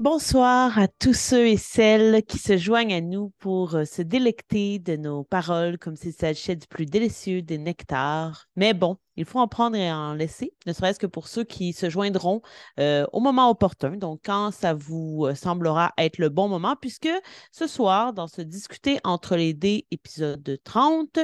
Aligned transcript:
Bonsoir 0.00 0.78
à 0.78 0.88
tous 0.88 1.12
ceux 1.12 1.46
et 1.46 1.58
celles 1.58 2.22
qui 2.22 2.38
se 2.38 2.56
joignent 2.56 2.94
à 2.94 3.02
nous 3.02 3.34
pour 3.38 3.74
euh, 3.74 3.84
se 3.84 4.00
délecter 4.00 4.78
de 4.78 4.96
nos 4.96 5.24
paroles 5.24 5.76
comme 5.76 5.94
s'il 5.94 6.14
s'agissait 6.14 6.56
du 6.56 6.66
plus 6.66 6.86
délicieux 6.86 7.42
des 7.42 7.58
nectars. 7.58 8.46
Mais 8.56 8.72
bon, 8.72 8.96
il 9.20 9.26
faut 9.26 9.38
en 9.38 9.48
prendre 9.48 9.76
et 9.76 9.92
en 9.92 10.14
laisser, 10.14 10.54
ne 10.66 10.72
serait-ce 10.72 10.98
que 10.98 11.06
pour 11.06 11.28
ceux 11.28 11.44
qui 11.44 11.74
se 11.74 11.90
joindront 11.90 12.40
euh, 12.78 13.06
au 13.12 13.20
moment 13.20 13.50
opportun, 13.50 13.96
donc 13.96 14.20
quand 14.24 14.50
ça 14.50 14.72
vous 14.72 15.26
euh, 15.26 15.34
semblera 15.34 15.92
être 15.98 16.16
le 16.16 16.30
bon 16.30 16.48
moment, 16.48 16.74
puisque 16.74 17.10
ce 17.52 17.66
soir, 17.66 18.14
dans 18.14 18.28
ce 18.28 18.40
Discuter 18.40 18.98
entre 19.04 19.36
les 19.36 19.52
dés, 19.52 19.86
épisode 19.90 20.58
30, 20.64 21.18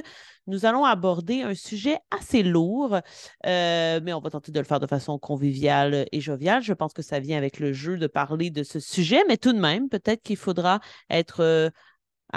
nous 0.46 0.66
allons 0.66 0.84
aborder 0.84 1.40
un 1.40 1.54
sujet 1.54 1.96
assez 2.10 2.42
lourd, 2.42 3.00
euh, 3.46 4.00
mais 4.02 4.12
on 4.12 4.20
va 4.20 4.28
tenter 4.28 4.52
de 4.52 4.60
le 4.60 4.66
faire 4.66 4.78
de 4.78 4.86
façon 4.86 5.18
conviviale 5.18 6.06
et 6.12 6.20
joviale. 6.20 6.62
Je 6.62 6.74
pense 6.74 6.92
que 6.92 7.00
ça 7.00 7.18
vient 7.18 7.38
avec 7.38 7.58
le 7.58 7.72
jeu 7.72 7.96
de 7.96 8.06
parler 8.06 8.50
de 8.50 8.62
ce 8.62 8.78
sujet, 8.78 9.24
mais 9.26 9.38
tout 9.38 9.54
de 9.54 9.58
même, 9.58 9.88
peut-être 9.88 10.22
qu'il 10.22 10.36
faudra 10.36 10.80
être 11.08 11.72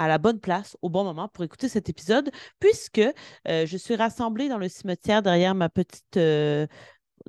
à 0.00 0.08
la 0.08 0.16
bonne 0.16 0.40
place 0.40 0.78
au 0.80 0.88
bon 0.88 1.04
moment 1.04 1.28
pour 1.28 1.44
écouter 1.44 1.68
cet 1.68 1.90
épisode, 1.90 2.30
puisque 2.58 3.02
euh, 3.48 3.66
je 3.66 3.76
suis 3.76 3.96
rassemblée 3.96 4.48
dans 4.48 4.56
le 4.56 4.68
cimetière 4.68 5.20
derrière 5.20 5.54
ma 5.54 5.68
petite 5.68 6.16
euh, 6.16 6.66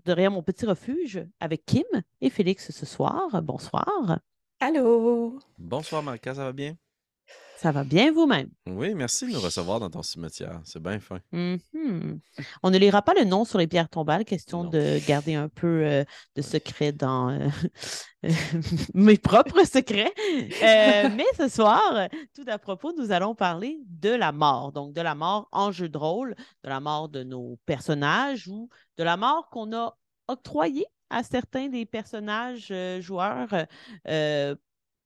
derrière 0.06 0.32
mon 0.32 0.42
petit 0.42 0.66
refuge 0.66 1.22
avec 1.42 1.66
Kim 1.66 1.84
et 2.22 2.30
Félix 2.30 2.72
ce 2.72 2.86
soir. 2.86 3.42
Bonsoir. 3.44 4.20
Allô? 4.62 5.38
Bonsoir 5.58 6.02
Marca, 6.02 6.34
ça 6.34 6.46
va 6.46 6.54
bien? 6.54 6.78
Ça 7.62 7.72
va 7.72 7.84
bien 7.84 8.12
vous-même? 8.12 8.50
Oui, 8.66 8.96
merci 8.96 9.28
de 9.28 9.34
nous 9.34 9.40
recevoir 9.40 9.80
dans 9.80 9.92
ton 9.92 10.02
cimetière. 10.02 10.60
C'est 10.64 10.82
bien 10.82 11.00
fin. 11.00 11.20
Mm-hmm. 11.32 12.20
On 12.64 12.72
ne 12.72 12.78
lira 12.80 13.04
pas 13.04 13.14
le 13.14 13.24
nom 13.24 13.46
sur 13.46 13.60
les 13.60 13.68
pierres 13.68 13.88
tombales, 13.88 14.26
question 14.26 14.64
de 14.64 14.98
garder 15.08 15.36
un 15.36 15.48
peu 15.48 15.86
euh, 15.86 16.04
de 16.36 16.42
secret 16.42 16.92
dans 16.92 17.30
euh, 17.30 17.50
mes 18.96 19.20
propres 19.20 19.64
secrets. 19.64 20.12
Euh, 20.64 21.10
mais 21.16 21.28
ce 21.38 21.50
soir, 21.50 22.08
tout 22.34 22.46
à 22.48 22.58
propos, 22.58 22.94
nous 22.98 23.12
allons 23.12 23.36
parler 23.36 23.78
de 23.86 24.10
la 24.10 24.32
mort. 24.32 24.72
Donc, 24.72 24.94
de 24.94 25.02
la 25.02 25.14
mort 25.14 25.48
en 25.52 25.72
jeu 25.72 25.88
de 25.88 26.00
rôle, 26.00 26.34
de 26.64 26.70
la 26.70 26.80
mort 26.80 27.10
de 27.10 27.22
nos 27.22 27.60
personnages 27.68 28.48
ou 28.48 28.70
de 28.98 29.04
la 29.04 29.18
mort 29.18 29.52
qu'on 29.52 29.72
a 29.72 29.96
octroyée 30.28 30.88
à 31.12 31.22
certains 31.22 31.68
des 31.68 31.86
personnages 31.86 32.74
joueurs 33.02 33.50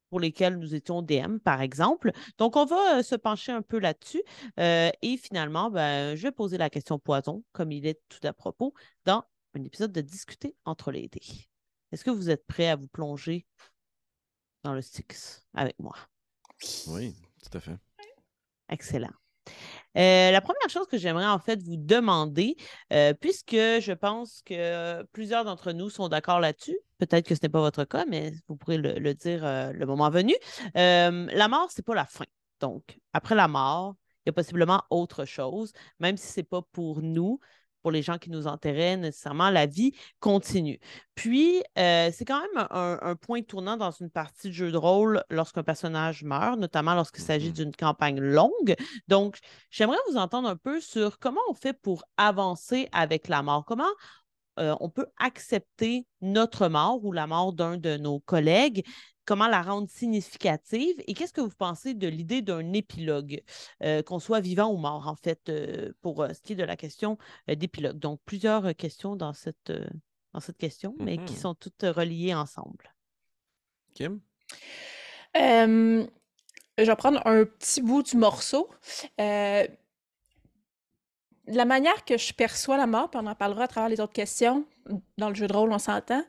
pour 0.09 0.19
lesquels 0.19 0.57
nous 0.57 0.75
étions 0.75 1.01
DM, 1.01 1.37
par 1.37 1.61
exemple. 1.61 2.11
Donc, 2.37 2.55
on 2.55 2.65
va 2.65 2.99
euh, 2.99 3.03
se 3.03 3.15
pencher 3.15 3.51
un 3.51 3.61
peu 3.61 3.79
là-dessus. 3.79 4.23
Euh, 4.59 4.89
et 5.01 5.17
finalement, 5.17 5.69
ben, 5.69 6.15
je 6.15 6.23
vais 6.23 6.31
poser 6.31 6.57
la 6.57 6.69
question 6.69 6.99
poison, 6.99 7.43
comme 7.51 7.71
il 7.71 7.85
est 7.85 8.01
tout 8.09 8.25
à 8.25 8.33
propos, 8.33 8.73
dans 9.05 9.23
un 9.55 9.63
épisode 9.63 9.91
de 9.91 10.01
Discuter 10.01 10.55
entre 10.65 10.91
les 10.91 11.07
dés. 11.07 11.47
Est-ce 11.91 12.03
que 12.03 12.11
vous 12.11 12.29
êtes 12.29 12.45
prêts 12.45 12.67
à 12.67 12.75
vous 12.75 12.87
plonger 12.87 13.45
dans 14.63 14.73
le 14.73 14.81
Styx 14.81 15.45
avec 15.53 15.77
moi? 15.79 15.95
Oui, 16.87 17.15
tout 17.43 17.57
à 17.57 17.59
fait. 17.59 17.77
Excellent. 18.69 19.13
Euh, 19.97 20.31
la 20.31 20.41
première 20.41 20.69
chose 20.69 20.87
que 20.87 20.97
j'aimerais 20.97 21.25
en 21.25 21.39
fait 21.39 21.61
vous 21.63 21.77
demander, 21.77 22.55
euh, 22.93 23.13
puisque 23.13 23.55
je 23.55 23.93
pense 23.93 24.41
que 24.45 25.03
plusieurs 25.13 25.45
d'entre 25.45 25.71
nous 25.71 25.89
sont 25.89 26.09
d'accord 26.09 26.39
là-dessus, 26.39 26.77
peut-être 26.97 27.25
que 27.27 27.35
ce 27.35 27.39
n'est 27.43 27.49
pas 27.49 27.61
votre 27.61 27.85
cas, 27.85 28.05
mais 28.05 28.33
vous 28.47 28.55
pourrez 28.55 28.77
le, 28.77 29.13
dire 29.13 29.45
euh, 29.45 29.71
le 29.71 29.85
moment 29.85 30.09
venu. 30.09 30.33
la 30.75 31.47
mort, 31.47 31.71
ce 31.71 31.79
n'est 31.79 31.83
pas 31.83 31.95
la 31.95 32.05
fin. 32.05 32.25
Donc, 32.59 32.99
après 33.13 33.35
la 33.35 33.47
mort, 33.47 33.95
il 34.25 34.29
y 34.29 34.31
a 34.31 34.33
possiblement 34.33 34.83
autre 34.89 35.25
chose, 35.25 35.71
même 35.99 36.17
si 36.17 36.27
ce 36.27 36.39
n'est 36.39 36.45
pas 36.45 36.61
pour 36.71 37.01
nous, 37.01 37.39
pour 37.85 37.91
les 37.91 38.01
gens 38.01 38.17
qui 38.17 38.31
nous 38.31 38.47
enterraient 38.47 38.97
nécessairement, 38.97 39.51
la 39.51 39.67
vie 39.67 39.93
continue. 40.19 40.79
Puis, 41.13 41.61
euh, 41.77 42.09
c'est 42.11 42.25
quand 42.25 42.41
même 42.41 42.67
un, 42.71 43.15
point 43.15 43.43
tournant 43.43 43.77
dans 43.77 43.91
une 43.91 44.09
partie 44.09 44.47
de 44.47 44.53
jeu 44.53 44.71
de 44.71 44.77
rôle 44.77 45.23
lorsqu'un 45.29 45.61
personnage 45.61 46.23
meurt, 46.23 46.57
notamment 46.57 46.95
lorsqu'il 46.95 47.23
s'agit 47.23 47.51
mm-hmm. 47.51 47.53
d'une 47.53 47.75
campagne 47.75 48.19
longue. 48.19 48.73
Donc, 49.07 49.37
j'aimerais 49.69 49.99
vous 50.09 50.17
entendre 50.17 50.49
un 50.49 50.55
peu 50.55 50.81
sur 50.81 51.19
comment 51.19 51.41
on 51.47 51.53
fait 51.53 51.73
pour 51.73 52.05
avancer 52.17 52.89
avec 52.91 53.27
la 53.27 53.43
mort. 53.43 53.65
Comment 53.65 53.83
euh, 54.57 54.75
on 54.79 54.89
peut 54.89 55.05
accepter 55.19 56.07
notre 56.21 56.69
mort 56.69 57.05
ou 57.05 57.11
la 57.11 57.27
mort 57.27 57.53
d'un 57.53 57.77
de 57.77 57.97
nos 57.97 58.19
collègues 58.19 58.83
comment 59.25 59.47
la 59.47 59.61
rendre 59.61 59.89
significative 59.89 60.95
et 61.07 61.13
qu'est-ce 61.13 61.33
que 61.33 61.41
vous 61.41 61.49
pensez 61.49 61.93
de 61.93 62.07
l'idée 62.07 62.41
d'un 62.41 62.73
épilogue, 62.73 63.41
euh, 63.83 64.01
qu'on 64.03 64.19
soit 64.19 64.39
vivant 64.39 64.71
ou 64.71 64.77
mort, 64.77 65.07
en 65.07 65.15
fait, 65.15 65.49
euh, 65.49 65.91
pour 66.01 66.21
euh, 66.21 66.29
ce 66.33 66.41
qui 66.41 66.53
est 66.53 66.55
de 66.55 66.63
la 66.63 66.77
question 66.77 67.17
d'épilogue? 67.47 67.97
Donc, 67.97 68.21
plusieurs 68.25 68.75
questions 68.75 69.15
dans 69.15 69.33
cette, 69.33 69.73
dans 70.33 70.39
cette 70.39 70.57
question, 70.57 70.95
mais 70.99 71.17
qui 71.17 71.33
mm-hmm. 71.33 71.39
sont 71.39 71.55
toutes 71.55 71.83
reliées 71.83 72.33
ensemble. 72.33 72.93
Kim? 73.93 74.21
je 76.77 76.83
vais 76.83 76.95
prendre 76.95 77.25
un 77.25 77.45
petit 77.45 77.81
bout 77.81 78.03
du 78.03 78.17
morceau. 78.17 78.69
la 79.17 79.67
manière 81.65 82.05
que 82.05 82.17
je 82.17 82.33
perçois 82.33 82.77
la 82.77 82.87
mort, 82.87 83.09
puis 83.09 83.19
on 83.21 83.27
en 83.27 83.35
parlera 83.35 83.63
à 83.63 83.67
travers 83.67 83.89
les 83.89 83.99
autres 83.99 84.13
questions, 84.13 84.65
dans 85.17 85.29
le 85.29 85.35
jeu 85.35 85.47
de 85.47 85.53
rôle, 85.53 85.71
on 85.73 85.79
s'entend. 85.79 86.23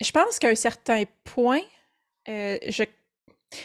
Je 0.00 0.10
pense 0.10 0.38
qu'à 0.38 0.48
un 0.48 0.54
certain 0.54 1.04
point, 1.24 1.62
euh, 2.28 2.58
je... 2.66 2.84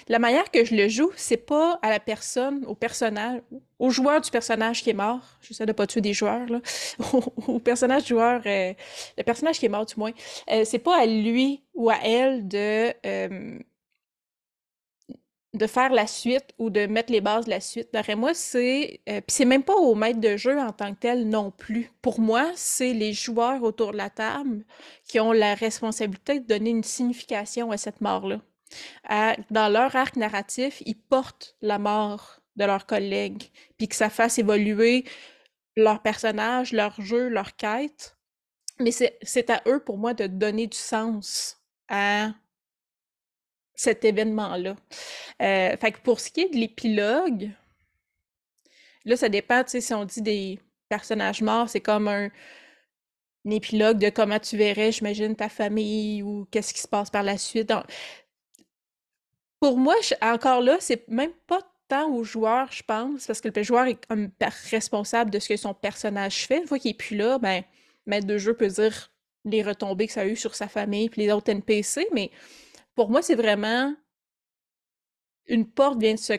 la 0.08 0.20
manière 0.20 0.50
que 0.52 0.64
je 0.64 0.76
le 0.76 0.88
joue, 0.88 1.12
c'est 1.16 1.38
pas 1.46 1.80
à 1.82 1.90
la 1.90 2.00
personne, 2.00 2.64
au 2.66 2.76
personnage, 2.76 3.42
au 3.80 3.90
joueur 3.90 4.22
du 4.22 4.32
personnage 4.32 4.84
qui 4.84 4.92
est 4.92 4.94
mort. 4.94 5.22
J'essaie 5.42 5.66
de 5.66 5.74
pas 5.74 5.88
tuer 5.88 6.02
des 6.02 6.14
joueurs, 6.14 6.46
là. 6.48 6.62
au, 7.48 7.60
personnage 7.60 8.08
joueur, 8.08 8.42
euh, 8.46 8.74
le 9.18 9.24
personnage 9.24 9.60
qui 9.60 9.66
est 9.66 9.70
mort, 9.70 9.86
du 9.86 9.96
moins. 9.98 10.12
Euh, 10.50 10.64
c'est 10.66 10.80
pas 10.80 11.02
à 11.02 11.06
lui 11.06 11.64
ou 11.74 11.90
à 11.90 11.98
elle 12.04 12.48
de 12.48 12.94
de 15.54 15.68
faire 15.68 15.92
la 15.92 16.08
suite 16.08 16.54
ou 16.58 16.70
de 16.70 16.86
mettre 16.86 17.12
les 17.12 17.20
bases 17.20 17.46
de 17.46 17.50
la 17.50 17.60
suite. 17.60 17.90
D'après 17.94 18.16
moi, 18.16 18.34
c'est. 18.34 19.02
Euh, 19.10 19.20
puis 19.20 19.36
c'est 19.36 19.46
même 19.46 19.64
pas 19.64 19.76
au 19.76 19.96
maître 19.96 20.20
de 20.20 20.38
jeu 20.38 20.58
en 20.60 20.72
tant 20.72 20.94
que 20.94 21.00
tel 21.00 21.28
non 21.28 21.52
plus. 21.52 21.92
Pour 22.02 22.20
moi, 22.20 22.52
c'est 22.56 22.94
les 22.94 23.14
joueurs 23.14 23.62
autour 23.64 23.92
de 23.92 23.98
la 23.98 24.10
table 24.10 24.64
qui 25.06 25.20
ont 25.20 25.34
la 25.34 25.56
responsabilité 25.56 26.40
de 26.40 26.46
donner 26.46 26.70
une 26.70 26.84
signification 26.84 27.72
à 27.72 27.78
cette 27.78 28.02
mort-là. 28.02 28.40
dans 29.50 29.72
leur 29.72 29.96
arc 29.96 30.16
narratif, 30.16 30.82
ils 30.86 30.96
portent 30.98 31.56
la 31.62 31.80
mort 31.80 32.42
de 32.56 32.66
leurs 32.66 32.86
collègues, 32.86 33.50
puis 33.78 33.88
que 33.88 33.96
ça 33.96 34.10
fasse 34.10 34.40
évoluer 34.40 35.06
leur 35.76 36.02
personnage, 36.02 36.74
leur 36.74 37.00
jeu, 37.02 37.28
leur 37.28 37.56
quête. 37.56 38.18
Mais 38.80 38.92
c'est 38.92 39.50
à 39.50 39.62
eux, 39.68 39.80
pour 39.84 39.98
moi, 39.98 40.14
de 40.14 40.28
donner 40.28 40.68
du 40.68 40.78
sens 40.78 41.62
à 41.88 42.32
cet 43.82 44.06
événement-là. 44.06 44.76
Euh, 45.42 45.78
fait 45.78 45.92
que 45.92 46.00
pour 46.00 46.20
ce 46.20 46.30
qui 46.30 46.42
est 46.42 46.50
de 46.50 46.58
l'épilogue, 46.58 47.50
là, 49.06 49.16
ça 49.16 49.30
dépend, 49.30 49.64
tu 49.64 49.72
sais, 49.72 49.82
si 49.82 49.94
on 49.94 50.06
dit 50.06 50.22
des 50.22 50.60
personnages 50.90 51.42
morts, 51.42 51.70
c'est 51.70 51.82
comme 51.82 52.08
un, 52.08 52.30
épilogue 53.46 53.98
de 53.98 54.10
comment 54.10 54.40
tu 54.40 54.56
verrais, 54.56 54.92
j'imagine, 54.92 55.36
ta 55.36 55.50
famille 55.50 56.22
ou 56.22 56.46
qu'est-ce 56.52 56.74
qui 56.76 56.82
se 56.82 56.88
passe 56.88 57.10
par 57.10 57.24
la 57.24 57.38
suite. 57.40 57.74
pour 59.60 59.78
moi, 59.78 59.96
encore 60.22 60.62
là, 60.62 60.78
c'est 60.80 61.08
même 61.08 61.32
pas 61.48 61.62
tant 61.88 62.10
au 62.10 62.24
joueur, 62.24 62.72
je 62.72 62.84
pense, 62.84 63.26
parce 63.26 63.42
que 63.42 63.50
le 63.54 63.64
joueur 63.64 63.86
est 63.86 64.06
comme 64.08 64.30
responsable 64.70 65.32
de 65.32 65.40
ce 65.40 65.50
que 65.50 65.58
son 65.58 65.74
personnage 65.74 66.46
fait. 66.46 66.60
Une 66.60 66.68
fois 66.68 66.78
qu'il 66.80 66.92
est 66.92 66.94
plus 66.94 67.18
là, 67.18 67.40
ben, 67.40 67.64
maître 68.06 68.28
de 68.28 68.38
jeu 68.38 68.56
peut 68.56 68.68
dire 68.68 69.12
les 69.44 69.64
retombées 69.64 70.08
que 70.08 70.14
ça 70.14 70.22
a 70.22 70.26
eu 70.26 70.36
sur 70.36 70.56
sa 70.56 70.68
famille 70.68 71.10
puis 71.10 71.24
les 71.24 71.32
autres 71.32 71.50
NPC, 71.50 72.08
mais 72.14 72.30
pour 73.02 73.10
moi, 73.10 73.24
c'est 73.24 73.34
vraiment 73.34 73.96
une 75.48 75.68
porte 75.68 76.00
vient 76.00 76.14
de 76.14 76.20
se 76.20 76.34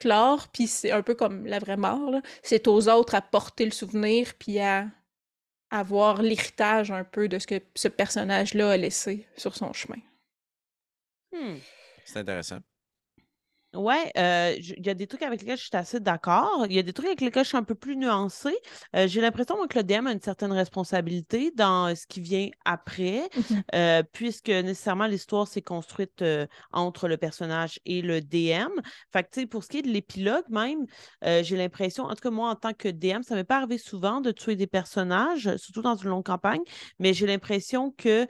clore, 0.00 0.48
puis 0.48 0.66
c'est 0.66 0.90
un 0.90 1.00
peu 1.00 1.14
comme 1.14 1.46
la 1.46 1.60
vraie 1.60 1.76
mort. 1.76 2.20
C'est 2.42 2.66
aux 2.66 2.88
autres 2.88 3.14
à 3.14 3.22
porter 3.22 3.64
le 3.64 3.70
souvenir, 3.70 4.34
puis 4.34 4.58
à 4.58 4.88
avoir 5.70 6.22
l'héritage 6.22 6.90
un 6.90 7.04
peu 7.04 7.28
de 7.28 7.38
ce 7.38 7.46
que 7.46 7.60
ce 7.76 7.86
personnage-là 7.86 8.70
a 8.70 8.76
laissé 8.76 9.28
sur 9.36 9.54
son 9.54 9.72
chemin. 9.72 10.00
Hmm. 11.30 11.58
C'est 12.04 12.18
intéressant. 12.18 12.58
Ouais, 13.76 14.10
euh, 14.16 14.54
il 14.58 14.86
y 14.86 14.88
a 14.88 14.94
des 14.94 15.06
trucs 15.06 15.22
avec 15.22 15.40
lesquels 15.40 15.58
je 15.58 15.64
suis 15.64 15.76
assez 15.76 16.00
d'accord. 16.00 16.64
Il 16.68 16.74
y 16.74 16.78
a 16.78 16.82
des 16.82 16.92
trucs 16.94 17.06
avec 17.06 17.20
lesquels 17.20 17.44
je 17.44 17.48
suis 17.48 17.56
un 17.56 17.62
peu 17.62 17.74
plus 17.74 17.96
nuancée. 17.96 18.56
Euh, 18.94 19.06
j'ai 19.06 19.20
l'impression 19.20 19.54
que 19.66 19.78
le 19.78 19.84
DM 19.84 20.06
a 20.06 20.12
une 20.12 20.20
certaine 20.20 20.52
responsabilité 20.52 21.52
dans 21.54 21.94
ce 21.94 22.06
qui 22.06 22.20
vient 22.20 22.48
après, 22.64 23.28
mmh 23.36 23.40
euh, 23.74 24.02
puisque 24.12 24.48
nécessairement 24.48 25.06
l'histoire 25.06 25.46
s'est 25.46 25.62
construite 25.62 26.24
entre 26.72 27.08
le 27.08 27.16
personnage 27.16 27.78
et 27.84 28.00
le 28.00 28.20
DM. 28.20 28.80
Fait 29.12 29.28
que, 29.28 29.44
pour 29.44 29.64
ce 29.64 29.68
qui 29.68 29.78
est 29.78 29.82
de 29.82 29.88
l'épilogue 29.90 30.44
même, 30.48 30.86
j'ai 31.22 31.56
l'impression, 31.56 32.04
en 32.04 32.14
tout 32.14 32.22
cas 32.22 32.30
moi 32.30 32.50
en 32.50 32.54
tant 32.54 32.72
que 32.72 32.88
DM, 32.88 33.22
ça 33.22 33.34
m'est 33.34 33.44
pas 33.44 33.58
arrivé 33.58 33.78
souvent 33.78 34.20
de 34.20 34.30
tuer 34.30 34.56
des 34.56 34.66
personnages, 34.66 35.56
surtout 35.56 35.82
dans 35.82 35.96
une 35.96 36.08
longue 36.10 36.24
campagne, 36.24 36.62
mais 36.98 37.12
j'ai 37.12 37.26
l'impression 37.26 37.92
que 37.96 38.26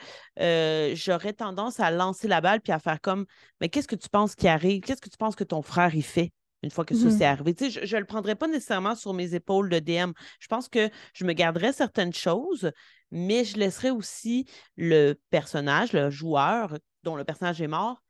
j'aurais 0.94 1.32
tendance 1.32 1.78
à 1.80 1.90
lancer 1.90 2.28
la 2.28 2.40
balle 2.40 2.60
puis 2.60 2.72
à 2.72 2.78
faire 2.78 3.00
comme, 3.00 3.26
mais 3.60 3.68
qu'est-ce 3.68 3.88
que 3.88 3.96
tu 3.96 4.08
penses 4.08 4.34
qui 4.34 4.48
arrive? 4.48 4.80
Qu'est-ce 4.80 5.00
que 5.00 5.08
tu 5.08 5.18
penses 5.18 5.35
que 5.36 5.44
ton 5.44 5.62
frère 5.62 5.94
y 5.94 6.02
fait 6.02 6.32
une 6.62 6.70
fois 6.70 6.84
que 6.84 6.94
ça 6.94 7.10
s'est 7.10 7.18
mmh. 7.18 7.22
arrivé. 7.22 7.54
je 7.70 7.94
ne 7.94 8.00
le 8.00 8.06
prendrais 8.06 8.34
pas 8.34 8.48
nécessairement 8.48 8.94
sur 8.94 9.14
mes 9.14 9.34
épaules 9.34 9.68
de 9.68 9.78
DM. 9.78 10.12
Je 10.40 10.48
pense 10.48 10.68
que 10.68 10.90
je 11.14 11.24
me 11.24 11.32
garderais 11.32 11.72
certaines 11.72 12.14
choses, 12.14 12.72
mais 13.10 13.44
je 13.44 13.56
laisserais 13.56 13.90
aussi 13.90 14.46
le 14.76 15.14
personnage, 15.30 15.92
le 15.92 16.10
joueur 16.10 16.76
dont 17.04 17.14
le 17.14 17.24
personnage 17.24 17.62
est 17.62 17.68
mort, 17.68 18.02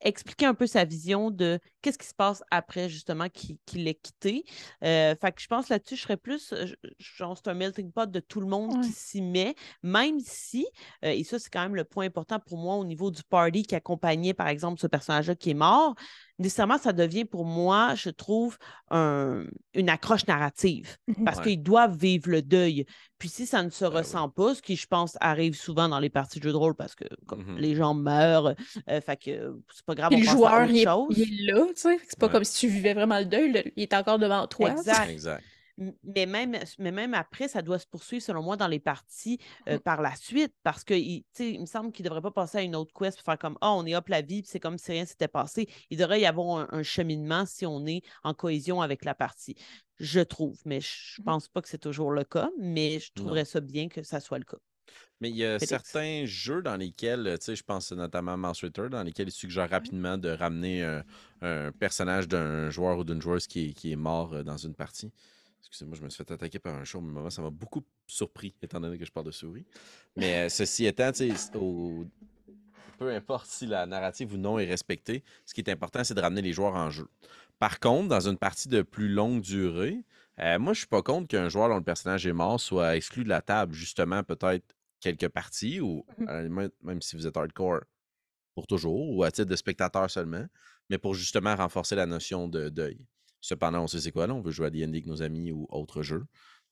expliquer 0.00 0.46
un 0.46 0.54
peu 0.54 0.66
sa 0.66 0.84
vision 0.84 1.30
de 1.30 1.58
qu'est-ce 1.82 1.98
qui 1.98 2.06
se 2.06 2.14
passe 2.14 2.42
après, 2.50 2.88
justement, 2.88 3.26
qu'il 3.28 3.88
ait 3.88 3.94
quitté. 3.94 4.44
Euh, 4.84 5.14
fait 5.20 5.32
que 5.32 5.42
je 5.42 5.48
pense 5.48 5.68
là-dessus, 5.68 5.96
je 5.96 6.02
serais 6.02 6.16
plus, 6.16 6.54
genre, 6.98 7.36
c'est 7.36 7.50
un 7.50 7.54
melting 7.54 7.90
pot 7.92 8.08
de 8.08 8.20
tout 8.20 8.40
le 8.40 8.46
monde 8.46 8.80
qui 8.82 8.92
s'y 8.92 9.22
met, 9.22 9.54
même 9.82 10.20
si, 10.20 10.66
euh, 11.04 11.10
et 11.10 11.24
ça, 11.24 11.38
c'est 11.38 11.50
quand 11.50 11.62
même 11.62 11.74
le 11.74 11.84
point 11.84 12.06
important 12.06 12.38
pour 12.38 12.58
moi 12.58 12.76
au 12.76 12.84
niveau 12.84 13.10
du 13.10 13.22
party 13.24 13.64
qui 13.64 13.74
accompagnait, 13.74 14.34
par 14.34 14.48
exemple, 14.48 14.80
ce 14.80 14.86
personnage-là 14.86 15.34
qui 15.34 15.50
est 15.50 15.54
mort, 15.54 15.94
nécessairement, 16.38 16.78
ça 16.78 16.92
devient 16.92 17.24
pour 17.24 17.44
moi, 17.44 17.94
je 17.94 18.10
trouve, 18.10 18.58
une 18.90 19.88
accroche 19.88 20.26
narrative 20.26 20.96
mmh 21.06 21.24
parce 21.24 21.40
qu'ils 21.40 21.62
doivent 21.62 21.96
vivre 21.96 22.30
le 22.30 22.42
deuil. 22.42 22.86
Puis 23.18 23.28
si 23.28 23.46
ça 23.46 23.62
ne 23.62 23.70
se 23.70 23.84
ben 23.84 23.98
ressent 23.98 24.28
pas, 24.28 24.54
ce 24.54 24.62
qui, 24.62 24.76
je 24.76 24.86
pense, 24.86 25.16
arrive 25.20 25.54
souvent 25.54 25.88
dans 25.88 25.98
les 25.98 26.10
parties 26.10 26.38
de 26.38 26.44
jeux 26.44 26.52
de 26.52 26.56
rôle 26.56 26.74
parce 26.74 26.94
que 26.94 27.04
mmh 27.04 27.58
les 27.58 27.74
gens 27.74 27.94
meurent, 27.94 28.54
euh, 28.88 29.00
fait 29.00 29.16
que 29.16 29.56
c'est 29.74 29.84
pas 29.84 29.94
grave. 29.94 30.12
le 30.12 30.22
joueur, 30.22 30.64
il 30.70 30.78
est, 30.78 30.84
là, 30.84 31.66
tu 31.68 31.72
sais. 31.74 31.98
C'est 32.08 32.18
pas 32.18 32.28
comme 32.28 32.44
si 32.44 32.58
tu 32.60 32.68
vivais 32.68 32.94
vraiment 32.94 33.18
le 33.18 33.26
deuil, 33.26 33.72
il 33.76 33.82
est 33.82 33.94
encore 33.94 34.18
devant 34.18 34.46
toi. 34.46 34.70
Exact. 34.70 35.10
exact. 35.10 35.44
Mais 36.02 36.26
même, 36.26 36.58
mais 36.78 36.90
même 36.90 37.14
après, 37.14 37.46
ça 37.46 37.62
doit 37.62 37.78
se 37.78 37.86
poursuivre, 37.86 38.22
selon 38.22 38.42
moi, 38.42 38.56
dans 38.56 38.66
les 38.66 38.80
parties 38.80 39.38
euh, 39.68 39.76
mmh. 39.76 39.80
par 39.80 40.02
la 40.02 40.14
suite, 40.16 40.52
parce 40.64 40.82
que 40.82 40.94
il, 40.94 41.24
il 41.38 41.60
me 41.60 41.66
semble 41.66 41.92
qu'il 41.92 42.04
ne 42.04 42.08
devrait 42.08 42.22
pas 42.22 42.32
passer 42.32 42.58
à 42.58 42.62
une 42.62 42.74
autre 42.74 42.92
quest 42.92 43.16
pour 43.16 43.24
faire 43.24 43.38
comme 43.38 43.56
Ah, 43.60 43.72
oh, 43.72 43.76
on 43.78 43.86
est 43.86 43.94
hop 43.94 44.08
la 44.08 44.20
vie, 44.20 44.42
puis 44.42 44.50
c'est 44.50 44.60
comme 44.60 44.76
si 44.76 44.90
rien 44.90 45.04
s'était 45.04 45.28
passé. 45.28 45.68
Il 45.90 45.98
devrait 45.98 46.20
y 46.20 46.26
avoir 46.26 46.72
un, 46.74 46.82
cheminement 46.82 47.44
si 47.46 47.64
on 47.64 47.86
est 47.86 48.02
en 48.24 48.34
cohésion 48.34 48.82
avec 48.82 49.04
la 49.04 49.14
partie. 49.14 49.54
Je 49.98 50.20
trouve, 50.20 50.58
mais 50.64 50.80
je 50.80 51.20
ne 51.20 51.22
mmh. 51.22 51.24
pense 51.24 51.48
pas 51.48 51.62
que 51.62 51.68
c'est 51.68 51.78
toujours 51.78 52.10
le 52.10 52.24
cas, 52.24 52.50
mais 52.58 52.98
je 52.98 53.12
trouverais 53.12 53.44
ça 53.44 53.60
bien 53.60 53.88
que 53.88 54.02
ça 54.02 54.20
soit 54.20 54.38
le 54.38 54.44
cas. 54.44 54.58
Mais 55.20 55.30
il 55.30 55.36
y 55.36 55.44
a 55.44 55.58
certains 55.58 56.24
jeux 56.24 56.62
dans 56.62 56.76
lesquels, 56.76 57.36
tu 57.38 57.44
sais, 57.44 57.56
je 57.56 57.62
pense 57.62 57.92
notamment 57.92 58.32
à 58.32 58.36
Mouse 58.36 58.64
dans 58.90 59.02
lesquels 59.02 59.28
il 59.28 59.32
suggère 59.32 59.68
rapidement 59.68 60.16
de 60.16 60.30
ramener 60.30 60.82
un, 61.42 61.72
personnage 61.72 62.26
d'un 62.26 62.70
joueur 62.70 62.98
ou 62.98 63.04
d'une 63.04 63.20
joueuse 63.20 63.46
qui 63.46 63.74
est 63.84 63.96
mort 63.96 64.42
dans 64.44 64.56
une 64.56 64.74
partie. 64.74 65.12
Excusez-moi, 65.60 65.96
je 65.96 66.02
me 66.02 66.08
suis 66.08 66.24
fait 66.24 66.32
attaquer 66.32 66.58
par 66.58 66.74
un 66.74 66.84
chat 66.84 66.98
au 66.98 67.00
moment. 67.00 67.28
Ça 67.30 67.42
m'a 67.42 67.50
beaucoup 67.50 67.84
surpris, 68.06 68.54
étant 68.62 68.80
donné 68.80 68.98
que 68.98 69.04
je 69.04 69.12
parle 69.12 69.26
de 69.26 69.30
souris. 69.30 69.66
Mais 70.16 70.46
euh, 70.46 70.48
ceci 70.48 70.86
étant, 70.86 71.10
peu 72.98 73.14
importe 73.14 73.46
si 73.46 73.66
la 73.66 73.86
narrative 73.86 74.34
ou 74.34 74.36
non 74.36 74.58
est 74.58 74.66
respectée, 74.66 75.22
ce 75.46 75.54
qui 75.54 75.60
est 75.60 75.70
important, 75.70 76.02
c'est 76.04 76.14
de 76.14 76.20
ramener 76.20 76.42
les 76.42 76.52
joueurs 76.52 76.74
en 76.74 76.90
jeu. 76.90 77.08
Par 77.58 77.80
contre, 77.80 78.08
dans 78.08 78.28
une 78.28 78.38
partie 78.38 78.68
de 78.68 78.82
plus 78.82 79.08
longue 79.08 79.40
durée, 79.40 80.04
euh, 80.40 80.58
moi, 80.58 80.72
je 80.72 80.80
suis 80.80 80.88
pas 80.88 81.02
contre 81.02 81.28
qu'un 81.28 81.48
joueur 81.48 81.68
dont 81.68 81.76
le 81.76 81.82
personnage 81.82 82.26
est 82.26 82.32
mort 82.32 82.60
soit 82.60 82.96
exclu 82.96 83.24
de 83.24 83.28
la 83.28 83.42
table, 83.42 83.74
justement, 83.74 84.22
peut-être 84.22 84.64
quelques 85.00 85.28
parties, 85.28 85.80
ou 85.80 86.04
mmh 86.18 86.68
même 86.82 87.02
si 87.02 87.16
vous 87.16 87.26
êtes 87.26 87.36
hardcore 87.36 87.80
pour 88.54 88.66
toujours, 88.66 89.10
ou 89.10 89.22
à 89.22 89.30
titre 89.30 89.48
de 89.48 89.56
spectateur 89.56 90.10
seulement, 90.10 90.46
mais 90.90 90.98
pour 90.98 91.14
justement 91.14 91.54
renforcer 91.54 91.94
la 91.94 92.06
notion 92.06 92.48
de 92.48 92.68
deuil. 92.68 92.98
Cependant, 93.48 93.84
on 93.84 93.86
sait 93.86 93.98
c'est 93.98 94.12
quoi 94.12 94.26
là, 94.26 94.34
on 94.34 94.42
veut 94.42 94.50
jouer 94.50 94.66
à 94.66 94.70
D&D 94.70 94.84
avec 94.84 95.06
nos 95.06 95.22
amis 95.22 95.52
ou 95.52 95.66
autre 95.70 96.02
jeu. 96.02 96.26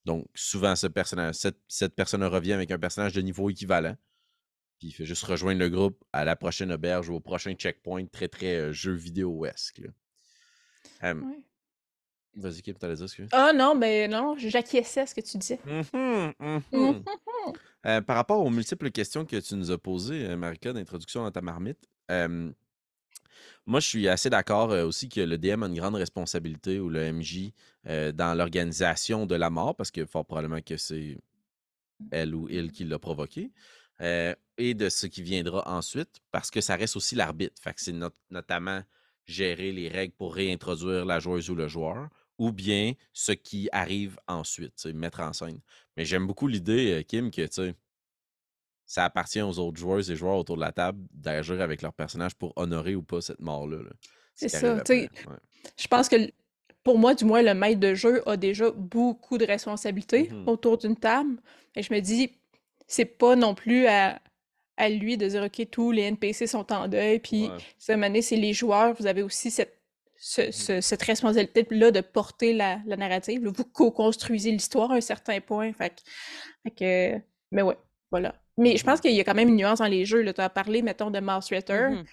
Donc, 0.05 0.27
souvent, 0.35 0.77
ce 0.77 0.87
personnage, 0.87 1.37
cette, 1.69 1.95
personne 1.95 2.23
revient 2.23 2.53
avec 2.53 2.71
un 2.71 2.79
personnage 2.79 3.15
de 3.15 3.23
niveau 3.23 3.49
équivalent. 3.49 3.97
Puis 4.79 4.89
il 4.89 4.93
fait 4.93 5.07
juste 5.07 5.25
rejoindre 5.25 5.59
le 5.59 5.71
groupe 5.71 6.05
à 6.13 6.27
la 6.27 6.37
prochaine 6.37 6.71
auberge 6.71 7.09
ou 7.09 7.15
au 7.15 7.21
prochain 7.21 7.55
checkpoint, 7.55 8.05
très, 8.05 8.29
très 8.29 8.57
euh, 8.57 8.73
jeu 8.73 8.93
vidéo-esque. 8.93 9.81
Vas-y, 12.35 12.61
Kim, 12.61 12.75
t'allais 12.75 12.97
dire 12.97 13.09
ce 13.09 13.17
que. 13.17 13.23
Ah 13.33 13.55
non, 13.55 13.75
mais 13.75 14.07
non, 14.07 14.37
j'acquiesçais 14.37 15.01
à 15.01 15.07
ce 15.07 15.15
que 15.15 15.23
tu 15.23 15.39
disais. 15.39 15.59
Mmh 15.65 15.81
mmh 15.97 16.59
mmh 16.73 17.03
euh, 17.87 18.03
par 18.03 18.17
rapport 18.17 18.45
aux 18.45 18.51
multiples 18.51 18.91
questions 18.91 19.25
que 19.25 19.37
tu 19.37 19.55
nous 19.55 19.71
as 19.71 19.79
posées, 19.79 20.27
euh, 20.27 20.37
Marika, 20.37 20.75
d'introduction 20.75 21.23
dans 21.23 21.31
ta 21.31 21.41
marmite, 21.41 21.89
moi, 23.67 23.81
je 23.81 23.87
suis 23.87 24.09
assez 24.09 24.31
d'accord 24.31 24.71
euh, 24.71 24.87
aussi 24.87 25.09
que 25.09 25.21
le 25.21 25.39
DM 25.39 25.65
a 25.65 25.67
une 25.67 25.75
grande 25.75 25.97
responsabilité 25.97 26.79
ou 26.79 26.89
le 26.89 27.13
MJ 27.13 27.53
euh, 27.87 28.13
dans 28.13 28.35
l'organisation 28.35 29.27
de 29.27 29.35
la 29.35 29.51
mort, 29.51 29.75
parce 29.75 29.91
que 29.91 30.07
fort 30.07 30.25
probablement 30.25 30.61
que 30.63 30.77
c'est 30.77 31.19
elle 32.11 32.35
ou 32.35 32.49
il 32.49 32.71
qui 32.73 32.85
l'a 32.85 32.99
provoqué, 32.99 33.51
euh, 34.01 34.35
et 34.59 34.75
de 34.75 34.89
ce 34.89 35.07
qui 35.07 35.23
viendra 35.23 35.67
ensuite, 35.67 36.21
parce 36.31 36.51
que 36.51 36.61
ça 36.61 36.77
reste 36.77 36.97
aussi 36.97 37.15
l'arbitre. 37.17 37.61
Fait 37.61 37.75
c'est 37.77 37.95
notamment 38.31 38.83
gérer 39.25 39.73
les 39.73 39.89
règles 39.89 40.15
pour 40.15 40.35
réintroduire 40.35 41.05
la 41.05 41.19
joueuse 41.19 41.51
ou 41.51 41.57
le 41.57 41.67
joueur, 41.67 42.09
ou 42.39 42.53
bien 42.53 42.93
ce 43.13 43.33
qui 43.33 43.69
arrive 43.73 44.19
ensuite, 44.29 44.85
mettre 44.87 45.21
en 45.21 45.33
scène. 45.33 45.61
Mais 45.97 46.05
j'aime 46.05 46.27
beaucoup 46.27 46.47
l'idée, 46.47 47.05
Kim, 47.09 47.31
que 47.31 47.43
tu 47.43 47.53
sais 47.53 47.75
ça 48.87 49.05
appartient 49.05 49.43
aux 49.43 49.59
autres 49.59 49.79
joueurs 49.79 50.09
et 50.11 50.17
joueurs 50.17 50.37
autour 50.37 50.57
de 50.57 50.61
la 50.61 50.73
table 50.73 51.01
d'agir 51.13 51.61
avec 51.61 51.83
leur 51.83 51.93
personnage 51.93 52.35
pour 52.35 52.53
honorer 52.57 52.95
ou 52.95 53.03
pas 53.03 53.21
cette 53.21 53.41
mort-là. 53.41 53.79
c'est 54.35 54.49
ça. 54.49 54.83
Je 55.77 55.89
pense 55.89 56.09
que 56.09 56.17
pour 56.85 56.99
moi, 56.99 57.17
du 57.17 57.25
moins, 57.25 57.43
le 57.43 57.53
maître 57.53 57.81
de 57.81 57.95
jeu 57.95 58.23
a 58.29 58.37
déjà 58.37 58.71
beaucoup 58.71 59.39
de 59.39 59.45
responsabilités 59.45 60.31
mmh 60.31 60.47
autour 60.47 60.79
d'une 60.79 60.95
table. 60.95 61.37
Et 61.75 61.83
je 61.83 61.93
me 61.93 61.99
dis, 61.99 62.39
c'est 62.87 63.05
pas 63.05 63.35
non 63.35 63.57
plus 63.57 63.89
à, 63.89 64.21
lui 64.89 65.17
de 65.17 65.27
dire 65.27 65.43
OK, 65.43 65.69
tous 65.69 65.91
les 65.91 66.03
NPC 66.03 66.47
sont 66.47 66.73
en 66.73 66.87
deuil, 66.87 67.19
puis 67.19 67.51
cette 67.77 68.01
année, 68.01 68.23
c'est 68.23 68.37
les 68.37 68.53
joueurs, 68.53 68.95
vous 68.95 69.07
avez 69.07 69.25
aussi 69.25 69.51
cette, 69.51 69.77
mmh 70.39 70.81
cette 70.81 71.03
responsabilité-là 71.03 71.91
de 71.91 72.03
porter 72.03 72.53
la, 72.53 72.79
narrative. 72.87 73.49
Vous 73.49 73.65
co-construisez 73.65 74.53
l'histoire 74.53 74.93
à 74.93 74.95
un 74.95 75.01
certain 75.01 75.41
point. 75.41 75.73
Fait, 75.73 76.05
que, 76.79 77.21
mais 77.51 77.63
ouais, 77.63 77.77
voilà. 78.13 78.37
Mais 78.59 78.77
je 78.77 78.85
pense 78.85 79.01
qu'il 79.01 79.13
y 79.13 79.21
a 79.21 79.25
quand 79.25 79.35
même 79.35 79.49
une 79.49 79.57
nuance 79.57 79.81
dans 79.81 79.87
les 79.87 80.05
jeux. 80.05 80.25
Tu 80.33 80.41
as 80.41 80.49
parlé, 80.49 80.83
mettons, 80.83 81.11
de 81.11 81.21
Mouse 81.21 81.49
Ritter. 81.51 81.89
Mmh 81.91 82.05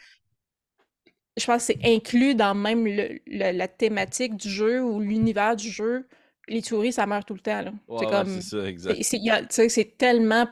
je 1.38 1.46
pense 1.46 1.66
que 1.68 1.74
c'est 1.74 1.86
inclus 1.86 2.36
dans 2.36 2.54
même 2.54 2.88
la 3.28 3.68
thématique 3.68 4.36
du 4.36 4.50
jeu 4.50 4.84
ou 4.84 5.00
l'univers 5.00 5.56
du 5.56 5.70
jeu. 5.70 6.08
Les 6.48 6.62
souris, 6.62 6.94
ça 6.94 7.06
meurt 7.06 7.28
tout 7.28 7.34
le 7.34 7.40
temps. 7.40 7.64
c'est 8.00 8.06
comme. 8.06 8.42
C'est 8.42 8.58
ça, 8.58 8.68
exact. 8.68 9.52
C'est 9.70 9.98
tellement 9.98 10.48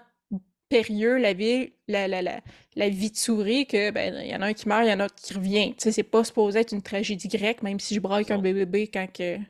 périlleux 0.69 1.17
la 1.17 1.33
vie, 1.33 1.73
la, 1.89 2.07
la, 2.07 2.21
la, 2.21 2.89
vie 2.89 3.11
de 3.11 3.17
souris 3.17 3.67
que 3.67 3.91
ben 3.91 4.15
y 4.23 4.33
en 4.33 4.41
a 4.41 4.45
un 4.47 4.53
qui 4.53 4.69
meurt, 4.69 4.85
il 4.85 4.89
y 4.89 4.93
en 4.93 5.01
a 5.01 5.05
un 5.05 5.09
qui 5.09 5.33
revient. 5.33 5.73
Tu 5.73 5.83
sais, 5.83 5.91
c'est 5.91 6.03
pas 6.03 6.23
supposé 6.23 6.61
être 6.61 6.71
une 6.71 6.81
tragédie 6.81 7.27
grecque, 7.27 7.61
même 7.61 7.79
si 7.79 7.93
je 7.93 7.99
braque 7.99 8.31
un 8.31 8.37
bébé 8.37 8.87
quand 8.87 9.07
que 9.11 9.37
mmh. 9.37 9.43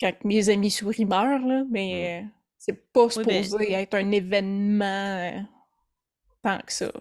quand 0.00 0.24
mes 0.24 0.48
amis 0.48 0.72
souris 0.72 1.06
meurent, 1.06 1.46
là, 1.46 1.62
mais. 1.70 2.22
Mmh. 2.22 2.30
C'est 2.68 2.92
pas 2.92 3.08
supposé 3.08 3.72
être 3.72 3.94
un 3.94 4.10
événement 4.10 4.84
euh, 4.84 5.40
tant 6.42 6.58
que 6.58 6.72
ça. 6.72 6.92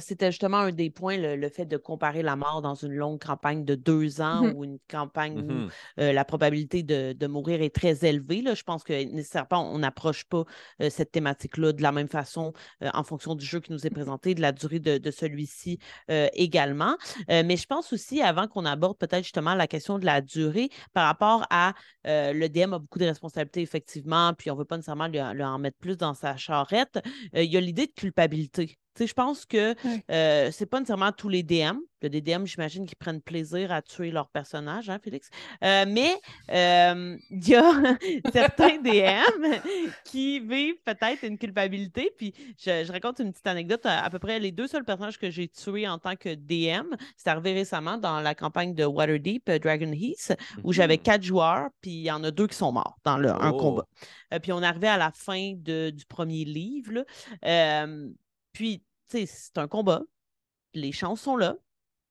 C'était 0.00 0.30
justement 0.30 0.58
un 0.58 0.72
des 0.72 0.90
points, 0.90 1.16
le, 1.16 1.48
fait 1.48 1.66
de 1.66 1.76
comparer 1.76 2.22
la 2.22 2.36
mort 2.36 2.62
dans 2.62 2.74
une 2.74 2.92
longue 2.92 3.22
campagne 3.22 3.64
de 3.64 3.74
deux 3.74 4.20
ans 4.20 4.42
mmh 4.42 4.52
ou 4.54 4.64
une 4.64 4.78
campagne 4.88 5.38
où 5.38 5.52
mmh 5.52 5.68
euh, 6.00 6.12
la 6.12 6.24
probabilité 6.24 6.82
de, 6.82 7.26
mourir 7.26 7.62
est 7.62 7.74
très 7.74 8.04
élevée. 8.04 8.42
Là. 8.42 8.54
Je 8.54 8.62
pense 8.62 8.82
que 8.82 8.92
nécessairement, 8.92 9.72
on 9.72 9.78
n'approche 9.78 10.24
pas 10.24 10.44
euh, 10.82 10.90
cette 10.90 11.12
thématique-là 11.12 11.72
de 11.72 11.82
la 11.82 11.92
même 11.92 12.08
façon 12.08 12.52
en 12.82 13.04
fonction 13.04 13.34
du 13.34 13.44
jeu 13.44 13.60
qui 13.60 13.72
nous 13.72 13.86
est 13.86 13.90
présenté, 13.90 14.34
de 14.34 14.40
la 14.40 14.52
durée 14.52 14.80
de, 14.80 15.10
celui-ci 15.10 15.78
également. 16.08 16.96
mais 17.28 17.56
je 17.56 17.66
pense 17.66 17.92
aussi, 17.92 18.22
avant 18.22 18.48
qu'on 18.48 18.64
aborde 18.64 18.98
peut-être 18.98 19.24
justement 19.24 19.54
la 19.54 19.66
question 19.66 19.98
de 19.98 20.06
la 20.06 20.20
durée, 20.20 20.68
par 20.92 21.06
rapport 21.06 21.46
à 21.50 21.74
le 22.04 22.48
DM 22.48 22.74
a 22.74 22.78
beaucoup 22.78 22.98
de 22.98 23.04
responsabilités, 23.04 23.62
effectivement, 23.62 24.32
puis 24.34 24.50
on 24.50 24.54
ne 24.54 24.60
veut 24.60 24.64
pas 24.64 24.76
nécessairement 24.76 25.08
lui, 25.08 25.20
en 25.20 25.58
mettre 25.58 25.78
plus 25.78 25.96
dans 25.96 26.14
sa 26.14 26.36
charrette. 26.36 26.98
il 27.34 27.44
y 27.44 27.56
a 27.56 27.60
l'idée 27.60 27.86
de 27.86 27.92
culpabilité 27.92 28.78
je 29.06 29.14
pense 29.14 29.46
que 29.46 29.74
euh, 30.10 30.50
c'est 30.52 30.66
pas 30.66 30.78
nécessairement 30.78 31.12
tous 31.12 31.28
les 31.28 31.42
DM. 31.42 31.78
Le 32.02 32.08
DDM, 32.08 32.46
j'imagine 32.46 32.86
qu'ils 32.86 32.96
prennent 32.96 33.20
plaisir 33.20 33.72
à 33.72 33.82
tuer 33.82 34.10
leur 34.10 34.28
personnage, 34.30 34.88
hein, 34.88 34.98
Félix? 35.02 35.28
Euh, 35.62 35.84
mais 35.86 36.14
euh, 36.50 37.18
il 37.30 37.48
y 37.48 37.54
a 37.54 37.72
certains 38.32 38.78
DM 38.78 39.60
qui 40.04 40.40
vivent 40.40 40.80
peut-être 40.82 41.24
une 41.24 41.36
culpabilité. 41.36 42.10
Puis 42.16 42.32
je, 42.58 42.90
raconte 42.90 43.18
une 43.18 43.32
petite 43.32 43.46
anecdote. 43.46 43.84
À, 43.84 44.08
peu 44.08 44.18
près 44.18 44.38
les 44.38 44.50
deux 44.50 44.66
seuls 44.66 44.84
personnages 44.84 45.18
que 45.18 45.28
j'ai 45.28 45.48
tués 45.48 45.86
en 45.86 45.98
tant 45.98 46.16
que 46.16 46.34
DM, 46.34 46.94
c'est 47.18 47.28
arrivé 47.28 47.52
récemment 47.52 47.98
dans 47.98 48.20
la 48.20 48.34
campagne 48.34 48.74
de 48.74 48.84
Waterdeep, 48.84 49.50
Dragon 49.62 49.92
Heath, 49.92 50.34
où 50.64 50.72
j'avais 50.72 50.96
mm-hmm. 50.96 51.02
quatre 51.02 51.22
joueurs, 51.22 51.68
puis 51.82 51.90
il 51.90 52.02
y 52.02 52.10
en 52.10 52.24
a 52.24 52.30
deux 52.30 52.46
qui 52.46 52.56
sont 52.56 52.72
morts 52.72 52.96
dans 53.04 53.18
le, 53.18 53.30
un 53.30 53.52
combat. 53.52 53.86
puis 54.42 54.52
on 54.52 54.62
arrivait 54.62 54.88
à 54.88 54.96
la 54.96 55.10
fin 55.10 55.52
de, 55.54 55.90
du 55.90 56.06
premier 56.06 56.46
livre. 56.46 57.04
puis 58.52 58.82
c'est 59.10 59.58
un 59.58 59.68
combat. 59.68 60.02
Les 60.74 60.92
chances 60.92 61.22
sont 61.22 61.36
là, 61.36 61.56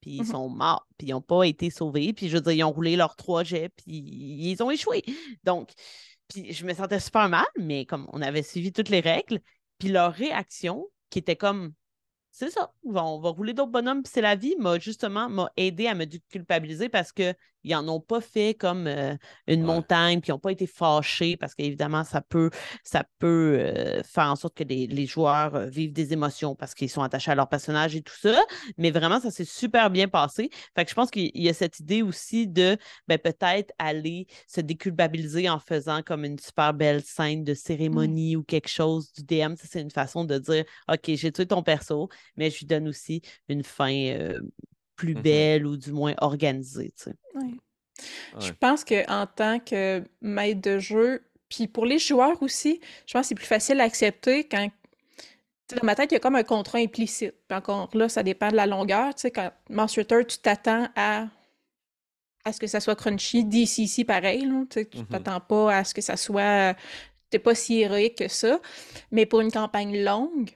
puis 0.01 0.17
ils 0.17 0.21
mmh 0.21 0.25
sont 0.25 0.49
morts, 0.49 0.87
puis 0.97 1.07
ils 1.07 1.11
n'ont 1.11 1.21
pas 1.21 1.43
été 1.43 1.69
sauvés, 1.69 2.13
puis 2.13 2.29
je 2.29 2.37
veux 2.37 2.41
dire, 2.41 2.51
ils 2.51 2.63
ont 2.63 2.71
roulé 2.71 2.95
leurs 2.95 3.15
trois 3.15 3.43
jets, 3.43 3.69
puis 3.69 3.95
ils 3.95 4.61
ont 4.63 4.71
échoué. 4.71 5.03
Donc, 5.43 5.71
puis 6.27 6.53
je 6.53 6.65
me 6.65 6.73
sentais 6.73 6.99
super 6.99 7.29
mal, 7.29 7.47
mais 7.57 7.85
comme 7.85 8.07
on 8.13 8.21
avait 8.21 8.43
suivi 8.43 8.71
toutes 8.71 8.89
les 8.89 8.99
règles, 8.99 9.39
puis 9.77 9.89
leur 9.89 10.13
réaction, 10.13 10.87
qui 11.09 11.19
était 11.19 11.35
comme, 11.35 11.73
c'est 12.31 12.51
ça, 12.51 12.71
on 12.83 12.91
va, 13.19 13.29
rouler 13.29 13.53
d'autres 13.53 13.71
bonhommes, 13.71 14.03
puis 14.03 14.11
c'est 14.13 14.21
la 14.21 14.35
vie, 14.35 14.55
m'a 14.59 14.77
justement 14.79 15.29
m'a 15.29 15.51
aidé 15.57 15.87
à 15.87 15.95
me 15.95 16.05
culpabiliser 16.29 16.89
parce 16.89 17.11
que 17.11 17.33
ils 17.63 17.71
n'en 17.71 17.87
ont 17.87 17.99
pas 17.99 18.21
fait 18.21 18.53
comme 18.53 18.87
euh, 18.87 19.15
une 19.47 19.63
montagne, 19.63 20.21
puis 20.21 20.29
ils 20.29 20.31
n'ont 20.31 20.39
pas 20.39 20.51
été 20.51 20.67
fâchés 20.67 21.37
parce 21.37 21.55
qu'évidemment, 21.55 22.03
ça 22.03 22.21
peut, 22.21 22.49
ça 22.83 23.03
peut 23.19 23.57
euh, 23.59 24.03
faire 24.03 24.25
en 24.25 24.35
sorte 24.35 24.55
que 24.55 24.63
les, 24.63 25.05
joueurs 25.05 25.55
euh, 25.55 25.65
vivent 25.65 25.93
des 25.93 26.13
émotions 26.13 26.55
parce 26.55 26.73
qu'ils 26.73 26.89
sont 26.89 27.01
attachés 27.01 27.31
à 27.31 27.35
leur 27.35 27.49
personnage 27.49 27.95
et 27.95 28.01
tout 28.01 28.15
ça. 28.15 28.41
Mais 28.77 28.91
vraiment, 28.91 29.19
ça 29.19 29.31
s'est 29.31 29.45
super 29.45 29.89
bien 29.89 30.07
passé. 30.07 30.49
Fait 30.75 30.85
que 30.85 30.89
je 30.89 30.95
pense 30.95 31.11
qu'il 31.11 31.31
y 31.33 31.49
a 31.49 31.53
cette 31.53 31.79
idée 31.79 32.01
aussi 32.01 32.47
de 32.47 32.77
ben, 33.07 33.17
peut-être 33.17 33.73
aller 33.77 34.27
se 34.47 34.61
déculpabiliser 34.61 35.49
en 35.49 35.59
faisant 35.59 36.01
comme 36.01 36.25
une 36.25 36.39
super 36.39 36.73
belle 36.73 37.03
scène 37.03 37.43
de 37.43 37.51
mmh. 37.51 37.55
cérémonie 37.55 38.35
ou 38.35 38.43
quelque 38.43 38.69
chose 38.69 39.11
du 39.13 39.23
DM. 39.23 39.55
Ça, 39.55 39.67
c'est 39.69 39.81
une 39.81 39.91
façon 39.91 40.23
de 40.23 40.37
dire 40.37 40.63
OK, 40.91 41.01
j'ai 41.07 41.31
tué 41.31 41.45
ton 41.45 41.63
perso, 41.63 42.09
mais 42.37 42.49
je 42.49 42.59
lui 42.59 42.65
donne 42.65 42.87
aussi 42.87 43.21
une 43.47 43.63
fin 43.63 43.89
plus 44.99 45.15
mmh 45.15 45.21
belle 45.21 45.65
ou 45.65 45.77
du 45.77 45.93
moins 45.93 46.13
organisée. 46.17 46.93
Je 48.39 48.51
pense 48.51 48.83
qu'en 48.83 49.25
tant 49.27 49.59
que 49.59 50.03
maître 50.21 50.61
de 50.61 50.77
jeu, 50.77 51.23
puis 51.47 51.67
pour 51.67 51.85
les 51.85 51.99
joueurs 51.99 52.41
aussi, 52.43 52.81
je 53.05 53.13
pense 53.13 53.23
que 53.23 53.27
c'est 53.29 53.35
plus 53.35 53.45
facile 53.45 53.79
à 53.79 53.85
accepter 53.85 54.43
quand. 54.43 54.69
Dans 55.69 55.85
ma 55.85 55.95
tête, 55.95 56.11
il 56.11 56.15
y 56.15 56.17
a 56.17 56.19
comme 56.19 56.35
un 56.35 56.43
contrat 56.43 56.79
implicite. 56.79 57.35
Puis 57.47 57.55
encore 57.55 57.89
là, 57.93 58.09
ça 58.09 58.23
dépend 58.23 58.49
de 58.49 58.55
la 58.55 58.65
longueur. 58.65 59.13
Tu 59.13 59.21
sais, 59.21 59.31
quand 59.31 59.51
Monster 59.69 60.25
tu 60.27 60.39
t'attends 60.39 60.89
à, 60.95 61.27
à 62.43 62.51
ce 62.51 62.59
que 62.59 62.65
ça 62.65 62.79
soit 62.79 62.95
crunchy, 62.95 63.45
DCC 63.45 64.03
pareil. 64.03 64.49
tu 64.69 64.79
mmh 64.81 65.05
t'attends 65.05 65.39
pas 65.39 65.77
à 65.77 65.83
ce 65.83 65.93
que 65.93 66.01
ça 66.01 66.17
soit. 66.17 66.75
T'es 67.29 67.39
pas 67.39 67.53
si 67.53 67.81
héroïque 67.81 68.17
que 68.17 68.27
ça. 68.27 68.59
Mais 69.11 69.27
pour 69.27 69.41
une 69.41 69.51
campagne 69.51 70.03
longue, 70.03 70.49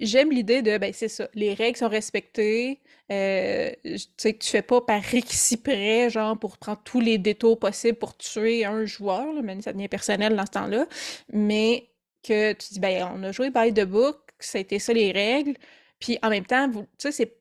j'aime 0.00 0.30
l'idée 0.30 0.62
de, 0.62 0.78
ben, 0.78 0.92
c'est 0.92 1.08
ça, 1.08 1.28
les 1.34 1.54
règles 1.54 1.76
sont 1.76 1.88
respectées, 1.88 2.80
euh, 3.10 3.70
tu 3.84 3.98
sais, 4.16 4.34
que 4.34 4.38
tu 4.38 4.50
fais 4.50 4.62
pas 4.62 4.80
par 4.80 5.02
près, 5.64 6.10
genre, 6.10 6.38
pour 6.38 6.58
prendre 6.58 6.80
tous 6.84 7.00
les 7.00 7.18
détours 7.18 7.58
possibles 7.58 7.98
pour 7.98 8.16
tuer 8.16 8.64
un 8.64 8.84
joueur, 8.84 9.42
même 9.42 9.62
ça 9.62 9.72
devient 9.72 9.88
personnel 9.88 10.36
dans 10.36 10.46
ce 10.46 10.52
temps-là, 10.52 10.86
mais 11.32 11.88
que 12.22 12.52
tu 12.52 12.74
dis, 12.74 12.80
ben, 12.80 13.08
on 13.14 13.22
a 13.22 13.32
joué 13.32 13.50
by 13.50 13.72
the 13.72 13.84
book, 13.84 14.18
été 14.54 14.78
ça 14.78 14.92
les 14.92 15.12
règles, 15.12 15.54
puis 16.00 16.18
en 16.22 16.30
même 16.30 16.46
temps, 16.46 16.70
tu 16.98 17.12
sais, 17.12 17.32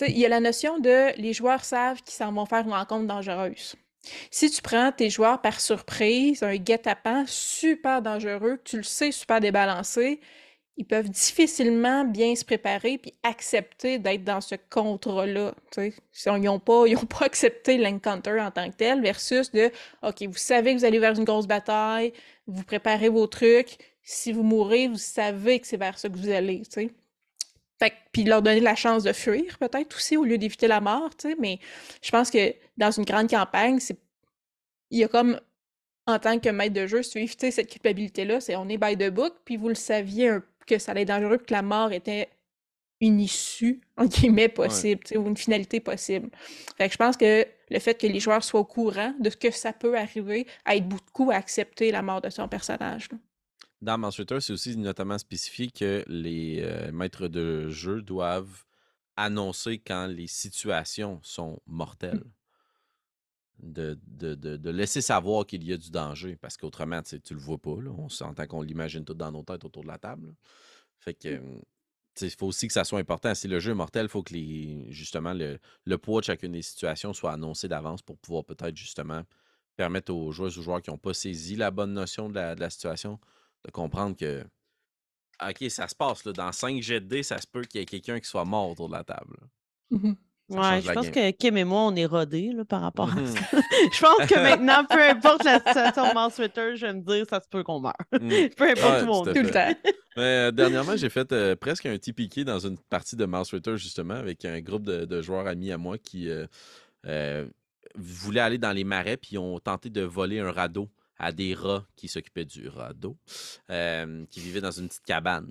il 0.00 0.18
y 0.18 0.26
a 0.26 0.28
la 0.28 0.40
notion 0.40 0.78
de 0.78 1.16
les 1.20 1.32
joueurs 1.32 1.64
savent 1.64 2.02
qu'ils 2.02 2.14
s'en 2.14 2.32
vont 2.32 2.46
faire 2.46 2.64
une 2.64 2.72
rencontre 2.72 3.06
dangereuse. 3.06 3.76
Si 4.30 4.50
tu 4.50 4.62
prends 4.62 4.90
tes 4.90 5.10
joueurs 5.10 5.40
par 5.40 5.60
surprise, 5.60 6.42
un 6.42 6.56
guet-apens 6.56 7.26
super 7.28 8.02
dangereux, 8.02 8.56
que 8.56 8.62
tu 8.64 8.76
le 8.78 8.82
sais 8.82 9.12
super 9.12 9.40
débalancé, 9.40 10.20
ils 10.76 10.86
peuvent 10.86 11.10
difficilement 11.10 12.04
bien 12.04 12.34
se 12.34 12.44
préparer 12.44 12.98
puis 12.98 13.12
accepter 13.22 13.98
d'être 13.98 14.24
dans 14.24 14.40
ce 14.40 14.54
contrat-là. 14.70 15.54
Ils 15.76 16.40
n'ont 16.40 16.58
pas, 16.58 16.84
pas 17.10 17.24
accepté 17.26 17.76
l'encounter 17.78 18.40
en 18.40 18.50
tant 18.50 18.70
que 18.70 18.76
tel 18.76 19.02
versus 19.02 19.50
de 19.52 19.70
OK, 20.02 20.22
vous 20.22 20.36
savez 20.36 20.72
que 20.72 20.78
vous 20.78 20.84
allez 20.84 20.98
vers 20.98 21.18
une 21.18 21.24
grosse 21.24 21.46
bataille, 21.46 22.12
vous 22.46 22.64
préparez 22.64 23.08
vos 23.08 23.26
trucs. 23.26 23.78
Si 24.02 24.32
vous 24.32 24.42
mourrez, 24.42 24.88
vous 24.88 24.96
savez 24.96 25.60
que 25.60 25.66
c'est 25.66 25.76
vers 25.76 25.98
ça 25.98 26.08
que 26.08 26.16
vous 26.16 26.30
allez. 26.30 26.62
Fait 27.78 27.92
puis 28.12 28.24
leur 28.24 28.42
donner 28.42 28.60
la 28.60 28.74
chance 28.74 29.04
de 29.04 29.12
fuir, 29.12 29.58
peut-être 29.58 29.94
aussi, 29.96 30.16
au 30.16 30.24
lieu 30.24 30.38
d'éviter 30.38 30.66
la 30.66 30.80
mort. 30.80 31.10
Mais 31.38 31.60
je 32.02 32.10
pense 32.10 32.30
que 32.30 32.54
dans 32.76 32.90
une 32.90 33.04
grande 33.04 33.28
campagne, 33.28 33.78
c'est 33.78 33.98
il 34.90 34.98
y 34.98 35.04
a 35.04 35.08
comme 35.08 35.38
en 36.06 36.18
tant 36.18 36.38
que 36.38 36.48
maître 36.48 36.74
de 36.74 36.86
jeu, 36.86 37.02
si 37.02 37.10
tu 37.10 37.18
éviter 37.18 37.50
cette 37.50 37.70
culpabilité-là, 37.70 38.40
c'est 38.40 38.56
on 38.56 38.68
est 38.68 38.76
by 38.76 38.96
the 38.96 39.10
book, 39.10 39.34
puis 39.44 39.56
vous 39.56 39.68
le 39.68 39.74
saviez 39.74 40.28
un 40.28 40.42
que 40.66 40.78
ça 40.78 40.92
allait 40.92 41.02
être 41.02 41.08
dangereux, 41.08 41.38
que 41.38 41.52
la 41.52 41.62
mort 41.62 41.92
était 41.92 42.28
une 43.00 43.20
issue, 43.20 43.80
en 43.96 44.06
guillemets, 44.06 44.48
possible, 44.48 45.02
ou 45.16 45.26
une 45.26 45.36
finalité 45.36 45.80
possible. 45.80 46.30
Fait 46.76 46.86
que 46.86 46.92
je 46.92 46.98
pense 46.98 47.16
que 47.16 47.44
le 47.68 47.78
fait 47.80 48.00
que 48.00 48.06
les 48.06 48.20
joueurs 48.20 48.44
soient 48.44 48.60
au 48.60 48.64
courant 48.64 49.12
de 49.18 49.28
ce 49.28 49.36
que 49.36 49.50
ça 49.50 49.72
peut 49.72 49.98
arriver 49.98 50.46
aide 50.70 50.88
beaucoup 50.88 51.30
à 51.30 51.34
accepter 51.34 51.90
la 51.90 52.02
mort 52.02 52.20
de 52.20 52.30
son 52.30 52.48
personnage. 52.48 53.08
Dans 53.80 53.98
Monster 53.98 54.38
c'est 54.40 54.52
aussi 54.52 54.76
notamment 54.76 55.18
spécifié 55.18 55.68
que 55.70 56.04
les 56.06 56.60
euh, 56.62 56.92
maîtres 56.92 57.26
de 57.26 57.68
jeu 57.68 58.00
doivent 58.00 58.64
annoncer 59.16 59.78
quand 59.84 60.06
les 60.06 60.28
situations 60.28 61.18
sont 61.22 61.60
mortelles. 61.66 62.22
De, 63.62 63.96
de, 64.04 64.70
laisser 64.70 65.00
savoir 65.00 65.46
qu'il 65.46 65.62
y 65.62 65.72
a 65.72 65.76
du 65.76 65.90
danger, 65.90 66.36
parce 66.36 66.56
qu'autrement, 66.56 67.00
tu 67.02 67.20
le 67.30 67.38
vois 67.38 67.58
pas. 67.58 67.80
Là. 67.80 67.90
On 67.96 68.08
s'entend 68.08 68.46
qu'on 68.46 68.62
l'imagine 68.62 69.04
tout 69.04 69.14
dans 69.14 69.30
nos 69.30 69.44
têtes 69.44 69.64
autour 69.64 69.82
de 69.82 69.88
la 69.88 69.98
table. 69.98 70.34
Fait 70.98 71.14
que. 71.14 71.38
Mmh. 71.38 71.60
Il 72.20 72.30
faut 72.30 72.48
aussi 72.48 72.66
que 72.66 72.74
ça 72.74 72.84
soit 72.84 72.98
important. 72.98 73.34
Si 73.34 73.48
le 73.48 73.58
jeu 73.58 73.70
est 73.70 73.74
mortel, 73.74 74.04
il 74.04 74.08
faut 74.10 74.22
que 74.22 74.34
les, 74.34 74.92
justement 74.92 75.32
le, 75.32 75.58
le, 75.86 75.96
poids 75.96 76.20
de 76.20 76.26
chacune 76.26 76.52
des 76.52 76.60
situations 76.60 77.14
soit 77.14 77.32
annoncé 77.32 77.68
d'avance 77.68 78.02
pour 78.02 78.18
pouvoir 78.18 78.44
peut-être 78.44 78.76
justement 78.76 79.22
permettre 79.76 80.12
aux 80.12 80.32
joueurs 80.32 80.56
ou 80.58 80.62
joueurs 80.62 80.82
qui 80.82 80.90
n'ont 80.90 80.98
pas 80.98 81.14
saisi 81.14 81.56
la 81.56 81.70
bonne 81.70 81.92
notion 81.92 82.28
de 82.28 82.34
la, 82.34 82.70
situation 82.70 83.18
de 83.64 83.70
comprendre 83.70 84.16
que 84.16 84.44
OK, 85.44 85.70
ça 85.70 85.88
se 85.88 85.94
passe. 85.94 86.24
Là, 86.24 86.32
dans 86.32 86.52
5 86.52 86.80
jets 86.82 87.00
de 87.00 87.06
dés, 87.06 87.22
ça 87.22 87.38
se 87.38 87.46
peut 87.46 87.62
qu'il 87.62 87.80
y 87.80 87.82
ait 87.82 87.86
quelqu'un 87.86 88.20
qui 88.20 88.28
soit 88.28 88.44
mort 88.44 88.70
autour 88.70 88.88
de 88.88 88.94
la 88.94 89.04
table. 89.04 89.36
Ouais, 90.52 90.82
je 90.82 90.92
pense 90.92 91.08
que 91.08 91.30
Kim 91.30 91.56
et 91.56 91.64
moi, 91.64 91.82
on 91.82 91.96
est 91.96 92.04
rodés 92.04 92.52
là, 92.52 92.64
par 92.64 92.82
rapport 92.82 93.10
à 93.10 93.20
mmh. 93.20 93.26
ça. 93.26 93.40
je 93.92 94.00
pense 94.00 94.28
que 94.28 94.34
maintenant, 94.42 94.84
peu 94.84 95.02
importe 95.02 95.44
la 95.44 95.58
situation 95.58 96.04
de 96.04 96.34
Twitter, 96.34 96.76
je 96.76 96.86
vais 96.86 96.92
me 96.92 97.00
dire, 97.00 97.24
ça 97.28 97.40
se 97.40 97.48
peut 97.48 97.62
qu'on 97.62 97.80
meure. 97.80 97.94
Mmh. 98.12 98.48
peu 98.56 98.70
importe 98.70 99.00
tout, 99.00 99.06
monde, 99.06 99.34
tout 99.34 99.42
le 99.42 99.50
temps. 99.50 99.74
Mais, 100.16 100.22
euh, 100.22 100.50
dernièrement, 100.50 100.96
j'ai 100.96 101.08
fait 101.08 101.32
euh, 101.32 101.56
presque 101.56 101.86
un 101.86 101.96
TPK 101.96 102.40
dans 102.40 102.58
une 102.58 102.76
partie 102.78 103.16
de 103.16 103.24
Mouse 103.24 103.48
Twitter, 103.48 103.76
justement, 103.76 104.14
avec 104.14 104.44
un 104.44 104.60
groupe 104.60 104.84
de, 104.84 105.22
joueurs 105.22 105.46
amis 105.46 105.72
à 105.72 105.78
moi 105.78 105.96
qui 105.98 106.28
euh, 106.28 107.46
voulaient 107.94 108.40
aller 108.40 108.58
dans 108.58 108.72
les 108.72 108.84
marais 108.84 109.16
puis 109.16 109.38
ont 109.38 109.58
tenté 109.58 109.88
de 109.88 110.02
voler 110.02 110.40
un 110.40 110.50
radeau 110.50 110.90
à 111.18 111.32
des 111.32 111.54
rats 111.54 111.86
qui 111.96 112.08
s'occupaient 112.08 112.44
du 112.44 112.68
radeau, 112.68 113.16
qui 113.68 114.40
vivaient 114.40 114.60
dans 114.60 114.72
une 114.72 114.88
petite 114.88 115.04
cabane. 115.04 115.50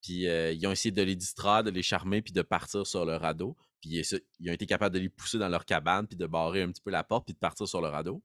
Puis 0.00 0.22
ils 0.22 0.66
ont 0.66 0.70
essayé 0.70 0.92
de 0.92 1.02
les 1.02 1.16
distraire, 1.16 1.64
de 1.64 1.70
les 1.70 1.82
charmer, 1.82 2.22
puis 2.22 2.32
de 2.32 2.42
partir 2.42 2.86
sur 2.86 3.04
le 3.04 3.16
radeau. 3.16 3.56
Puis 3.80 4.02
ils 4.40 4.50
ont 4.50 4.52
été 4.52 4.66
capables 4.66 4.94
de 4.94 5.00
les 5.00 5.08
pousser 5.08 5.38
dans 5.38 5.48
leur 5.48 5.64
cabane, 5.64 6.06
puis 6.06 6.16
de 6.16 6.26
barrer 6.26 6.62
un 6.62 6.70
petit 6.70 6.82
peu 6.82 6.90
la 6.90 7.04
porte, 7.04 7.24
puis 7.26 7.34
de 7.34 7.38
partir 7.38 7.66
sur 7.66 7.80
le 7.80 7.88
radeau. 7.88 8.22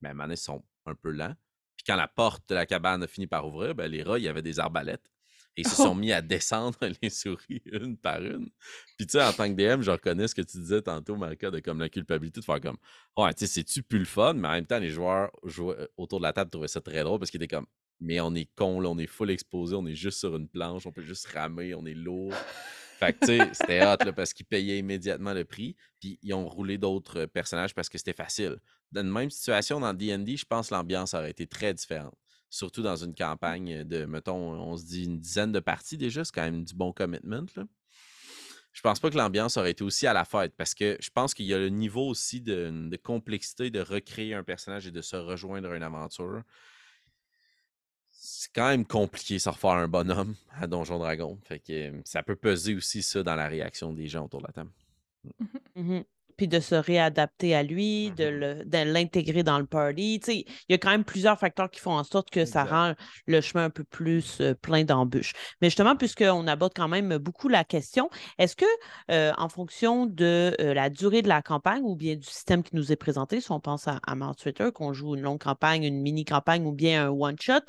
Mais 0.00 0.08
à 0.08 0.12
un 0.12 0.30
ils 0.30 0.36
sont 0.36 0.64
un 0.86 0.94
peu 0.94 1.10
lents. 1.10 1.34
Puis 1.76 1.84
quand 1.86 1.96
la 1.96 2.08
porte 2.08 2.48
de 2.48 2.54
la 2.54 2.66
cabane 2.66 3.02
a 3.02 3.06
fini 3.06 3.26
par 3.26 3.46
ouvrir, 3.46 3.74
ben, 3.74 3.90
les 3.90 4.02
rats, 4.02 4.18
il 4.18 4.24
y 4.24 4.28
avait 4.28 4.42
des 4.42 4.58
arbalètes. 4.58 5.10
Et 5.58 5.62
ils 5.62 5.68
se 5.68 5.76
sont 5.76 5.94
mis 5.94 6.12
à 6.12 6.20
descendre 6.20 6.78
les 7.02 7.08
souris 7.08 7.62
une 7.64 7.96
par 7.96 8.22
une. 8.22 8.50
Puis 8.98 9.06
tu 9.06 9.12
sais, 9.12 9.24
en 9.24 9.32
tant 9.32 9.48
que 9.48 9.54
DM, 9.54 9.80
je 9.80 9.90
reconnais 9.90 10.28
ce 10.28 10.34
que 10.34 10.42
tu 10.42 10.58
disais 10.58 10.82
tantôt, 10.82 11.16
Marika, 11.16 11.50
de 11.50 11.60
comme 11.60 11.80
la 11.80 11.88
culpabilité 11.88 12.40
de 12.40 12.44
faire 12.44 12.60
comme 12.60 12.76
Ouais, 13.16 13.32
tu 13.32 13.46
sais, 13.46 13.52
c'est-tu 13.54 13.82
plus 13.82 13.98
le 13.98 14.04
fun, 14.04 14.34
mais 14.34 14.48
en 14.48 14.52
même 14.52 14.66
temps, 14.66 14.78
les 14.78 14.90
joueurs 14.90 15.30
euh, 15.58 15.86
autour 15.96 16.18
de 16.18 16.24
la 16.24 16.34
table 16.34 16.50
trouvaient 16.50 16.68
ça 16.68 16.82
très 16.82 17.02
drôle 17.02 17.18
parce 17.18 17.30
qu'ils 17.30 17.42
étaient 17.42 17.56
comme 17.56 17.66
Mais 18.00 18.20
on 18.20 18.34
est 18.34 18.50
con, 18.54 18.80
là, 18.80 18.90
on 18.90 18.98
est 18.98 19.06
full 19.06 19.30
exposé, 19.30 19.74
on 19.74 19.86
est 19.86 19.94
juste 19.94 20.18
sur 20.18 20.36
une 20.36 20.48
planche, 20.48 20.86
on 20.86 20.92
peut 20.92 21.02
juste 21.02 21.26
ramer, 21.28 21.74
on 21.74 21.86
est 21.86 21.94
lourd. 21.94 22.34
Fait 22.98 23.12
que, 23.12 23.26
tu 23.26 23.26
sais, 23.26 23.50
c'était 23.52 23.86
hot 23.86 24.12
parce 24.14 24.32
qu'ils 24.32 24.46
payaient 24.46 24.78
immédiatement 24.78 25.34
le 25.34 25.44
prix. 25.44 25.76
Puis 26.00 26.18
ils 26.22 26.32
ont 26.32 26.48
roulé 26.48 26.78
d'autres 26.78 27.26
personnages 27.26 27.74
parce 27.74 27.88
que 27.88 27.98
c'était 27.98 28.14
facile. 28.14 28.56
Dans 28.92 29.04
la 29.04 29.12
même 29.12 29.30
situation, 29.30 29.80
dans 29.80 29.92
DD, 29.92 30.36
je 30.36 30.44
pense 30.44 30.70
que 30.70 30.74
l'ambiance 30.74 31.14
aurait 31.14 31.30
été 31.30 31.46
très 31.46 31.74
différente. 31.74 32.16
Surtout 32.48 32.82
dans 32.82 32.96
une 32.96 33.14
campagne 33.14 33.84
de, 33.84 34.04
mettons, 34.06 34.52
on 34.52 34.76
se 34.76 34.84
dit 34.84 35.04
une 35.04 35.18
dizaine 35.18 35.52
de 35.52 35.60
parties 35.60 35.98
déjà, 35.98 36.24
c'est 36.24 36.34
quand 36.34 36.42
même 36.42 36.64
du 36.64 36.74
bon 36.74 36.92
commitment. 36.92 37.46
Je 38.72 38.82
pense 38.82 39.00
pas 39.00 39.10
que 39.10 39.16
l'ambiance 39.16 39.56
aurait 39.56 39.72
été 39.72 39.82
aussi 39.84 40.06
à 40.06 40.12
la 40.12 40.24
fête 40.24 40.54
parce 40.56 40.74
que 40.74 40.96
je 41.00 41.10
pense 41.10 41.34
qu'il 41.34 41.46
y 41.46 41.54
a 41.54 41.58
le 41.58 41.70
niveau 41.70 42.06
aussi 42.06 42.40
de, 42.40 42.88
de 42.88 42.96
complexité 42.96 43.70
de 43.70 43.80
recréer 43.80 44.34
un 44.34 44.44
personnage 44.44 44.86
et 44.86 44.90
de 44.90 45.00
se 45.00 45.16
rejoindre 45.16 45.70
à 45.70 45.76
une 45.76 45.82
aventure 45.82 46.42
c'est 48.28 48.50
quand 48.52 48.68
même 48.68 48.84
compliqué 48.84 49.38
se 49.38 49.48
refaire 49.48 49.70
un 49.70 49.86
bonhomme 49.86 50.34
à 50.60 50.66
Donjon 50.66 50.98
Dragon. 50.98 51.38
Fait 51.44 51.60
que 51.60 51.92
ça 52.04 52.24
peut 52.24 52.34
peser 52.34 52.74
aussi 52.74 53.02
ça 53.02 53.22
dans 53.22 53.36
la 53.36 53.46
réaction 53.46 53.92
des 53.92 54.08
gens 54.08 54.24
autour 54.24 54.40
de 54.40 54.46
la 54.48 54.52
table. 54.52 54.70
Mmh. 55.24 55.80
Mmh 55.80 56.04
Puis 56.36 56.48
de 56.48 56.58
se 56.58 56.74
réadapter 56.74 57.54
à 57.54 57.62
lui, 57.62 58.10
de 58.10 58.74
l'intégrer 58.82 59.44
dans 59.44 59.60
le 59.60 59.66
party. 59.66 60.20
il 60.26 60.44
y 60.68 60.74
a 60.74 60.78
quand 60.78 60.90
même 60.90 61.04
plusieurs 61.04 61.38
facteurs 61.38 61.70
qui 61.70 61.78
font 61.78 61.92
en 61.92 62.02
sorte 62.02 62.30
que 62.30 62.44
ça 62.44 62.64
rend 62.64 62.94
le 63.26 63.40
chemin 63.40 63.66
un 63.66 63.70
peu 63.70 63.84
plus 63.84 64.42
plein 64.60 64.82
d'embûches. 64.82 65.32
Mais 65.62 65.68
justement, 65.68 65.94
puisqu'on 65.94 66.48
aborde 66.48 66.72
quand 66.74 66.88
même 66.88 67.18
beaucoup 67.18 67.48
la 67.48 67.62
question, 67.62 68.10
est-ce 68.38 68.56
que, 68.56 69.36
en 69.40 69.48
fonction 69.48 70.04
de 70.06 70.54
la 70.58 70.90
durée 70.90 71.22
de 71.22 71.28
la 71.28 71.42
campagne 71.42 71.82
ou 71.84 71.94
bien 71.94 72.16
du 72.16 72.26
système 72.26 72.64
qui 72.64 72.74
nous 72.74 72.90
est 72.90 72.96
présenté, 72.96 73.40
si 73.40 73.52
on 73.52 73.60
pense 73.60 73.86
à, 73.86 74.00
à 74.06 74.34
Twitter, 74.34 74.70
qu'on 74.74 74.92
joue 74.92 75.14
une 75.14 75.22
longue 75.22 75.40
campagne, 75.40 75.84
une 75.84 76.02
mini-campagne 76.02 76.66
ou 76.66 76.72
bien 76.72 77.06
un 77.06 77.10
one-shot, 77.10 77.62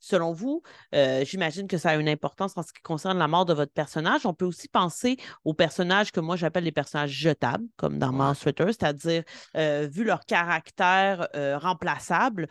selon 0.00 0.32
vous, 0.32 0.62
euh, 0.94 1.24
j'imagine 1.24 1.66
que 1.66 1.78
ça 1.78 1.90
a 1.90 1.96
une 1.96 2.08
importance 2.08 2.56
en 2.56 2.62
ce 2.62 2.72
qui 2.72 2.82
concerne 2.82 3.18
la 3.18 3.28
mort 3.28 3.44
de 3.44 3.54
votre 3.54 3.72
personnage. 3.72 4.26
On 4.26 4.34
peut 4.34 4.44
aussi 4.44 4.68
penser 4.68 5.16
aux 5.44 5.54
personnages 5.54 6.12
que 6.12 6.20
moi 6.20 6.36
j'appelle 6.36 6.64
les 6.64 6.72
personnages 6.72 7.10
jetables, 7.10 7.64
comme 7.76 7.98
dans 7.98 8.12
Mouse 8.12 8.38
c'est-à-dire, 8.38 9.22
euh, 9.56 9.88
vu 9.90 10.04
leur 10.04 10.24
caractère 10.24 11.28
euh, 11.34 11.58
remplaçable, 11.58 12.48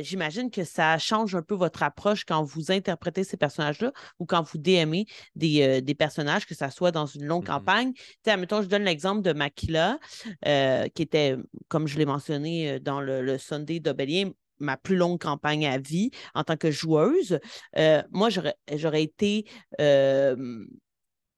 j'imagine 0.00 0.50
que 0.50 0.64
ça 0.64 0.98
change 0.98 1.34
un 1.34 1.42
peu 1.42 1.54
votre 1.54 1.82
approche 1.82 2.24
quand 2.24 2.42
vous 2.42 2.70
interprétez 2.70 3.24
ces 3.24 3.36
personnages-là 3.36 3.92
ou 4.18 4.26
quand 4.26 4.42
vous 4.42 4.58
DMez 4.58 5.06
des, 5.34 5.82
des 5.82 5.94
personnages, 5.94 6.46
que 6.46 6.54
ce 6.54 6.68
soit 6.70 6.90
dans 6.90 7.06
une 7.06 7.24
longue 7.24 7.44
mm-hmm. 7.44 7.46
campagne. 7.46 7.92
Tu 8.24 8.30
je 8.30 8.66
donne 8.66 8.84
l'exemple 8.84 9.22
de 9.22 9.32
Makila, 9.32 9.98
qui 10.42 11.02
était, 11.02 11.36
comme 11.68 11.86
je 11.86 11.98
l'ai 11.98 12.06
mentionné 12.06 12.80
dans 12.80 13.00
le, 13.00 13.22
le 13.22 13.38
Sunday 13.38 13.80
d'Obélien, 13.80 14.30
ma 14.60 14.76
plus 14.76 14.96
longue 14.96 15.20
campagne 15.20 15.66
à 15.66 15.78
vie 15.78 16.10
en 16.34 16.44
tant 16.44 16.56
que 16.56 16.70
joueuse, 16.70 17.38
euh, 17.76 18.02
moi, 18.10 18.28
j'aurais 18.30 19.02
été 19.02 19.46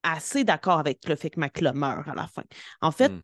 assez 0.02 0.44
d'accord 0.44 0.78
avec 0.78 1.06
le 1.06 1.16
fait 1.16 1.30
que 1.30 1.40
meurt 1.40 2.08
à 2.08 2.14
la 2.14 2.26
fin. 2.26 2.44
En 2.80 2.90
fait, 2.90 3.10
mmh. 3.10 3.22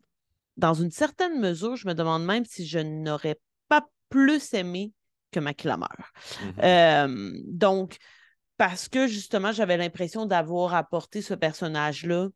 dans 0.59 0.75
une 0.75 0.91
certaine 0.91 1.41
mesure, 1.41 1.77
je 1.77 1.87
me 1.89 1.95
demande 1.95 2.25
même 2.25 2.45
si 2.45 2.67
je 2.67 2.79
n'aurais 2.79 3.39
pas 3.69 3.87
plus 4.09 4.53
aimé 4.55 4.93
que 5.31 5.41
Macla 5.41 5.77
meurt. 5.77 5.93
Mmh 6.59 7.33
donc, 7.47 7.97
parce 8.57 8.89
que 8.89 9.07
justement, 9.07 9.53
j'avais 9.53 9.77
l'impression 9.77 10.27
d'avoir 10.27 10.75
apporté 10.75 11.21
ce 11.21 11.35
personnage-là 11.35 12.29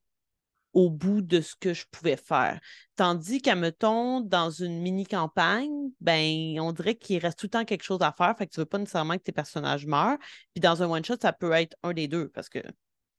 au 0.73 0.91
bout 0.91 1.21
de 1.21 1.41
ce 1.41 1.55
que 1.57 1.75
je 1.75 1.85
pouvais 1.91 2.17
faire. 2.17 2.61
Tandis 2.97 3.41
qu'à 3.43 3.55
mettons, 3.55 4.21
dans 4.21 4.51
une 4.51 4.81
mini-campagne, 4.81 5.91
ben, 6.01 6.61
on 6.61 6.73
dirait 6.73 6.95
qu'il 6.95 7.19
reste 7.19 7.39
tout 7.39 7.47
le 7.47 7.51
temps 7.51 7.65
quelque 7.65 7.83
chose 7.83 8.03
à 8.03 8.13
faire, 8.13 8.37
fait 8.37 8.47
que 8.47 8.53
tu 8.53 8.61
veux 8.61 8.67
pas 8.67 8.79
nécessairement 8.79 9.17
que 9.17 9.23
tes 9.23 9.33
personnages 9.33 9.87
meurent. 9.87 10.19
Puis 10.55 10.61
dans 10.61 10.83
un 10.83 10.91
one-shot, 10.91 11.17
ça 11.21 11.33
peut 11.33 11.53
être 11.53 11.77
un 11.83 11.93
des 11.93 12.09
deux 12.09 12.29
parce 12.29 12.49
que 12.49 12.61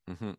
mmh 0.08 0.32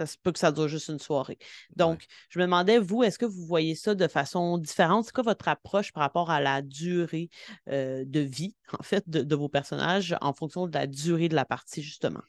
ça 0.00 0.06
se 0.06 0.16
peut 0.16 0.32
que 0.32 0.38
ça 0.38 0.50
dure 0.50 0.66
juste 0.66 0.88
une 0.88 0.98
soirée. 0.98 1.38
Donc, 1.76 2.06
je 2.30 2.38
me 2.38 2.44
demandais, 2.44 2.78
vous, 2.78 3.02
est-ce 3.02 3.18
que 3.18 3.26
vous 3.26 3.44
voyez 3.44 3.74
ça 3.74 3.94
de 3.94 4.08
façon 4.08 4.56
différente? 4.56 5.04
C'est 5.04 5.12
quoi 5.12 5.24
votre 5.24 5.46
approche 5.48 5.92
par 5.92 6.02
rapport 6.02 6.30
à 6.30 6.40
la 6.40 6.62
durée 6.62 7.28
euh, 7.68 8.04
de 8.06 8.20
vie, 8.20 8.56
en 8.78 8.82
fait, 8.82 9.08
de, 9.08 9.36
vos 9.36 9.50
personnages 9.50 10.16
en 10.22 10.32
fonction 10.32 10.66
de 10.66 10.72
la 10.72 10.86
durée 10.86 11.28
de 11.28 11.34
la 11.34 11.44
partie, 11.44 11.82
justement? 11.82 12.22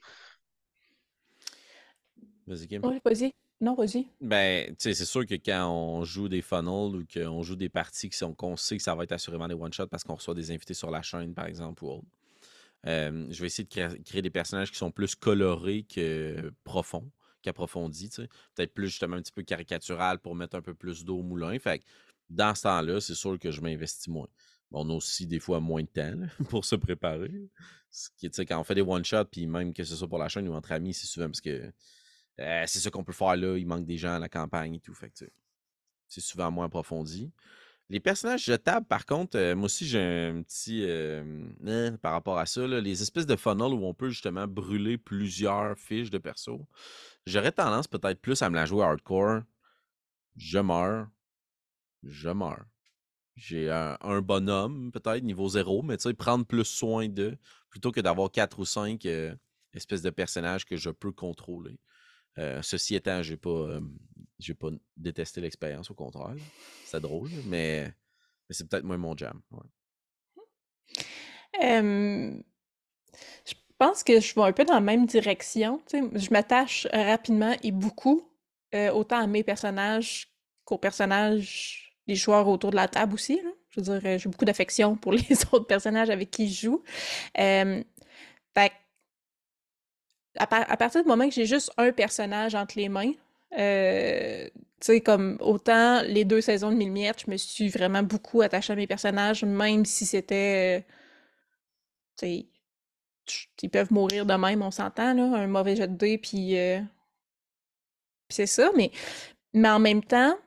Vas-y, 2.46 2.80
Oui, 2.84 3.00
vas-y. 3.06 3.34
Non, 3.62 3.76
vas-y. 3.76 4.08
Ben, 4.20 4.70
tu 4.70 4.76
sais, 4.80 4.94
c'est 4.96 5.06
sûr 5.06 5.24
que 5.24 5.36
quand 5.36 5.72
on 5.72 6.04
joue 6.04 6.28
des 6.28 6.42
funnels 6.42 6.96
ou 6.96 7.06
qu'on 7.06 7.44
joue 7.44 7.56
des 7.56 7.70
parties 7.70 8.10
qui 8.10 8.18
sont 8.18 8.34
qu'on 8.34 8.58
sait 8.58 8.76
que 8.76 8.82
ça 8.82 8.96
va 8.96 9.04
être 9.04 9.12
assurément 9.12 9.48
des 9.48 9.54
one-shots 9.54 9.86
parce 9.86 10.04
qu'on 10.04 10.16
reçoit 10.16 10.34
des 10.34 10.50
invités 10.50 10.74
sur 10.74 10.90
la 10.90 11.04
chaîne, 11.04 11.36
par 11.36 11.46
exemple, 11.46 11.84
ou 11.84 11.92
autre. 11.92 12.08
Euh, 12.88 13.28
je 13.30 13.40
vais 13.40 13.46
essayer 13.46 13.64
de 13.64 14.04
créer, 14.04 14.24
des 14.24 14.32
personnages 14.32 14.72
qui 14.72 14.78
sont 14.78 14.90
plus 14.90 15.14
colorés 15.14 15.84
que 15.84 16.52
profonds, 16.64 17.08
qu'approfondis. 17.44 18.10
Peut-être 18.56 18.74
plus 18.74 18.88
justement 18.88 19.18
un 19.18 19.22
petit 19.22 19.32
peu 19.32 19.44
caricatural 19.44 20.18
pour 20.18 20.34
mettre 20.34 20.56
un 20.56 20.64
peu 20.64 20.74
plus 20.74 21.06
d'eau 21.06 21.20
au 21.20 21.24
moulin. 21.24 21.58
Fait 21.60 21.78
que 21.78 21.84
dans 22.32 22.56
ce 22.56 22.64
temps-là, 22.64 23.00
c'est 23.00 23.14
sûr 23.14 23.38
que 23.38 23.52
je 23.52 23.62
m'investis 23.62 24.08
moins. 24.08 24.28
on 24.72 24.90
a 24.90 24.94
aussi 24.94 25.28
des 25.28 25.40
fois 25.40 25.60
moins 25.60 25.84
de 25.84 25.88
temps 25.88 26.16
pour 26.50 26.66
se 26.66 26.76
préparer. 26.76 27.48
Ce 27.92 28.10
qui, 28.18 28.28
quand 28.46 28.60
on 28.60 28.64
fait 28.64 28.74
des 28.74 28.82
one-shots, 28.82 29.26
puis 29.26 29.46
même 29.46 29.72
que 29.72 29.84
ce 29.84 29.96
soit 29.96 30.08
pour 30.08 30.18
la 30.18 30.30
chaîne 30.30 30.48
ou 30.48 30.54
entre 30.54 30.72
amis, 30.72 30.96
c'est 30.96 31.06
souvent 31.06 31.28
parce 31.28 31.42
que 31.42 31.72
euh, 32.42 32.64
c'est 32.68 32.80
ce 32.80 32.90
qu'on 32.90 33.04
peut 33.04 33.14
faire 33.14 33.36
là, 33.36 33.58
il 33.58 33.66
manque 33.68 33.86
des 33.86 33.98
gens 33.98 34.14
à 34.14 34.20
la 34.20 34.30
campagne 34.30 34.76
et 34.76 34.80
tout. 34.80 34.94
Fait 34.94 35.12
c'est 36.08 36.22
souvent 36.22 36.52
moins 36.52 36.66
approfondi. 36.66 37.32
Les 37.90 38.00
personnages 38.00 38.46
jetables, 38.46 38.86
par 38.86 39.06
contre, 39.06 39.38
euh, 39.38 39.56
moi 39.56 39.66
aussi 39.66 39.86
j'ai 39.86 40.00
un 40.00 40.42
petit 40.44 40.84
euh, 40.84 41.46
hein, 41.68 41.98
par 42.02 42.14
rapport 42.14 42.38
à 42.38 42.46
ça. 42.46 42.66
les 42.66 43.02
espèces 43.02 43.26
de 43.26 43.36
funnels 43.36 43.74
où 43.74 43.86
on 43.86 43.94
peut 43.94 44.10
justement 44.10 44.48
brûler 44.48 44.98
plusieurs 44.98 45.78
fiches 45.78 46.10
de 46.10 46.18
perso. 46.18 46.66
J'aurais 47.26 47.52
tendance 47.52 47.88
peut-être 47.88 48.22
plus 48.22 48.42
à 48.42 48.50
me 48.50 48.56
la 48.56 48.66
jouer 48.66 48.84
hardcore. 48.84 49.42
Je 50.38 50.60
meurs. 50.60 51.08
Je 52.04 52.30
meurs. 52.30 52.66
J'ai 53.36 53.70
un, 53.70 54.22
bonhomme, 54.22 54.92
peut-être, 54.92 55.24
niveau 55.24 55.50
zéro, 55.50 55.82
mais 55.82 55.98
tu 55.98 56.04
sais, 56.04 56.14
prendre 56.14 56.46
plus 56.46 56.66
soin 56.66 57.08
d'eux, 57.08 57.38
plutôt 57.70 57.92
que 57.92 58.02
d'avoir 58.02 58.32
quatre 58.32 58.60
ou 58.60 58.66
cinq 58.66 59.06
espèces 59.74 60.02
de 60.02 60.10
personnages 60.10 60.66
que 60.66 60.78
je 60.78 60.90
peux 60.90 61.12
contrôler. 61.12 61.78
Euh, 62.38 62.62
ceci 62.62 62.96
étant, 62.96 63.22
j'ai 63.22 63.38
pas, 63.38 63.80
j'ai 64.40 64.54
pas 64.54 64.70
détesté 64.96 65.42
l'expérience, 65.42 65.92
au 65.92 65.94
contraire. 65.94 66.36
C'est 66.86 67.02
drôle, 67.02 67.30
mais, 67.46 67.92
c'est 68.50 68.68
peut-être 68.68 68.84
moins 68.84 68.98
mon 68.98 69.16
jam. 69.16 69.42
je 71.62 72.42
pense 73.78 74.04
que 74.04 74.20
je 74.20 74.36
vais 74.36 74.42
un 74.42 74.54
peu 74.54 74.64
dans 74.64 74.74
la 74.76 74.82
même 74.82 75.06
direction. 75.06 75.82
Je 75.92 76.32
m'attache 76.32 76.88
rapidement 76.92 77.56
et 77.64 77.72
beaucoup, 77.72 78.30
euh, 78.74 78.92
autant 78.92 79.18
à 79.18 79.28
mes 79.28 79.44
personnages 79.44 80.28
qu'aux 80.64 80.78
personnages 80.78 81.98
des 82.08 82.16
joueurs 82.16 82.48
autour 82.48 82.72
de 82.72 82.76
la 82.76 82.88
table 82.88 83.14
aussi. 83.14 83.42
Je 83.70 83.80
veux 83.80 84.00
dire, 84.00 84.20
j'ai 84.20 84.30
beaucoup 84.30 84.46
d'affection 84.46 84.96
pour 84.96 85.12
les 85.14 85.46
autres 85.52 85.66
personnages 85.66 86.10
avec 86.10 86.32
qui 86.32 86.50
je 86.50 86.68
joue. 86.68 86.84
fait 87.36 88.72
à, 90.38 90.78
partir 90.78 91.04
du 91.04 91.08
moment 91.08 91.28
que 91.28 91.34
j'ai 91.34 91.46
juste 91.46 91.72
un 91.78 91.92
personnage 91.92 92.56
entre 92.56 92.78
les 92.78 92.90
mains, 92.90 93.12
euh, 93.58 94.46
tu 94.46 94.62
sais, 94.80 95.02
comme 95.02 95.38
autant 95.42 96.02
les 96.04 96.26
deux 96.26 96.42
saisons 96.42 96.72
de 96.72 96.76
Mille 96.76 96.92
Miettes, 96.92 97.24
je 97.26 97.32
me 97.32 97.38
suis 97.38 97.70
vraiment 97.70 98.04
beaucoup 98.04 98.42
attachée 98.42 98.74
à 98.74 98.76
mes 98.76 98.88
personnages, 98.88 99.44
même 99.44 99.86
si 99.86 100.06
c'était. 100.06 100.86
tu 102.18 102.26
sais, 102.26 102.46
ils 103.62 103.70
peuvent 103.70 103.92
mourir 103.94 104.26
de 104.26 104.34
même, 104.34 104.62
on 104.62 104.72
s'entend, 104.72 105.14
là, 105.14 105.24
un 105.24 105.48
mauvais 105.48 105.76
jet 105.76 105.88
de 105.88 105.96
dés, 105.96 106.18
puis. 106.18 106.58
Euh, 106.58 106.80
c'est 108.30 108.48
ça, 108.48 108.72
mais, 108.76 108.92
mais 109.54 109.70
en 109.70 109.80
même 109.80 110.04
temps, 110.04 110.38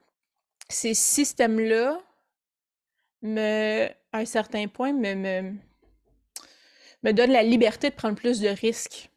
ces 0.69 0.95
systèmes-là, 0.95 2.01
me, 3.23 3.89
à 4.13 4.19
un 4.19 4.25
certain 4.25 4.69
point, 4.69 4.93
me, 4.93 5.15
me, 5.15 5.55
me 7.03 7.13
donnent 7.13 7.33
la 7.33 7.43
liberté 7.43 7.91
de 7.91 7.95
prendre 7.95 8.17
plus 8.17 8.41
de 8.41 8.49
risques. 8.49 9.11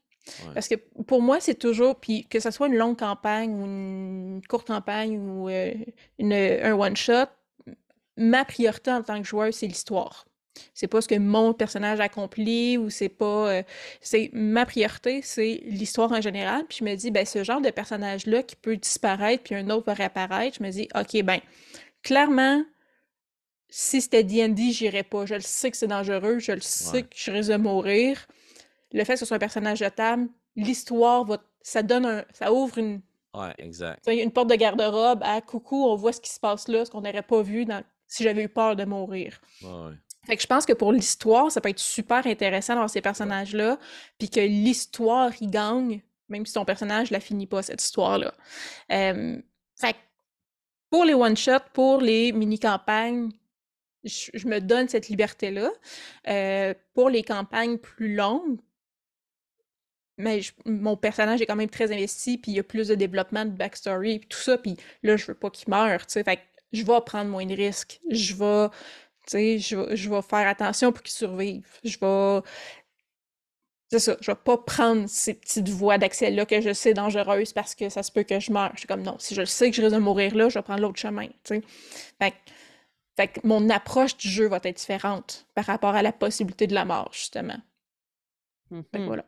Parce 0.53 0.67
que 0.67 0.75
pour 0.75 1.21
moi, 1.21 1.39
c'est 1.39 1.55
toujours, 1.55 1.95
puis 1.95 2.25
que 2.27 2.39
ce 2.39 2.51
soit 2.51 2.67
une 2.67 2.75
longue 2.75 2.97
campagne 2.97 3.53
ou 3.53 3.65
une 3.65 4.41
courte 4.47 4.67
campagne 4.67 5.17
ou 5.17 5.49
euh, 5.49 5.73
une, 6.19 6.33
un 6.33 6.73
one-shot, 6.73 7.27
ma 8.17 8.45
priorité 8.45 8.91
en 8.91 9.03
tant 9.03 9.21
que 9.21 9.27
joueur, 9.27 9.53
c'est 9.53 9.67
l'histoire. 9.67 10.25
C'est 10.73 10.87
pas 10.87 11.01
ce 11.01 11.07
que 11.07 11.15
mon 11.15 11.53
personnage 11.53 11.99
accomplit 11.99 12.77
ou 12.77 12.89
c'est 12.89 13.09
pas. 13.09 13.51
Euh, 13.51 13.63
c'est 14.01 14.31
ma 14.33 14.65
priorité, 14.65 15.21
c'est 15.21 15.61
l'histoire 15.65 16.11
en 16.11 16.21
général. 16.21 16.65
Puis 16.67 16.79
je 16.79 16.83
me 16.83 16.95
dis, 16.95 17.11
ben 17.11 17.25
ce 17.25 17.43
genre 17.43 17.61
de 17.61 17.69
personnage-là 17.69 18.43
qui 18.43 18.55
peut 18.55 18.75
disparaître 18.75 19.43
puis 19.43 19.55
un 19.55 19.69
autre 19.69 19.85
va 19.85 19.93
réapparaître, 19.93 20.57
je 20.59 20.63
me 20.63 20.71
dis, 20.71 20.87
ok, 20.95 21.21
ben 21.23 21.39
clairement, 22.01 22.63
si 23.69 24.01
c'était 24.01 24.23
D&D, 24.23 24.71
j'irais 24.71 25.03
pas. 25.03 25.25
Je 25.25 25.35
le 25.35 25.41
sais 25.41 25.69
que 25.71 25.77
c'est 25.77 25.87
dangereux, 25.87 26.39
je 26.39 26.53
le 26.53 26.61
sais 26.61 27.03
que 27.03 27.15
je 27.15 27.31
risque 27.31 27.51
de 27.51 27.57
mourir 27.57 28.27
le 28.91 29.03
fait 29.03 29.13
que 29.13 29.19
ce 29.19 29.25
soit 29.25 29.37
un 29.37 29.39
personnage 29.39 29.79
de 29.79 29.89
table, 29.89 30.29
l'histoire 30.55 31.23
va. 31.25 31.37
Ça 31.61 31.83
donne 31.83 32.05
un. 32.05 32.25
Ça 32.33 32.53
ouvre 32.53 32.77
une. 32.77 33.01
Ouais, 33.33 33.53
exact. 33.57 34.07
Une 34.07 34.31
porte 34.31 34.49
de 34.49 34.55
garde-robe 34.55 35.21
à 35.23 35.41
coucou, 35.41 35.85
on 35.85 35.95
voit 35.95 36.13
ce 36.13 36.21
qui 36.21 36.29
se 36.29 36.39
passe 36.39 36.67
là, 36.67 36.85
ce 36.85 36.91
qu'on 36.91 37.01
n'aurait 37.01 37.21
pas 37.21 37.41
vu 37.41 37.65
dans... 37.65 37.83
si 38.07 38.23
j'avais 38.23 38.43
eu 38.43 38.49
peur 38.49 38.75
de 38.75 38.85
mourir. 38.85 39.39
Ouais. 39.61 39.93
Fait 40.25 40.35
que 40.35 40.41
je 40.41 40.47
pense 40.47 40.65
que 40.65 40.73
pour 40.73 40.91
l'histoire, 40.91 41.51
ça 41.51 41.61
peut 41.61 41.69
être 41.69 41.79
super 41.79 42.25
intéressant 42.25 42.73
d'avoir 42.73 42.89
ces 42.89 43.01
personnages-là, 43.01 43.77
puis 44.17 44.29
que 44.29 44.39
l'histoire 44.39 45.31
y 45.39 45.47
gagne, 45.47 46.01
même 46.29 46.45
si 46.45 46.53
ton 46.53 46.65
personnage 46.65 47.11
la 47.11 47.19
finit 47.19 47.47
pas, 47.47 47.61
cette 47.61 47.81
histoire-là. 47.81 48.33
fait 48.89 49.93
que 49.93 49.97
pour 50.89 51.05
les 51.05 51.13
one-shots, 51.13 51.69
pour 51.73 52.01
les 52.01 52.31
mini-campagnes, 52.31 53.29
je, 54.03 54.47
me 54.47 54.59
donne 54.59 54.87
cette 54.87 55.09
liberté-là. 55.09 55.69
Euh, 56.27 56.73
pour 56.93 57.09
les 57.09 57.23
campagnes 57.23 57.77
plus 57.77 58.15
longues, 58.15 58.59
mais 60.17 60.41
mon 60.65 60.97
personnage 60.97 61.41
est 61.41 61.45
quand 61.45 61.55
même 61.55 61.69
très 61.69 61.91
investi, 61.91 62.37
puis 62.37 62.51
il 62.51 62.55
y 62.55 62.59
a 62.59 62.63
plus 62.63 62.87
de 62.87 62.95
développement 62.95 63.45
de 63.45 63.51
backstory, 63.51 64.19
puis 64.19 64.29
tout 64.29 64.39
ça, 64.39 64.57
puis 64.57 64.77
là, 65.03 65.17
je 65.17 65.25
veux 65.27 65.35
pas 65.35 65.49
qu'il 65.49 65.69
meure, 65.69 66.05
tu 66.05 66.13
sais, 66.13 66.23
fait 66.23 66.37
que 66.37 66.41
je 66.73 66.83
vais 66.83 67.01
prendre 67.05 67.29
moins 67.29 67.45
de 67.45 67.55
risques, 67.55 68.01
je 68.09 68.35
vais, 68.35 68.69
tu 68.69 68.75
sais, 69.27 69.59
je, 69.59 69.95
je 69.95 70.09
vais 70.09 70.21
faire 70.21 70.47
attention 70.47 70.91
pour 70.91 71.03
qu'il 71.03 71.13
survive, 71.13 71.67
je 71.83 71.97
vais... 71.99 72.41
C'est 73.89 73.99
ça, 73.99 74.17
je 74.19 74.31
vais 74.31 74.35
pas 74.35 74.57
prendre 74.57 75.07
ces 75.07 75.33
petites 75.33 75.69
voies 75.69 75.97
d'accès-là 75.97 76.45
que 76.45 76.59
je 76.59 76.73
sais 76.73 76.93
dangereuses 76.93 77.53
parce 77.53 77.73
que 77.73 77.87
ça 77.87 78.03
se 78.03 78.11
peut 78.11 78.23
que 78.23 78.37
je 78.37 78.51
meure. 78.51 78.71
Je 78.73 78.79
suis 78.79 78.87
comme, 78.87 79.01
non, 79.01 79.15
si 79.17 79.33
je 79.33 79.45
sais 79.45 79.69
que 79.69 79.77
je 79.77 79.81
risque 79.81 79.95
de 79.95 80.01
mourir 80.01 80.35
là, 80.35 80.49
je 80.49 80.59
vais 80.59 80.63
prendre 80.63 80.81
l'autre 80.81 80.99
chemin, 80.99 81.27
tu 81.27 81.33
sais. 81.45 81.61
Fait, 82.21 82.33
fait 83.15 83.27
que 83.29 83.39
mon 83.43 83.69
approche 83.69 84.17
du 84.17 84.29
jeu 84.29 84.47
va 84.47 84.59
être 84.63 84.77
différente 84.77 85.47
par 85.55 85.65
rapport 85.65 85.95
à 85.95 86.01
la 86.01 86.11
possibilité 86.11 86.67
de 86.67 86.73
la 86.75 86.85
mort, 86.85 87.09
justement. 87.13 87.57
Fait 88.91 88.99
que 88.99 89.03
mmh 89.03 89.05
voilà. 89.05 89.25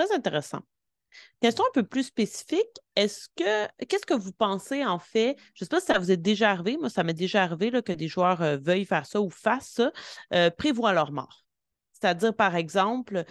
Très 0.00 0.16
intéressant. 0.16 0.60
Question 1.42 1.64
un 1.64 1.72
peu 1.74 1.82
plus 1.82 2.04
spécifique, 2.04 2.78
est-ce 2.96 3.28
que 3.36 3.84
qu'est-ce 3.84 4.06
que 4.06 4.14
vous 4.14 4.32
pensez 4.32 4.82
en 4.82 4.98
fait? 4.98 5.36
Je 5.52 5.62
ne 5.62 5.66
sais 5.66 5.68
pas 5.68 5.80
si 5.80 5.86
ça 5.88 5.98
vous 5.98 6.10
est 6.10 6.16
déjà 6.16 6.52
arrivé, 6.52 6.78
moi 6.78 6.88
ça 6.88 7.02
m'est 7.02 7.12
déjà 7.12 7.42
arrivé 7.42 7.70
là, 7.70 7.82
que 7.82 7.92
des 7.92 8.08
joueurs 8.08 8.40
euh, 8.40 8.56
veuillent 8.56 8.86
faire 8.86 9.04
ça 9.04 9.20
ou 9.20 9.28
fassent 9.28 9.72
ça, 9.72 9.92
euh, 10.32 10.48
prévoient 10.48 10.94
leur 10.94 11.12
mort. 11.12 11.44
C'est-à-dire, 11.92 12.34
par 12.34 12.56
exemple, 12.56 13.24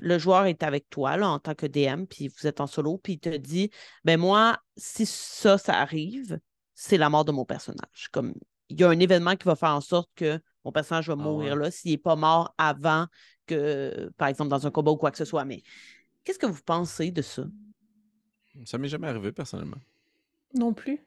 le 0.00 0.18
joueur 0.18 0.46
est 0.46 0.62
avec 0.62 0.88
toi 0.88 1.18
là, 1.18 1.28
en 1.28 1.38
tant 1.38 1.54
que 1.54 1.66
DM, 1.66 2.06
puis 2.06 2.28
vous 2.28 2.46
êtes 2.46 2.62
en 2.62 2.66
solo, 2.66 2.96
puis 2.96 3.14
il 3.14 3.18
te 3.18 3.36
dit 3.36 3.68
ben 4.04 4.18
moi, 4.18 4.58
si 4.78 5.04
ça, 5.04 5.58
ça 5.58 5.78
arrive, 5.78 6.40
c'est 6.74 6.96
la 6.96 7.10
mort 7.10 7.26
de 7.26 7.32
mon 7.32 7.44
personnage. 7.44 8.08
Comme 8.10 8.32
il 8.70 8.80
y 8.80 8.84
a 8.84 8.88
un 8.88 8.98
événement 8.98 9.36
qui 9.36 9.44
va 9.44 9.54
faire 9.54 9.74
en 9.74 9.82
sorte 9.82 10.08
que 10.14 10.40
mon 10.66 10.72
personnage 10.72 11.06
va 11.06 11.14
ah 11.16 11.22
mourir 11.22 11.54
là 11.54 11.70
s'il 11.70 11.92
n'est 11.92 11.96
pas 11.96 12.16
mort 12.16 12.52
avant 12.58 13.06
que, 13.46 14.10
par 14.18 14.26
exemple, 14.26 14.50
dans 14.50 14.66
un 14.66 14.72
combat 14.72 14.90
ou 14.90 14.96
quoi 14.96 15.12
que 15.12 15.16
ce 15.16 15.24
soit. 15.24 15.44
Mais 15.44 15.62
qu'est-ce 16.24 16.40
que 16.40 16.46
vous 16.46 16.60
pensez 16.66 17.12
de 17.12 17.22
ça? 17.22 17.44
Ça 18.64 18.76
m'est 18.76 18.88
jamais 18.88 19.06
arrivé 19.06 19.30
personnellement. 19.30 19.76
Non 20.54 20.74
plus. 20.74 20.98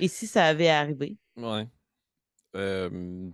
Et 0.00 0.06
si 0.06 0.26
ça 0.26 0.44
avait 0.44 0.68
arrivé? 0.68 1.16
Ouais. 1.38 1.66
Euh, 2.56 3.30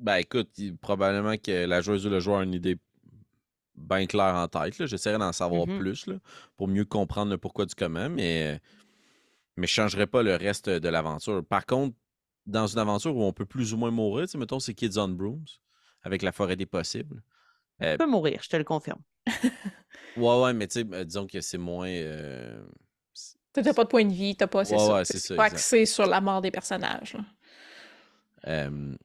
ben 0.00 0.16
écoute, 0.16 0.48
probablement 0.80 1.36
que 1.36 1.66
la 1.66 1.82
joueuse 1.82 2.06
ou 2.06 2.08
le 2.08 2.20
joueur 2.20 2.38
a 2.38 2.44
une 2.44 2.54
idée 2.54 2.78
bien 3.74 4.06
claire 4.06 4.36
en 4.36 4.48
tête. 4.48 4.86
J'essaierai 4.86 5.18
d'en 5.18 5.32
savoir 5.32 5.66
mm-hmm. 5.66 5.78
plus 5.78 6.06
là, 6.06 6.14
pour 6.56 6.66
mieux 6.66 6.86
comprendre 6.86 7.30
le 7.30 7.36
pourquoi 7.36 7.66
du 7.66 7.74
comment, 7.74 8.08
mais, 8.08 8.58
mais 9.58 9.66
je 9.66 9.72
ne 9.82 9.86
changerai 9.86 10.06
pas 10.06 10.22
le 10.22 10.34
reste 10.34 10.70
de 10.70 10.88
l'aventure. 10.88 11.44
Par 11.44 11.66
contre, 11.66 11.94
dans 12.46 12.66
une 12.66 12.78
aventure 12.78 13.16
où 13.16 13.22
on 13.22 13.32
peut 13.32 13.46
plus 13.46 13.72
ou 13.72 13.76
moins 13.76 13.90
mourir, 13.90 14.26
mettons, 14.36 14.60
c'est 14.60 14.74
Kids 14.74 14.98
on 14.98 15.08
Brooms, 15.08 15.46
avec 16.02 16.22
la 16.22 16.32
forêt 16.32 16.56
des 16.56 16.66
possibles. 16.66 17.22
Tu 17.80 17.86
euh, 17.86 17.96
peux 17.96 18.06
mourir, 18.06 18.40
je 18.42 18.48
te 18.48 18.56
le 18.56 18.64
confirme. 18.64 19.00
ouais, 20.16 20.42
ouais, 20.42 20.52
mais 20.52 20.66
tu 20.66 20.80
sais, 20.80 20.86
euh, 20.92 21.04
disons 21.04 21.26
que 21.26 21.40
c'est 21.40 21.58
moins. 21.58 21.88
Euh... 21.88 22.62
T'as 23.52 23.74
pas 23.74 23.84
de 23.84 23.88
point 23.88 24.04
de 24.04 24.12
vie, 24.12 24.34
t'as 24.34 24.46
pas, 24.46 24.64
c'est 24.64 24.76
ouais, 24.76 25.04
ça, 25.04 25.34
pas 25.34 25.44
axé 25.44 25.84
sur 25.84 26.06
la 26.06 26.20
mort 26.20 26.40
des 26.40 26.50
personnages. 26.50 27.16
Euh, 28.46 28.96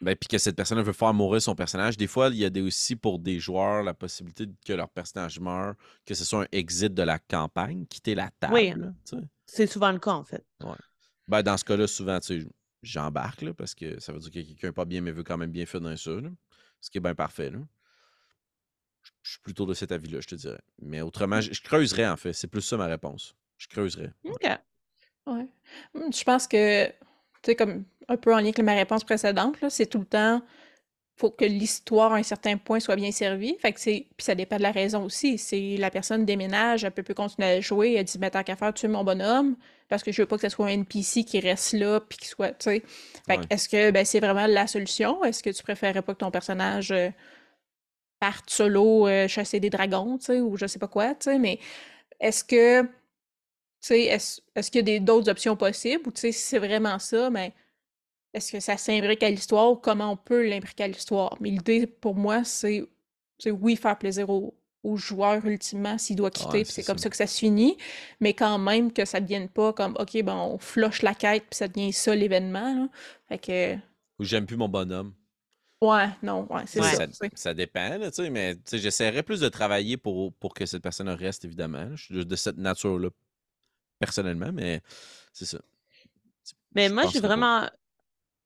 ben, 0.00 0.16
puis 0.16 0.28
que 0.28 0.38
cette 0.38 0.56
personne 0.56 0.80
veut 0.80 0.92
faire 0.92 1.12
mourir 1.12 1.42
son 1.42 1.54
personnage. 1.54 1.96
Des 1.96 2.06
fois, 2.06 2.28
il 2.28 2.36
y 2.36 2.44
a 2.44 2.50
des, 2.50 2.62
aussi 2.62 2.96
pour 2.96 3.18
des 3.18 3.38
joueurs 3.38 3.82
la 3.82 3.92
possibilité 3.92 4.46
que 4.64 4.72
leur 4.72 4.88
personnage 4.88 5.40
meure, 5.40 5.74
que 6.06 6.14
ce 6.14 6.24
soit 6.24 6.44
un 6.44 6.46
exit 6.52 6.94
de 6.94 7.02
la 7.02 7.18
campagne, 7.18 7.84
quitter 7.86 8.14
la 8.14 8.30
table. 8.38 8.54
Oui, 8.54 8.72
c'est 9.44 9.66
souvent 9.66 9.92
le 9.92 9.98
cas, 9.98 10.12
en 10.12 10.24
fait. 10.24 10.44
Ouais. 10.62 10.76
Ben, 11.30 11.44
dans 11.44 11.56
ce 11.56 11.64
cas-là, 11.64 11.86
souvent, 11.86 12.18
tu 12.18 12.40
sais, 12.40 12.48
j'embarque, 12.82 13.52
parce 13.52 13.72
que 13.76 14.00
ça 14.00 14.12
veut 14.12 14.18
dire 14.18 14.30
que 14.32 14.40
quelqu'un 14.40 14.66
n'est 14.66 14.72
pas 14.72 14.84
bien, 14.84 15.00
mais 15.00 15.12
veut 15.12 15.22
quand 15.22 15.38
même 15.38 15.52
bien 15.52 15.64
finir 15.64 15.96
ça, 15.96 16.10
ce 16.80 16.90
qui 16.90 16.98
est 16.98 17.00
bien 17.00 17.14
parfait. 17.14 17.50
Là. 17.50 17.60
Je 19.22 19.30
suis 19.30 19.40
plutôt 19.40 19.64
de 19.64 19.72
cet 19.72 19.92
avis-là, 19.92 20.20
je 20.20 20.26
te 20.26 20.34
dirais. 20.34 20.60
Mais 20.82 21.02
autrement, 21.02 21.36
mmh. 21.36 21.52
je, 21.52 21.62
creuserais, 21.62 22.08
en 22.08 22.16
fait. 22.16 22.32
C'est 22.32 22.48
plus 22.48 22.62
ça 22.62 22.76
ma 22.76 22.86
réponse. 22.86 23.36
Je 23.58 23.68
creuserais. 23.68 24.12
OK. 24.24 24.44
Ouais. 25.26 25.46
Mmh, 25.94 26.12
je 26.12 26.24
pense 26.24 26.48
que, 26.48 26.88
tu 26.88 26.94
sais, 27.46 27.54
comme 27.54 27.84
un 28.08 28.16
peu 28.16 28.34
en 28.34 28.38
lien 28.38 28.48
avec 28.48 28.58
ma 28.58 28.74
réponse 28.74 29.04
précédente, 29.04 29.56
c'est 29.68 29.86
tout 29.86 30.00
le 30.00 30.06
temps 30.06 30.42
faut 31.20 31.30
que 31.30 31.44
l'histoire 31.44 32.14
à 32.14 32.16
un 32.16 32.22
certain 32.22 32.56
point 32.56 32.80
soit 32.80 32.96
bien 32.96 33.12
servie. 33.12 33.54
Fait 33.60 33.72
que 33.72 33.80
c'est 33.80 34.06
puis 34.16 34.24
ça 34.24 34.34
dépend 34.34 34.56
de 34.56 34.62
la 34.62 34.72
raison 34.72 35.04
aussi. 35.04 35.36
C'est 35.36 35.76
la 35.78 35.90
personne 35.90 36.24
déménage, 36.24 36.82
elle 36.82 36.92
peut 36.92 37.02
plus 37.02 37.14
continuer 37.14 37.48
à 37.48 37.60
jouer, 37.60 37.94
elle 37.94 38.04
dit 38.04 38.18
mais 38.18 38.30
tant 38.30 38.42
qu'à 38.42 38.56
faire 38.56 38.72
tuer 38.72 38.88
mon 38.88 39.04
bonhomme 39.04 39.56
parce 39.90 40.02
que 40.02 40.12
je 40.12 40.22
veux 40.22 40.26
pas 40.26 40.36
que 40.36 40.42
ce 40.42 40.48
soit 40.48 40.66
un 40.66 40.70
NPC 40.70 41.24
qui 41.24 41.38
reste 41.40 41.74
là 41.74 42.00
puis 42.00 42.16
qui 42.16 42.26
soit, 42.26 42.52
tu 42.52 42.70
sais. 42.70 42.82
Fait 43.26 43.40
est-ce 43.50 43.68
que 43.68 43.90
ben, 43.90 44.04
c'est 44.04 44.20
vraiment 44.20 44.46
la 44.46 44.66
solution? 44.66 45.22
Est-ce 45.24 45.42
que 45.42 45.50
tu 45.50 45.62
préférerais 45.62 46.02
pas 46.02 46.14
que 46.14 46.20
ton 46.20 46.30
personnage 46.30 46.90
euh, 46.90 47.10
parte 48.18 48.48
solo 48.48 49.06
euh, 49.06 49.28
chasser 49.28 49.60
des 49.60 49.70
dragons, 49.70 50.16
tu 50.18 50.26
sais 50.26 50.40
ou 50.40 50.56
je 50.56 50.66
sais 50.66 50.78
pas 50.78 50.88
quoi, 50.88 51.14
tu 51.14 51.24
sais, 51.24 51.38
mais 51.38 51.58
est-ce 52.18 52.44
que 52.44 52.82
tu 52.82 52.88
sais 53.80 54.02
est-ce, 54.04 54.40
est-ce 54.54 54.70
qu'il 54.70 54.88
y 54.88 54.96
a 54.96 55.00
d'autres 55.00 55.30
options 55.30 55.56
possibles? 55.56 56.02
Ou 56.06 56.12
tu 56.12 56.20
sais 56.20 56.32
si 56.32 56.42
c'est 56.42 56.58
vraiment 56.58 56.98
ça, 56.98 57.28
mais 57.28 57.52
est-ce 58.32 58.52
que 58.52 58.60
ça 58.60 58.76
s'imbrique 58.76 59.22
à 59.22 59.30
l'histoire 59.30 59.70
ou 59.70 59.76
comment 59.76 60.12
on 60.12 60.16
peut 60.16 60.46
l'imbriquer 60.48 60.84
à 60.84 60.88
l'histoire? 60.88 61.36
Mais 61.40 61.50
l'idée, 61.50 61.86
pour 61.86 62.14
moi, 62.14 62.44
c'est 62.44 62.86
oui, 63.46 63.76
faire 63.76 63.98
plaisir 63.98 64.28
au, 64.30 64.54
joueur 64.96 65.44
ultimement 65.44 65.98
s'il 65.98 66.16
doit 66.16 66.30
quitter, 66.30 66.64
c'est 66.64 66.82
comme 66.82 66.96
ça 66.96 67.10
que 67.10 67.16
ça 67.16 67.26
se 67.26 67.38
finit, 67.38 67.76
mais 68.18 68.32
quand 68.32 68.58
même 68.58 68.92
que 68.92 69.04
ça 69.04 69.20
ne 69.20 69.26
devienne 69.26 69.48
pas 69.48 69.74
comme 69.74 69.94
OK, 69.98 70.22
ben 70.22 70.34
on 70.34 70.58
floche 70.58 71.02
la 71.02 71.14
quête 71.14 71.44
puis 71.50 71.56
ça 71.56 71.68
devient 71.68 71.92
ça 71.92 72.14
l'événement. 72.14 72.88
Fait 73.28 73.38
que. 73.38 73.74
Ou 74.18 74.24
j'aime 74.24 74.46
plus 74.46 74.56
mon 74.56 74.68
bonhomme. 74.68 75.12
Ouais, 75.82 76.08
non, 76.22 76.46
ouais, 76.50 76.64
c'est 76.66 76.82
ça. 76.82 77.06
Ça, 77.34 77.54
dépend, 77.54 77.98
tu 77.98 78.10
sais, 78.12 78.30
mais 78.30 78.54
j'essaierais 78.70 79.22
plus 79.22 79.40
de 79.40 79.48
travailler 79.48 79.96
pour, 79.96 80.32
pour 80.34 80.52
que 80.52 80.66
cette 80.66 80.82
personne 80.82 81.08
reste, 81.08 81.46
évidemment. 81.46 81.96
Je 81.96 82.04
suis 82.04 82.26
de 82.26 82.36
cette 82.36 82.58
nature-là, 82.58 83.08
personnellement, 83.98 84.52
mais 84.52 84.82
c'est 85.32 85.46
ça. 85.46 85.58
Mais 86.74 86.90
moi, 86.90 87.04
j'ai 87.10 87.20
vraiment, 87.20 87.66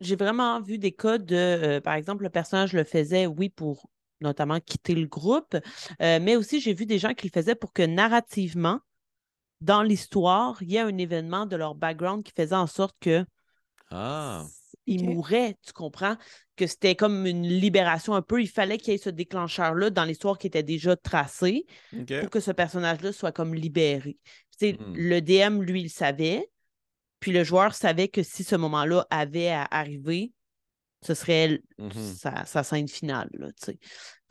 j'ai 0.00 0.16
vraiment 0.16 0.60
vu 0.60 0.78
des 0.78 0.92
cas 0.92 1.18
de, 1.18 1.34
euh, 1.34 1.80
par 1.80 1.94
exemple, 1.94 2.24
le 2.24 2.30
personnage 2.30 2.72
le 2.72 2.84
faisait, 2.84 3.26
oui, 3.26 3.48
pour 3.48 3.88
notamment 4.20 4.60
quitter 4.60 4.94
le 4.94 5.06
groupe, 5.06 5.54
euh, 6.00 6.18
mais 6.20 6.36
aussi 6.36 6.60
j'ai 6.60 6.72
vu 6.72 6.86
des 6.86 6.98
gens 6.98 7.14
qui 7.14 7.26
le 7.26 7.32
faisaient 7.32 7.54
pour 7.54 7.72
que 7.72 7.82
narrativement, 7.82 8.80
dans 9.60 9.82
l'histoire, 9.82 10.62
il 10.62 10.72
y 10.72 10.76
ait 10.76 10.80
un 10.80 10.98
événement 10.98 11.46
de 11.46 11.56
leur 11.56 11.74
background 11.74 12.22
qui 12.22 12.32
faisait 12.36 12.54
en 12.54 12.66
sorte 12.66 12.96
que 13.00 13.24
ah, 13.90 14.44
ils 14.86 15.04
mouraient, 15.04 15.56
tu 15.64 15.72
comprends? 15.72 16.16
Que 16.56 16.66
c'était 16.66 16.94
comme 16.94 17.26
une 17.26 17.46
libération 17.46 18.14
un 18.14 18.22
peu. 18.22 18.42
Il 18.42 18.48
fallait 18.48 18.78
qu'il 18.78 18.92
y 18.92 18.96
ait 18.96 18.98
ce 18.98 19.10
déclencheur-là 19.10 19.90
dans 19.90 20.04
l'histoire 20.04 20.38
qui 20.38 20.46
était 20.46 20.62
déjà 20.62 20.96
tracée 20.96 21.64
pour 21.90 22.30
que 22.30 22.40
ce 22.40 22.50
personnage-là 22.50 23.12
soit 23.12 23.32
comme 23.32 23.54
libéré. 23.54 24.18
Hmm. 24.60 24.94
Le 24.94 25.20
DM, 25.20 25.62
lui, 25.62 25.82
il 25.82 25.90
savait, 25.90 26.48
puis 27.24 27.32
le 27.32 27.42
joueur 27.42 27.74
savait 27.74 28.08
que 28.08 28.22
si 28.22 28.44
ce 28.44 28.54
moment-là 28.54 29.06
avait 29.08 29.48
à 29.48 29.66
arriver, 29.70 30.34
ce 31.00 31.14
serait 31.14 31.62
mm-hmm. 31.78 32.44
sa, 32.44 32.62
scène 32.62 32.86
finale. 32.86 33.30
Là, 33.32 33.48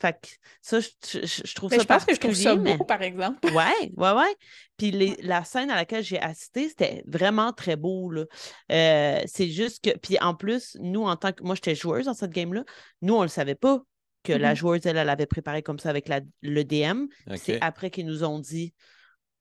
fait 0.00 0.12
que 0.12 0.28
ça, 0.62 0.78
je, 0.78 1.54
trouve 1.56 1.72
ça 1.72 1.80
je 1.80 1.86
pense 1.86 2.04
que 2.04 2.14
je 2.14 2.20
trouve 2.20 2.34
ça 2.36 2.54
beau, 2.54 2.84
par 2.84 3.02
exemple. 3.02 3.52
Ouais, 3.52 3.90
ouais, 3.96 4.12
ouais. 4.12 4.36
Puis 4.76 4.92
la 5.22 5.42
scène 5.42 5.72
à 5.72 5.74
laquelle 5.74 6.04
j'ai 6.04 6.20
assisté, 6.20 6.68
c'était 6.68 7.02
vraiment 7.08 7.52
très 7.52 7.74
beau. 7.74 8.12
Là. 8.12 8.26
Euh, 8.70 9.20
c'est 9.26 9.48
juste 9.48 9.82
que. 9.82 9.98
Puis 9.98 10.16
en 10.20 10.36
plus, 10.36 10.76
nous, 10.80 11.02
en 11.02 11.16
tant 11.16 11.32
que. 11.32 11.42
Moi, 11.42 11.56
j'étais 11.56 11.74
joueuse 11.74 12.04
dans 12.04 12.14
cette 12.14 12.30
game-là. 12.30 12.62
Nous, 13.02 13.14
on 13.14 13.18
ne 13.18 13.24
le 13.24 13.28
savait 13.28 13.56
pas 13.56 13.82
que 14.22 14.32
la 14.32 14.52
mm-hmm. 14.52 14.56
joueuse, 14.56 14.86
elle, 14.86 14.98
elle 14.98 15.10
avait 15.10 15.26
préparé 15.26 15.62
comme 15.64 15.80
ça 15.80 15.90
avec 15.90 16.06
la, 16.06 16.20
le 16.42 16.62
DM. 16.62 17.06
C'est 17.34 17.60
après 17.60 17.90
qu'ils 17.90 18.06
nous 18.06 18.22
ont 18.22 18.38
dit. 18.38 18.72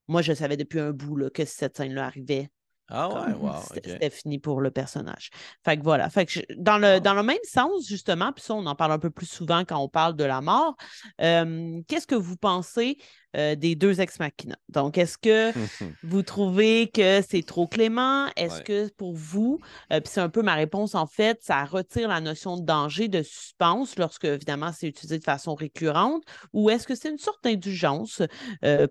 Moi, 0.08 0.24
je 0.24 0.34
savais 0.34 0.58
depuis 0.58 0.80
un 0.80 0.90
bout 0.90 1.18
là, 1.18 1.30
que 1.30 1.46
cette 1.46 1.78
scène-là 1.78 2.08
arrivait 2.08 2.50
ah 2.96 3.10
ouais, 3.10 3.34
wow. 3.34 3.54
C'était 3.74 4.10
fini 4.12 4.38
pour 4.38 4.62
le 4.62 4.70
personnage. 4.70 5.32
Fait 5.66 5.78
que 5.78 5.84
voilà. 5.84 6.10
Fait 6.12 6.28
que 6.28 6.40
dans, 6.58 6.78
le, 6.78 7.00
dans 7.00 7.16
le 7.16 7.24
même 7.24 7.38
sens, 7.44 7.88
justement, 7.88 8.32
puis 8.32 8.44
ça, 8.44 8.54
on 8.54 8.66
en 8.68 8.76
parle 8.76 8.92
un 8.92 9.00
peu 9.00 9.10
plus 9.10 9.26
souvent 9.26 9.66
quand 9.66 9.80
on 9.80 9.90
parle 9.90 10.16
de 10.16 10.24
la 10.24 10.42
mort, 10.42 10.76
qu'est-ce 11.18 12.06
que 12.06 12.16
vous 12.16 12.38
pensez 12.38 12.98
des 13.36 13.74
deux 13.76 14.00
ex-machina? 14.00 14.56
Donc, 14.70 15.00
est-ce 15.00 15.18
que 15.18 15.52
vous 16.04 16.22
trouvez 16.22 16.92
que 16.94 17.22
c'est 17.28 17.42
trop 17.42 17.66
clément? 17.68 18.28
Est-ce 18.36 18.62
que 18.62 18.90
pour 18.90 19.16
vous, 19.16 19.60
puis 19.90 20.02
c'est 20.06 20.22
un 20.22 20.30
peu 20.30 20.44
ma 20.44 20.54
réponse 20.54 20.94
en 20.94 21.08
fait, 21.08 21.40
ça 21.42 21.66
retire 21.66 22.10
la 22.10 22.22
notion 22.22 22.58
de 22.58 22.64
danger, 22.64 23.08
de 23.08 23.24
suspense 23.24 23.98
lorsque, 23.98 24.26
évidemment, 24.26 24.72
c'est 24.72 24.88
utilisé 24.88 25.18
de 25.18 25.24
façon 25.24 25.56
récurrente? 25.56 26.24
Ou 26.54 26.70
est-ce 26.70 26.86
que 26.86 26.94
c'est 26.94 27.10
une 27.10 27.18
sorte 27.18 27.44
d'indulgence, 27.44 28.22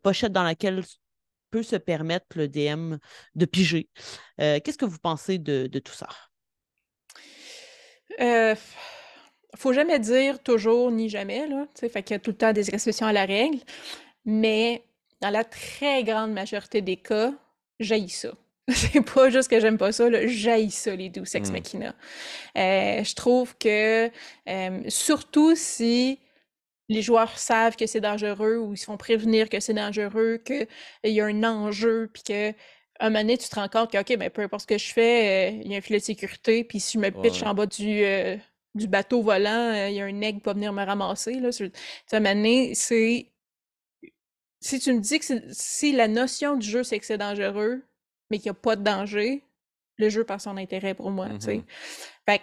pochette 0.02 0.32
dans 0.32 0.42
laquelle 0.42 0.82
peut 1.52 1.62
se 1.62 1.76
permettre 1.76 2.26
le 2.34 2.48
DM 2.48 2.96
de 3.36 3.44
piger. 3.44 3.88
Euh, 4.40 4.58
qu'est-ce 4.58 4.78
que 4.78 4.86
vous 4.86 4.98
pensez 4.98 5.38
de, 5.38 5.68
tout 5.78 5.92
ça? 5.92 6.08
Euh, 8.20 8.56
faut 9.56 9.72
jamais 9.72 10.00
dire 10.00 10.42
toujours 10.42 10.90
ni 10.90 11.08
jamais, 11.08 11.46
là. 11.46 11.66
Fait 11.78 12.02
qu'il 12.02 12.14
y 12.14 12.16
a 12.16 12.18
tout 12.18 12.30
le 12.30 12.36
temps 12.36 12.52
des 12.52 12.70
exceptions 12.70 13.06
à 13.06 13.12
la 13.12 13.26
règle. 13.26 13.58
Mais 14.24 14.82
dans 15.20 15.30
la 15.30 15.44
très 15.44 16.02
grande 16.02 16.32
majorité 16.32 16.80
des 16.80 16.96
cas, 16.96 17.32
j'haïs 17.78 18.08
ça. 18.08 18.32
C'est 18.68 19.02
pas 19.02 19.28
juste 19.28 19.48
que 19.48 19.60
j'aime 19.60 19.76
pas 19.76 19.92
ça, 19.92 20.08
j'haïs 20.26 20.70
ça, 20.70 20.94
les 20.94 21.10
douces 21.10 21.34
ex 21.34 21.50
mmh. 21.50 21.52
machina. 21.52 21.94
Euh, 22.56 23.04
je 23.04 23.14
trouve 23.14 23.56
que, 23.58 24.10
euh, 24.48 24.80
surtout 24.88 25.54
si 25.56 26.18
les 26.88 27.02
joueurs 27.02 27.38
savent 27.38 27.76
que 27.76 27.86
c'est 27.86 28.00
dangereux 28.00 28.58
ou 28.58 28.74
ils 28.74 28.78
se 28.78 28.84
font 28.84 28.96
prévenir 28.96 29.48
que 29.48 29.60
c'est 29.60 29.74
dangereux, 29.74 30.42
qu'il 30.44 30.66
y 31.04 31.20
a 31.20 31.26
un 31.26 31.44
enjeu, 31.44 32.10
puis 32.12 32.22
que 32.22 32.54
un 33.00 33.10
moment 33.10 33.20
donné, 33.20 33.38
tu 33.38 33.48
te 33.48 33.54
rends 33.54 33.68
compte 33.68 33.90
que, 33.90 33.98
OK, 33.98 34.16
mais 34.18 34.30
peu 34.30 34.42
importe 34.42 34.62
ce 34.62 34.66
que 34.66 34.78
je 34.78 34.92
fais, 34.92 35.50
euh, 35.50 35.60
il 35.64 35.72
y 35.72 35.74
a 35.74 35.78
un 35.78 35.80
filet 35.80 35.98
de 35.98 36.04
sécurité, 36.04 36.64
puis 36.64 36.78
si 36.78 36.98
je 36.98 37.02
me 37.02 37.10
pitch 37.10 37.42
en 37.42 37.54
bas 37.54 37.66
du, 37.66 38.04
euh, 38.04 38.36
du 38.74 38.86
bateau 38.86 39.22
volant, 39.22 39.74
euh, 39.74 39.88
il 39.88 39.96
y 39.96 40.00
a 40.00 40.04
un 40.04 40.20
aigle 40.20 40.38
qui 40.38 40.44
va 40.44 40.52
venir 40.52 40.72
me 40.72 40.84
ramasser. 40.84 41.34
Là. 41.34 41.50
un 41.50 42.20
moment 42.20 42.34
donné, 42.34 42.74
c'est. 42.74 43.28
Si 44.60 44.78
tu 44.78 44.92
me 44.92 45.00
dis 45.00 45.18
que 45.18 45.24
si 45.50 45.92
la 45.92 46.06
notion 46.06 46.56
du 46.56 46.68
jeu, 46.68 46.84
c'est 46.84 47.00
que 47.00 47.06
c'est 47.06 47.18
dangereux, 47.18 47.82
mais 48.30 48.38
qu'il 48.38 48.52
n'y 48.52 48.56
a 48.56 48.60
pas 48.60 48.76
de 48.76 48.84
danger, 48.84 49.42
le 49.96 50.08
jeu 50.08 50.22
perd 50.22 50.40
son 50.40 50.56
intérêt 50.56 50.94
pour 50.94 51.10
moi. 51.10 51.28
tu 51.30 51.40
sais. 51.40 51.56
Mm-hmm. 51.56 51.64
Fait 52.26 52.42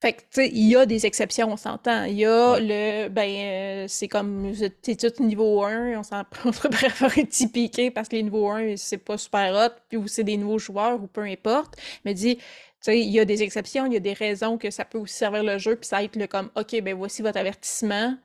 Fait 0.00 0.14
que, 0.14 0.20
tu 0.20 0.26
sais, 0.30 0.48
il 0.48 0.66
y 0.66 0.76
a 0.76 0.86
des 0.86 1.04
exceptions, 1.04 1.52
on 1.52 1.58
s'entend. 1.58 2.04
Il 2.04 2.14
y 2.14 2.24
a 2.24 2.58
le, 2.58 3.08
ben, 3.08 3.84
euh, 3.84 3.84
c'est 3.86 4.08
comme, 4.08 4.50
t'es 4.80 4.96
tout 4.96 5.22
niveau 5.22 5.62
1, 5.62 5.98
on 5.98 6.02
s'en 6.02 6.22
on 6.46 6.52
se 6.52 6.68
prépare 6.68 7.04
à 7.04 7.10
petit 7.10 7.48
piqué 7.48 7.90
parce 7.90 8.08
que 8.08 8.16
les 8.16 8.22
niveaux 8.22 8.48
1, 8.50 8.76
c'est 8.76 8.96
pas 8.98 9.18
super 9.18 9.54
hot, 9.54 9.78
puis 9.90 9.98
ou 9.98 10.08
c'est 10.08 10.24
des 10.24 10.38
nouveaux 10.38 10.58
joueurs, 10.58 11.02
ou 11.02 11.06
peu 11.06 11.20
importe. 11.22 11.74
Mais 12.06 12.14
dis, 12.14 12.36
tu 12.36 12.42
sais, 12.80 13.00
il 13.00 13.10
y 13.10 13.20
a 13.20 13.26
des 13.26 13.42
exceptions, 13.42 13.84
il 13.84 13.92
y 13.92 13.96
a 13.96 14.00
des 14.00 14.14
raisons 14.14 14.56
que 14.56 14.70
ça 14.70 14.86
peut 14.86 14.96
aussi 14.98 15.16
servir 15.16 15.44
le 15.44 15.58
jeu, 15.58 15.76
puis 15.76 15.86
ça 15.86 15.96
va 15.96 16.04
être 16.04 16.16
le 16.16 16.26
comme, 16.26 16.50
OK, 16.56 16.80
ben 16.80 16.94
voici 16.96 17.20
votre 17.20 17.38
avertissement, 17.38 18.16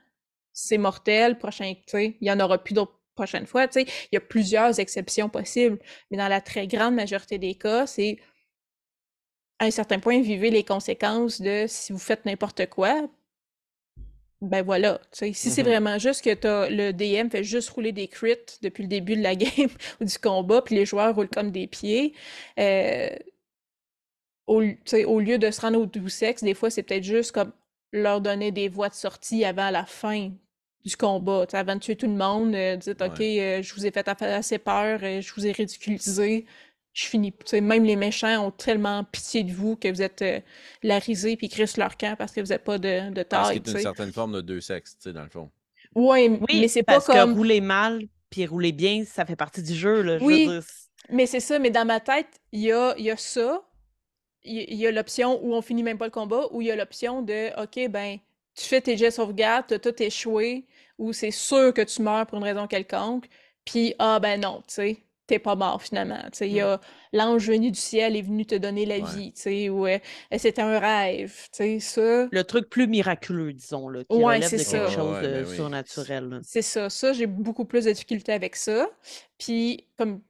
c'est 0.53 0.77
mortel, 0.77 1.37
prochain, 1.37 1.73
tu 1.73 1.81
sais, 1.87 2.17
il 2.21 2.27
y 2.27 2.31
en 2.31 2.39
aura 2.39 2.57
plus 2.57 2.73
d'autres 2.73 2.97
prochaines 3.15 3.47
fois, 3.47 3.67
tu 3.67 3.81
sais. 3.81 3.85
Il 4.11 4.15
y 4.15 4.17
a 4.17 4.21
plusieurs 4.21 4.79
exceptions 4.79 5.27
possibles, 5.29 5.79
mais 6.09 6.17
dans 6.17 6.29
la 6.29 6.39
très 6.41 6.67
grande 6.67 6.95
majorité 6.95 7.37
des 7.37 7.55
cas, 7.55 7.85
c'est 7.85 8.17
à 9.59 9.65
un 9.65 9.71
certain 9.71 9.99
point, 9.99 10.21
vivez 10.21 10.49
les 10.49 10.63
conséquences 10.63 11.41
de 11.41 11.65
si 11.67 11.93
vous 11.93 11.99
faites 11.99 12.25
n'importe 12.25 12.67
quoi, 12.67 13.07
ben 14.41 14.63
voilà. 14.63 14.99
Si 15.11 15.33
c'est 15.33 15.49
mm-hmm. 15.49 15.65
vraiment 15.65 15.97
juste 15.97 16.23
que 16.23 16.47
as, 16.47 16.69
le 16.69 16.91
DM 16.91 17.29
fait 17.29 17.43
juste 17.43 17.69
rouler 17.69 17.91
des 17.91 18.07
crits 18.07 18.35
depuis 18.61 18.83
le 18.83 18.89
début 18.89 19.15
de 19.15 19.23
la 19.23 19.35
game 19.35 19.69
ou 20.01 20.05
du 20.05 20.17
combat, 20.19 20.61
puis 20.61 20.75
les 20.75 20.85
joueurs 20.85 21.15
roulent 21.15 21.29
comme 21.29 21.51
des 21.51 21.67
pieds, 21.67 22.13
euh, 22.59 23.09
au, 24.47 24.61
au, 24.61 25.19
lieu 25.19 25.37
de 25.37 25.49
se 25.49 25.61
rendre 25.61 25.79
au 25.79 25.85
doux 25.85 26.09
sexe, 26.09 26.43
des 26.43 26.53
fois, 26.53 26.69
c'est 26.69 26.83
peut-être 26.83 27.03
juste 27.03 27.31
comme 27.31 27.51
leur 27.91 28.21
donner 28.21 28.51
des 28.51 28.69
voies 28.69 28.89
de 28.89 28.93
sortie 28.93 29.45
avant 29.45 29.71
la 29.71 29.85
fin 29.85 30.31
du 30.83 30.95
combat. 30.95 31.47
avant 31.53 31.75
de 31.75 31.79
tuer 31.79 31.95
tout 31.95 32.07
le 32.07 32.13
monde, 32.13 32.53
euh, 32.53 32.75
dites 32.75 33.01
OK, 33.01 33.21
euh, 33.21 33.63
je 33.63 33.73
vous 33.73 33.85
ai 33.85 33.91
fait 33.91 34.07
assez 34.07 34.59
peur, 34.59 34.99
je 34.99 35.33
vous 35.33 35.47
ai 35.47 35.51
ridiculisé, 35.51 36.45
je 36.95 37.07
finis. 37.07 37.33
même 37.61 37.83
les 37.83 37.97
méchants 37.97 38.47
ont 38.47 38.51
tellement 38.51 39.03
pitié 39.03 39.43
de 39.43 39.51
vous 39.51 39.75
que 39.75 39.89
vous 39.89 40.01
êtes 40.01 40.21
euh, 40.21 40.39
la 40.81 40.97
risée 40.97 41.35
puis 41.35 41.49
crissent 41.49 41.75
leur 41.75 41.97
camp 41.97 42.15
parce 42.17 42.31
que 42.31 42.39
vous 42.39 42.47
n'êtes 42.47 42.63
pas 42.63 42.77
de, 42.77 43.11
de 43.11 43.21
taille. 43.21 43.61
C'est 43.65 43.71
une 43.73 43.79
certaine 43.79 44.13
forme 44.13 44.33
de 44.33 44.41
deux 44.41 44.61
sexes, 44.61 44.97
dans 45.07 45.23
le 45.23 45.29
fond. 45.29 45.51
Ouais, 45.93 46.29
oui, 46.29 46.61
mais 46.61 46.67
c'est 46.69 46.83
pas 46.83 47.01
comme. 47.01 47.15
Parce 47.15 47.29
que 47.29 47.35
rouler 47.35 47.59
mal 47.59 48.07
puis 48.29 48.45
rouler 48.45 48.71
bien, 48.71 49.03
ça 49.05 49.25
fait 49.25 49.35
partie 49.35 49.61
du 49.61 49.75
jeu. 49.75 50.01
Là, 50.01 50.17
oui, 50.21 50.49
mais 51.09 51.25
c'est 51.25 51.41
ça. 51.41 51.59
Mais 51.59 51.69
dans 51.69 51.85
ma 51.85 51.99
tête, 51.99 52.29
il 52.53 52.61
y 52.61 52.71
a, 52.71 52.95
y 52.97 53.11
a 53.11 53.17
ça. 53.17 53.61
Il 54.47 54.75
y, 54.75 54.85
a 54.85 54.91
l'option 54.91 55.43
où 55.43 55.55
on 55.55 55.61
finit 55.63 55.81
même 55.81 55.97
pas 55.97 56.05
le 56.05 56.11
combat, 56.11 56.47
ou 56.51 56.61
il 56.61 56.67
y 56.67 56.71
a 56.71 56.75
l'option 56.75 57.23
de 57.23 57.49
OK, 57.61 57.89
ben, 57.89 58.19
tu 58.53 58.63
fais 58.63 58.79
tes 58.79 58.95
jets 58.95 59.09
sauvegarde, 59.09 59.65
tu 59.67 59.73
as 59.73 59.79
tout 59.79 60.03
échoué, 60.03 60.67
ou 60.99 61.13
c'est 61.13 61.31
sûr 61.31 61.73
que 61.73 61.81
tu 61.81 62.03
meurs 62.03 62.27
pour 62.27 62.37
une 62.37 62.43
raison 62.43 62.67
quelconque, 62.67 63.25
puis 63.65 63.95
ah 63.97 64.19
ben 64.19 64.39
non, 64.39 64.61
tu 64.67 64.75
sais 64.75 65.04
t'es 65.27 65.39
pas 65.39 65.55
mort 65.55 65.81
finalement. 65.81 66.21
Il 66.41 66.47
y 66.47 66.61
a 66.61 66.79
l'ange 67.13 67.47
venu 67.47 67.71
du 67.71 67.79
ciel 67.79 68.15
est 68.15 68.21
venu 68.21 68.45
te 68.45 68.55
donner 68.55 68.85
la 68.85 68.99
vie, 68.99 69.69
ou 69.69 69.87
euh, 69.87 69.99
c'était 70.37 70.61
un 70.61 70.79
rêve, 70.79 71.47
ça. 71.51 72.27
Le 72.31 72.43
truc 72.43 72.69
plus 72.69 72.87
miraculeux, 72.87 73.53
disons, 73.53 73.89
là, 73.89 74.03
qui 74.03 74.15
relève 74.23 74.43
de 74.43 74.57
quelque 74.57 74.91
chose 74.91 75.21
de 75.21 75.27
ben 75.27 75.45
surnaturel. 75.45 76.39
C'est 76.43 76.61
ça. 76.61 76.89
Ça, 76.89 77.13
j'ai 77.13 77.27
beaucoup 77.27 77.65
plus 77.65 77.85
de 77.85 77.91
difficultés 77.91 78.33
avec 78.33 78.55
ça. 78.55 78.87
Puis, 79.37 79.87
comme, 79.97 80.21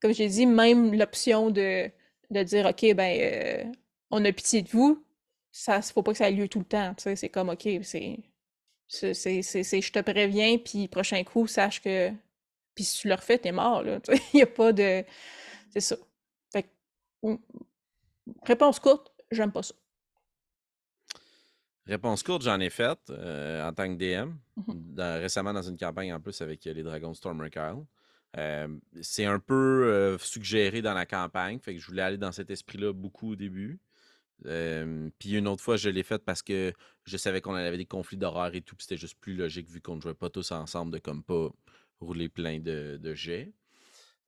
comme 0.00 0.12
j'ai 0.12 0.28
dit, 0.28 0.46
même 0.46 0.94
l'option 0.94 1.50
de, 1.50 1.90
de 2.30 2.42
dire, 2.42 2.66
OK, 2.66 2.94
ben, 2.94 3.18
euh, 3.20 3.64
on 4.10 4.24
a 4.24 4.32
pitié 4.32 4.62
de 4.62 4.68
vous, 4.68 5.04
ça, 5.52 5.82
faut 5.82 6.02
pas 6.02 6.12
que 6.12 6.18
ça 6.18 6.28
ait 6.28 6.32
lieu 6.32 6.48
tout 6.48 6.60
le 6.60 6.64
temps. 6.64 6.94
C'est 6.98 7.28
comme, 7.28 7.50
OK, 7.50 7.68
c'est... 7.82 8.18
C'est, 8.92 9.12
je 9.22 9.92
te 9.92 10.00
préviens, 10.00 10.58
puis 10.58 10.88
prochain 10.88 11.22
coup, 11.22 11.46
sache 11.46 11.80
que 11.80 12.10
puis 12.74 12.84
si 12.84 13.00
tu 13.00 13.08
le 13.08 13.14
refais, 13.14 13.38
t'es 13.38 13.52
mort, 13.52 13.82
là. 13.82 13.98
Il 14.32 14.36
n'y 14.36 14.42
a 14.42 14.46
pas 14.46 14.72
de. 14.72 15.04
C'est 15.70 15.80
ça. 15.80 15.96
Fait 16.52 16.70
Réponse 18.44 18.78
courte, 18.78 19.12
j'aime 19.30 19.52
pas 19.52 19.62
ça. 19.62 19.74
Réponse 21.86 22.22
courte, 22.22 22.42
j'en 22.42 22.60
ai 22.60 22.70
faite 22.70 23.10
euh, 23.10 23.66
en 23.68 23.72
tant 23.72 23.88
que 23.88 23.98
DM. 23.98 24.32
Mm-hmm. 24.58 25.20
récemment, 25.20 25.52
dans 25.52 25.62
une 25.62 25.76
campagne 25.76 26.12
en 26.12 26.20
plus 26.20 26.40
avec 26.40 26.66
euh, 26.66 26.72
les 26.72 26.82
Dragons 26.82 27.14
Stormer 27.14 27.50
Kyle. 27.50 27.84
Euh, 28.36 28.68
c'est 29.02 29.24
un 29.24 29.40
peu 29.40 30.16
suggéré 30.20 30.82
dans 30.82 30.94
la 30.94 31.04
campagne, 31.04 31.58
fait 31.58 31.74
que 31.74 31.80
je 31.80 31.86
voulais 31.88 32.02
aller 32.02 32.16
dans 32.16 32.30
cet 32.30 32.48
esprit-là 32.50 32.92
beaucoup 32.92 33.32
au 33.32 33.36
début. 33.36 33.80
puis 34.44 35.32
une 35.32 35.48
autre 35.48 35.62
fois, 35.64 35.76
je 35.76 35.90
l'ai 35.90 36.04
faite 36.04 36.24
parce 36.24 36.40
que 36.40 36.72
je 37.06 37.16
savais 37.16 37.40
qu'on 37.40 37.54
avait 37.54 37.76
des 37.76 37.86
conflits 37.86 38.16
d'horaire 38.16 38.54
et 38.54 38.60
tout, 38.60 38.76
puis 38.76 38.84
c'était 38.84 39.00
juste 39.00 39.18
plus 39.18 39.34
logique 39.34 39.68
vu 39.68 39.80
qu'on 39.80 39.96
ne 39.96 40.00
jouait 40.00 40.14
pas 40.14 40.30
tous 40.30 40.52
ensemble 40.52 40.92
de 40.92 40.98
comme 40.98 41.24
pas 41.24 41.50
rouler 42.00 42.28
plein 42.28 42.58
de, 42.58 42.98
de 43.00 43.14
jets. 43.14 43.52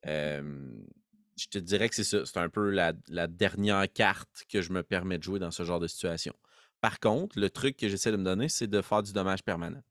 je 0.05 1.47
te 1.49 1.57
dirais 1.57 1.89
que 1.89 1.95
c'est 1.95 2.03
ça. 2.03 2.25
C'est 2.25 2.37
un 2.37 2.49
peu 2.49 2.69
la, 2.69 2.93
dernière 3.27 3.91
carte 3.91 4.45
que 4.49 4.61
je 4.61 4.71
me 4.71 4.83
permets 4.83 5.17
de 5.17 5.23
jouer 5.23 5.39
dans 5.39 5.51
ce 5.51 5.63
genre 5.63 5.79
de 5.79 5.87
situation. 5.87 6.33
Par 6.81 6.99
contre, 6.99 7.39
le 7.39 7.49
truc 7.49 7.77
que 7.77 7.87
j'essaie 7.87 8.11
de 8.11 8.17
me 8.17 8.25
donner, 8.25 8.49
c'est 8.49 8.67
de 8.67 8.81
faire 8.81 9.03
du 9.03 9.13
dommage 9.13 9.43
permanent. 9.43 9.81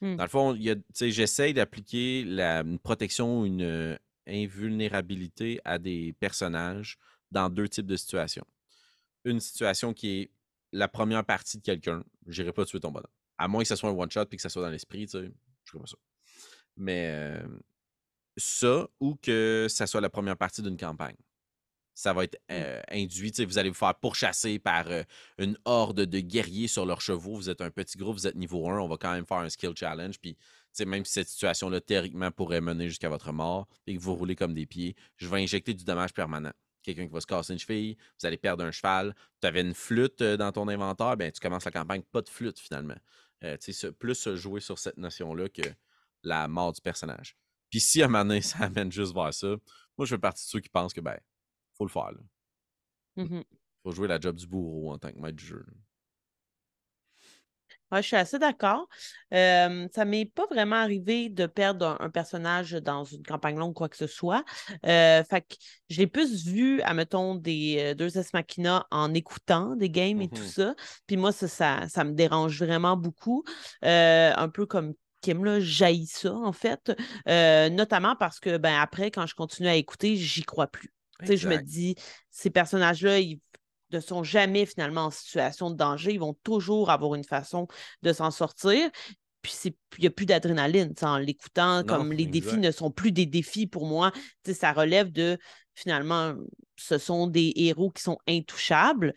Mmh. 0.00 0.16
Dans 0.16 0.24
le 0.24 0.28
fond, 0.28 0.58
j'essaie 1.00 1.52
d'appliquer 1.52 2.22
une 2.22 2.78
protection 2.78 3.40
ou 3.40 3.46
une 3.46 3.98
invulnérabilité 4.26 5.60
à 5.64 5.78
des 5.78 6.14
personnages 6.18 6.98
dans 7.30 7.48
deux 7.48 7.68
types 7.68 7.86
de 7.86 7.96
situations. 7.96 8.46
Une 9.24 9.40
situation 9.40 9.92
qui 9.94 10.20
est 10.20 10.30
la 10.72 10.88
première 10.88 11.24
partie 11.24 11.58
de 11.58 11.62
quelqu'un, 11.62 12.04
je 12.26 12.42
n'irai 12.42 12.52
pas 12.52 12.64
tuer 12.64 12.80
ton 12.80 12.90
bonhomme. 12.90 13.10
À 13.38 13.48
moins 13.48 13.62
que 13.62 13.68
ce 13.68 13.76
soit 13.76 13.90
un 13.90 13.94
one-shot 13.94 14.24
et 14.30 14.36
que 14.36 14.42
ça 14.42 14.48
soit 14.48 14.62
dans 14.62 14.70
l'esprit, 14.70 15.06
tu 15.06 15.18
sais, 15.18 15.32
je 15.64 15.70
ferai 15.70 15.80
pas 15.80 15.86
ça. 15.86 15.96
Mais 16.76 17.34
ça, 18.36 18.88
ou 19.00 19.16
que 19.16 19.66
ça 19.68 19.86
soit 19.86 20.00
la 20.00 20.10
première 20.10 20.36
partie 20.36 20.62
d'une 20.62 20.76
campagne. 20.76 21.16
Ça 21.94 22.14
va 22.14 22.24
être 22.24 22.38
mmh. 22.48 22.54
induit. 22.90 23.32
Vous 23.44 23.58
allez 23.58 23.68
vous 23.68 23.74
faire 23.74 23.94
pourchasser 23.94 24.58
par 24.58 24.86
une 25.38 25.58
horde 25.64 26.00
de 26.06 26.20
guerriers 26.20 26.68
sur 26.68 26.86
leurs 26.86 27.02
chevaux. 27.02 27.36
Vous 27.36 27.50
êtes 27.50 27.60
un 27.60 27.70
petit 27.70 27.98
groupe, 27.98 28.16
vous 28.16 28.26
êtes 28.26 28.34
niveau 28.34 28.68
1. 28.68 28.78
On 28.78 28.88
va 28.88 28.96
quand 28.96 29.12
même 29.12 29.26
faire 29.26 29.38
un 29.38 29.48
skill 29.50 29.72
challenge. 29.76 30.18
Puis, 30.18 30.36
même 30.86 31.04
si 31.04 31.12
cette 31.12 31.28
situation-là, 31.28 31.80
théoriquement, 31.80 32.30
pourrait 32.30 32.62
mener 32.62 32.88
jusqu'à 32.88 33.10
votre 33.10 33.32
mort 33.32 33.68
et 33.86 33.94
que 33.94 34.00
vous 34.00 34.14
roulez 34.14 34.36
comme 34.36 34.54
des 34.54 34.66
pieds, 34.66 34.96
je 35.16 35.28
vais 35.28 35.42
injecter 35.42 35.74
du 35.74 35.84
dommage 35.84 36.14
permanent. 36.14 36.52
Quelqu'un 36.82 37.06
qui 37.06 37.12
va 37.12 37.20
se 37.20 37.26
casser 37.26 37.52
une 37.52 37.58
cheville, 37.58 37.96
vous 38.18 38.26
allez 38.26 38.38
perdre 38.38 38.64
un 38.64 38.72
cheval. 38.72 39.14
Tu 39.40 39.46
avais 39.46 39.60
une 39.60 39.74
flûte 39.74 40.22
dans 40.22 40.50
ton 40.50 40.66
inventaire, 40.68 41.16
ben, 41.16 41.30
tu 41.30 41.40
commences 41.40 41.64
la 41.64 41.70
campagne 41.70 42.02
pas 42.10 42.22
de 42.22 42.28
flûte 42.28 42.58
finalement. 42.58 42.96
plus 43.98 44.34
jouer 44.34 44.60
sur 44.60 44.78
cette 44.78 44.96
notion-là 44.96 45.48
que 45.48 45.62
la 46.22 46.48
mort 46.48 46.72
du 46.72 46.80
personnage. 46.80 47.36
Puis 47.70 47.80
si 47.80 48.02
à 48.02 48.04
un 48.04 48.08
moment 48.08 48.24
donné, 48.24 48.42
ça 48.42 48.58
amène 48.64 48.92
juste 48.92 49.14
vers 49.14 49.32
ça, 49.32 49.56
moi, 49.98 50.06
je 50.06 50.14
fais 50.14 50.18
partie 50.18 50.44
de 50.44 50.48
ceux 50.48 50.60
qui 50.60 50.68
pensent 50.68 50.92
que, 50.92 51.00
ben, 51.00 51.18
faut 51.76 51.84
le 51.84 51.90
faire. 51.90 52.10
Il 53.16 53.24
mmh 53.24 53.44
Faut 53.82 53.92
jouer 53.92 54.08
la 54.08 54.18
job 54.18 54.36
du 54.36 54.46
bourreau 54.46 54.92
en 54.92 54.98
tant 54.98 55.12
que 55.12 55.18
maître 55.18 55.36
du 55.36 55.44
jeu. 55.44 55.64
je 57.92 58.00
suis 58.00 58.16
assez 58.16 58.38
d'accord. 58.38 58.88
Euh, 59.34 59.86
ça 59.94 60.04
m'est 60.06 60.24
pas 60.24 60.46
vraiment 60.46 60.76
arrivé 60.76 61.28
de 61.28 61.46
perdre 61.46 61.98
un, 62.00 62.08
personnage 62.08 62.72
dans 62.72 63.04
une 63.04 63.22
campagne 63.22 63.58
longue, 63.58 63.74
quoi 63.74 63.90
que 63.90 63.98
ce 63.98 64.06
soit. 64.06 64.44
Euh, 64.86 65.22
fait 65.24 65.42
que 65.42 65.56
je 65.90 65.98
l'ai 65.98 66.06
plus 66.06 66.46
vu, 66.46 66.80
à 66.82 66.94
mettons, 66.94 67.34
des 67.34 67.94
deux 67.94 68.16
S 68.16 68.32
Machina 68.32 68.86
en 68.90 69.12
écoutant 69.12 69.76
des 69.76 69.90
games 69.90 70.22
et 70.22 70.28
tout 70.28 70.42
mmh 70.42 70.46
ça. 70.46 70.74
Puis 71.06 71.18
moi, 71.18 71.32
ça, 71.32 71.86
ça, 71.86 72.04
me 72.04 72.12
dérange 72.12 72.58
vraiment 72.62 72.96
beaucoup. 72.96 73.44
un 73.82 74.48
peu 74.48 74.64
comme 74.64 74.94
Kim, 75.22 75.44
là, 75.44 75.60
jaillit 75.60 76.06
ça, 76.06 76.34
en 76.34 76.52
fait. 76.52 76.92
Euh, 77.28 77.70
notamment 77.70 78.16
parce 78.16 78.40
que, 78.40 78.58
ben, 78.58 78.78
après, 78.78 79.10
quand 79.10 79.26
je 79.26 79.34
continue 79.34 79.68
à 79.68 79.76
écouter, 79.76 80.16
j'y 80.16 80.42
crois 80.42 80.66
plus. 80.66 80.92
Je 81.22 81.48
me 81.48 81.56
dis, 81.58 81.94
ces 82.30 82.50
personnages-là, 82.50 83.20
ils 83.20 83.38
ne 83.92 84.00
sont 84.00 84.24
jamais 84.24 84.66
finalement 84.66 85.06
en 85.06 85.10
situation 85.10 85.70
de 85.70 85.76
danger. 85.76 86.12
Ils 86.12 86.20
vont 86.20 86.36
toujours 86.42 86.90
avoir 86.90 87.14
une 87.14 87.24
façon 87.24 87.68
de 88.02 88.12
s'en 88.12 88.30
sortir. 88.30 88.90
Puis 89.42 89.54
il 89.64 90.00
n'y 90.00 90.06
a 90.06 90.10
plus 90.10 90.26
d'adrénaline 90.26 90.94
en 91.02 91.18
l'écoutant, 91.18 91.82
comme 91.84 92.12
les 92.12 92.26
défis 92.26 92.58
ne 92.58 92.70
sont 92.70 92.90
plus 92.90 93.12
des 93.12 93.26
défis 93.26 93.66
pour 93.66 93.86
moi. 93.86 94.12
Ça 94.44 94.72
relève 94.72 95.10
de 95.10 95.38
finalement, 95.74 96.34
ce 96.76 96.98
sont 96.98 97.26
des 97.26 97.52
héros 97.56 97.90
qui 97.90 98.02
sont 98.02 98.18
intouchables. 98.28 99.14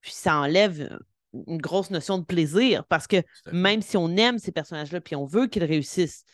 Puis 0.00 0.12
ça 0.12 0.38
enlève 0.38 0.98
une 1.46 1.58
grosse 1.58 1.90
notion 1.90 2.18
de 2.18 2.24
plaisir 2.24 2.84
parce 2.86 3.06
que 3.06 3.22
même 3.52 3.82
si 3.82 3.96
on 3.96 4.08
aime 4.16 4.38
ces 4.38 4.52
personnages-là 4.52 5.00
puis 5.00 5.16
on 5.16 5.26
veut 5.26 5.46
qu'ils 5.46 5.64
réussissent, 5.64 6.24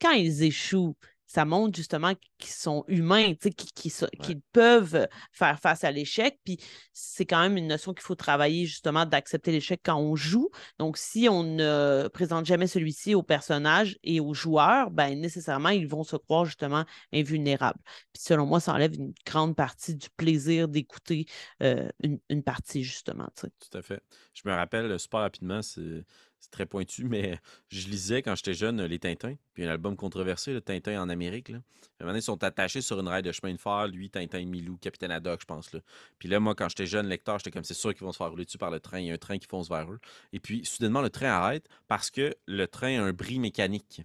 quand 0.00 0.12
ils 0.12 0.42
échouent, 0.42 0.96
ça 1.28 1.44
montre 1.44 1.76
justement 1.76 2.14
qu'ils 2.38 2.50
sont 2.50 2.84
humains, 2.88 3.34
qui, 3.34 3.50
qui, 3.50 3.92
qui, 4.22 4.42
peuvent 4.52 5.06
faire 5.30 5.60
face 5.60 5.84
à 5.84 5.90
l'échec. 5.90 6.40
Puis 6.44 6.58
c'est 6.92 7.26
quand 7.26 7.40
même 7.40 7.56
une 7.56 7.68
notion 7.68 7.92
qu'il 7.92 8.02
faut 8.02 8.14
travailler 8.14 8.64
justement 8.64 9.04
d'accepter 9.04 9.52
l'échec 9.52 9.80
quand 9.84 9.96
on 9.96 10.16
joue. 10.16 10.50
Donc, 10.78 10.96
si 10.96 11.28
on 11.28 11.44
ne 11.44 12.08
présente 12.08 12.46
jamais 12.46 12.66
celui-ci 12.66 13.14
au 13.14 13.22
personnage 13.22 13.98
et 14.02 14.20
aux 14.20 14.32
joueurs, 14.32 14.90
ben 14.90 15.20
nécessairement, 15.20 15.68
ils 15.68 15.86
vont 15.86 16.02
se 16.02 16.16
croire 16.16 16.46
justement 16.46 16.84
invulnérables. 17.12 17.80
Puis 18.12 18.22
selon 18.22 18.46
moi, 18.46 18.58
ça 18.58 18.72
enlève 18.72 18.94
une 18.94 19.12
grande 19.26 19.54
partie 19.54 19.94
du 19.94 20.08
plaisir 20.16 20.66
d'écouter 20.66 21.26
euh, 21.62 21.88
une, 22.02 22.42
partie, 22.42 22.82
justement. 22.82 23.28
Tout 23.36 23.76
à 23.76 23.82
fait. 23.82 24.02
Je 24.32 24.48
me 24.48 24.54
rappelle 24.54 24.98
super 24.98 25.20
rapidement, 25.20 25.60
c'est 25.60 26.04
c'est 26.40 26.50
très 26.50 26.66
pointu, 26.66 27.04
mais 27.04 27.40
je 27.68 27.88
lisais 27.88 28.22
quand 28.22 28.34
j'étais 28.34 28.54
jeune 28.54 28.82
les 28.84 28.98
Tintins, 28.98 29.34
puis 29.54 29.64
un 29.64 29.70
album 29.70 29.96
controversé, 29.96 30.52
le 30.52 30.60
Tintin 30.60 31.02
en 31.02 31.08
Amérique. 31.08 31.48
Là. 31.48 31.58
Donné, 32.00 32.18
ils 32.18 32.22
sont 32.22 32.42
attachés 32.44 32.80
sur 32.80 33.00
une 33.00 33.08
rail 33.08 33.22
de 33.22 33.32
chemin 33.32 33.52
de 33.52 33.58
fer, 33.58 33.88
lui, 33.88 34.08
Tintin, 34.10 34.44
Milou, 34.44 34.76
Capitaine 34.76 35.10
Haddock, 35.10 35.40
je 35.40 35.46
pense. 35.46 35.72
Là. 35.72 35.80
Puis 36.18 36.28
là, 36.28 36.38
moi, 36.40 36.54
quand 36.54 36.68
j'étais 36.68 36.86
jeune 36.86 37.08
lecteur, 37.08 37.38
j'étais 37.38 37.50
comme 37.50 37.64
c'est 37.64 37.74
sûr 37.74 37.92
qu'ils 37.92 38.04
vont 38.04 38.12
se 38.12 38.18
faire 38.18 38.30
rouler 38.30 38.44
dessus 38.44 38.58
par 38.58 38.70
le 38.70 38.80
train. 38.80 39.00
Il 39.00 39.06
y 39.06 39.10
a 39.10 39.14
un 39.14 39.18
train 39.18 39.38
qui 39.38 39.46
fonce 39.46 39.68
vers 39.68 39.90
eux. 39.90 39.98
Et 40.32 40.40
puis, 40.40 40.64
soudainement, 40.64 41.02
le 41.02 41.10
train 41.10 41.28
arrête 41.28 41.68
parce 41.88 42.10
que 42.10 42.34
le 42.46 42.66
train 42.66 43.00
a 43.00 43.02
un 43.02 43.12
bris 43.12 43.38
mécanique. 43.38 44.02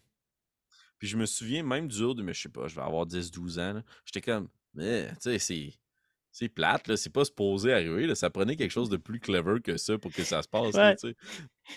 Puis 0.98 1.08
je 1.08 1.18
me 1.18 1.26
souviens 1.26 1.64
même 1.64 1.88
du 1.88 2.02
haut 2.02 2.14
de, 2.14 2.24
mais 2.24 2.34
je 2.34 2.42
sais 2.44 2.50
pas, 2.50 2.68
je 2.68 2.76
vais 2.76 2.82
avoir 2.82 3.06
10-12 3.06 3.60
ans. 3.60 3.84
J'étais 4.06 4.22
comme, 4.22 4.48
mais, 4.74 5.10
tu 5.16 5.16
sais, 5.22 5.40
c'est 5.40 5.74
c'est 6.34 6.50
plate, 6.50 6.88
là. 6.88 6.98
C'est 6.98 7.12
pas 7.12 7.24
supposé 7.26 7.72
arriver. 7.72 8.08
Là. 8.08 8.16
Ça 8.16 8.32
prenait 8.32 8.56
quelque 8.56 8.72
chose 8.72 8.90
de 8.90 8.98
plus 8.98 9.20
clever 9.20 9.62
que 9.62 9.78
ça 9.78 10.00
pour 10.00 10.12
que 10.12 10.24
ça 10.24 10.42
se 10.42 10.48
passe. 10.48 10.76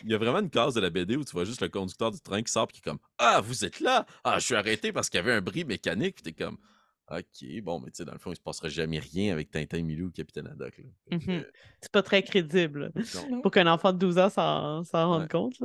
Il 0.02 0.10
y 0.10 0.14
a 0.14 0.18
vraiment 0.18 0.38
une 0.38 0.50
case 0.50 0.74
de 0.74 0.80
la 0.80 0.88
BD 0.88 1.14
où 1.16 1.24
tu 1.24 1.32
vois 1.32 1.44
juste 1.44 1.60
le 1.60 1.68
conducteur 1.68 2.10
du 2.10 2.20
train 2.20 2.42
qui 2.42 2.50
sort 2.50 2.66
et 2.70 2.72
qui 2.72 2.78
est 2.78 2.82
comme 2.82 2.98
Ah, 3.18 3.42
vous 3.42 3.66
êtes 3.66 3.80
là! 3.80 4.06
Ah, 4.24 4.38
je 4.38 4.46
suis 4.46 4.54
arrêté 4.54 4.92
parce 4.92 5.10
qu'il 5.10 5.18
y 5.18 5.20
avait 5.20 5.34
un 5.34 5.42
bris 5.42 5.66
mécanique. 5.66 6.16
Puis 6.16 6.22
t'es 6.22 6.44
comme 6.44 6.56
OK, 7.10 7.62
bon, 7.62 7.80
mais 7.80 7.90
tu 7.90 7.98
sais, 7.98 8.04
dans 8.06 8.14
le 8.14 8.18
fond, 8.18 8.32
il 8.32 8.36
se 8.36 8.40
passerait 8.40 8.70
jamais 8.70 8.98
rien 8.98 9.32
avec 9.32 9.50
Tintin 9.50 9.82
Milou 9.82 10.06
ou 10.06 10.10
Capitaine 10.10 10.48
Haddock. 10.48 10.82
Mmh 11.12 11.42
c'est 11.80 11.92
pas 11.92 12.02
très 12.02 12.22
crédible. 12.22 12.92
Pour 13.42 13.52
qu'un 13.52 13.66
enfant 13.66 13.92
de 13.92 13.98
12 13.98 14.18
ans 14.18 14.30
s'en 14.30 14.82
rende 14.92 15.28
compte. 15.28 15.62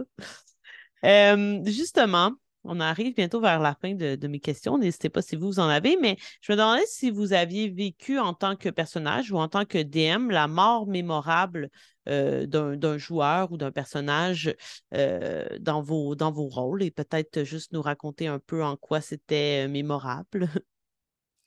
justement, 1.66 2.34
on 2.64 2.80
arrive 2.80 3.16
bientôt 3.16 3.42
vers 3.42 3.60
la 3.60 3.76
fin 3.76 3.94
de, 3.94 4.28
mes 4.28 4.40
questions. 4.40 4.78
N'hésitez 4.78 5.10
pas 5.10 5.22
si 5.22 5.36
vous 5.36 5.60
en 5.60 5.68
avez, 5.68 5.98
mais 5.98 6.18
je 6.42 6.52
me 6.52 6.58
demandais 6.58 6.86
si 6.86 7.10
vous 7.10 7.34
aviez 7.34 7.70
vécu 7.70 8.20
en 8.20 8.34
tant 8.34 8.56
que 8.56 8.70
personnage 8.70 9.32
ou 9.32 9.38
en 9.38 9.48
tant 9.48 9.66
que 9.66 9.82
DM 9.82 10.30
la 10.30 10.48
mort 10.48 10.88
mémorable 10.88 11.70
euh, 12.08 12.46
d'un 12.46 12.98
joueur 12.98 13.52
ou 13.52 13.58
d'un 13.58 13.72
personnage 13.72 14.56
euh, 14.94 15.46
dans, 15.60 15.82
vos, 15.82 16.16
dans 16.16 16.32
vos 16.32 16.48
rôles 16.48 16.84
et 16.84 16.92
peut-être 16.92 17.44
juste 17.44 17.74
nous 17.74 17.82
raconter 17.82 18.28
un 18.28 18.40
peu 18.40 18.64
en 18.64 18.76
quoi 18.76 19.02
c'était 19.02 19.66
euh, 19.66 19.70
mémorable? 19.70 20.48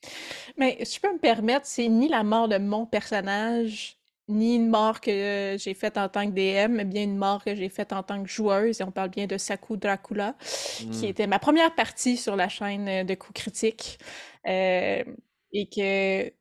Mais 0.57 0.85
si 0.85 0.97
je 0.97 1.01
peux 1.01 1.13
me 1.13 1.19
permettre, 1.19 1.67
c'est 1.67 1.89
ni 1.89 2.09
la 2.09 2.23
mort 2.23 2.49
de 2.49 2.59
mon 2.59 2.87
personnage, 2.87 3.99
ni 4.29 4.57
une 4.57 4.69
mort 4.69 5.01
que 5.01 5.57
j'ai 5.59 5.75
faite 5.75 5.99
en 5.99 6.09
tant 6.09 6.27
que 6.27 6.33
DM, 6.33 6.73
mais 6.73 6.85
bien 6.85 7.03
une 7.03 7.17
mort 7.17 7.45
que 7.45 7.55
j'ai 7.55 7.69
faite 7.69 7.93
en 7.93 8.03
tant 8.03 8.23
que 8.23 8.29
joueuse. 8.29 8.81
Et 8.81 8.85
on 8.85 8.91
parle 8.91 9.11
bien 9.11 9.27
de 9.27 9.37
Saku 9.37 9.77
Dracula, 9.77 10.35
qui 10.79 10.87
hmm. 10.87 11.05
était 11.05 11.27
ma 11.27 11.39
première 11.39 11.75
partie 11.75 12.17
sur 12.17 12.37
la 12.37 12.49
chaîne 12.49 12.89
euh, 12.89 13.05
de 13.05 13.15
coups 13.15 13.43
critiques. 13.43 13.99
Euh, 14.47 15.05
et 15.53 15.67
que 15.67 16.33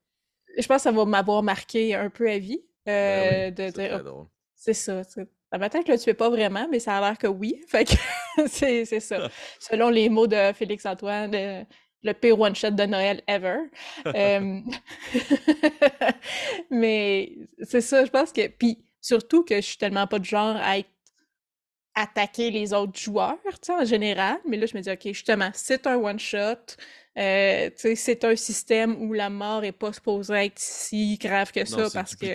je 0.60 0.66
pense 0.66 0.78
que 0.78 0.82
ça 0.82 0.92
va 0.92 1.04
m'avoir 1.04 1.42
marqué 1.42 1.94
un 1.94 2.10
peu 2.10 2.28
à 2.28 2.38
vie. 2.38 2.62
Ben 2.86 3.54
euh, 3.58 4.24
c'est 4.54 4.74
ça. 4.74 5.02
À 5.50 5.58
ma 5.58 5.70
tête, 5.70 5.86
je 5.86 5.92
le 5.92 5.98
tuais 5.98 6.14
pas 6.14 6.30
vraiment, 6.30 6.66
mais 6.70 6.80
ça 6.80 6.96
a 6.96 7.00
l'air 7.00 7.18
que 7.18 7.26
oui. 7.26 7.62
Fait 7.68 7.84
que 7.84 7.94
c'est 8.48 9.00
ça. 9.00 9.28
Selon 9.60 9.88
les 9.88 10.08
mots 10.08 10.26
de 10.26 10.52
Félix 10.54 10.84
Antoine, 10.86 11.66
le 12.04 12.12
pire 12.12 12.38
one-shot 12.38 12.70
de 12.70 12.84
Noël 12.84 13.22
ever. 13.26 13.58
mais 16.70 17.32
c'est 17.62 17.80
ça, 17.80 18.04
je 18.04 18.10
pense 18.10 18.32
que. 18.32 18.48
Puis 18.48 18.84
surtout 19.00 19.44
que 19.44 19.56
je 19.56 19.60
suis 19.60 19.78
tellement 19.78 20.06
pas 20.06 20.18
de 20.18 20.24
genre 20.24 20.56
à 20.56 20.78
être 20.78 20.88
attaquer 21.96 22.50
les 22.50 22.72
autres 22.72 22.98
joueurs, 22.98 23.38
tu 23.44 23.66
sais, 23.66 23.72
en 23.72 23.84
général. 23.84 24.38
Mais 24.48 24.56
là, 24.56 24.66
je 24.66 24.76
me 24.76 24.82
dis, 24.82 24.90
OK, 24.90 25.02
justement, 25.04 25.50
c'est 25.54 25.86
un 25.86 25.94
one-shot. 25.94 26.74
Euh, 27.16 27.70
c'est 27.76 28.24
un 28.24 28.34
système 28.34 29.00
où 29.00 29.12
la 29.12 29.30
mort 29.30 29.62
est 29.62 29.70
pas 29.70 29.92
supposée 29.92 30.46
être 30.46 30.58
si 30.58 31.16
grave 31.18 31.52
que 31.52 31.64
ça 31.64 31.88
parce 31.94 32.16
que. 32.16 32.26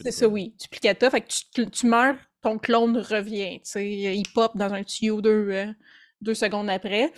C'est 0.00 0.10
ça, 0.10 0.26
oui. 0.26 0.56
Duplicata. 0.58 1.10
Fait 1.10 1.20
que 1.20 1.28
tu, 1.28 1.70
tu, 1.70 1.86
meurs, 1.86 2.16
ton 2.42 2.58
clone 2.58 2.98
revient. 2.98 3.60
Il 3.76 4.24
pop 4.34 4.56
dans 4.56 4.72
un 4.72 4.82
tuyau 4.82 5.20
deux, 5.20 5.48
euh, 5.50 5.66
deux 6.20 6.34
secondes 6.34 6.68
après 6.68 7.12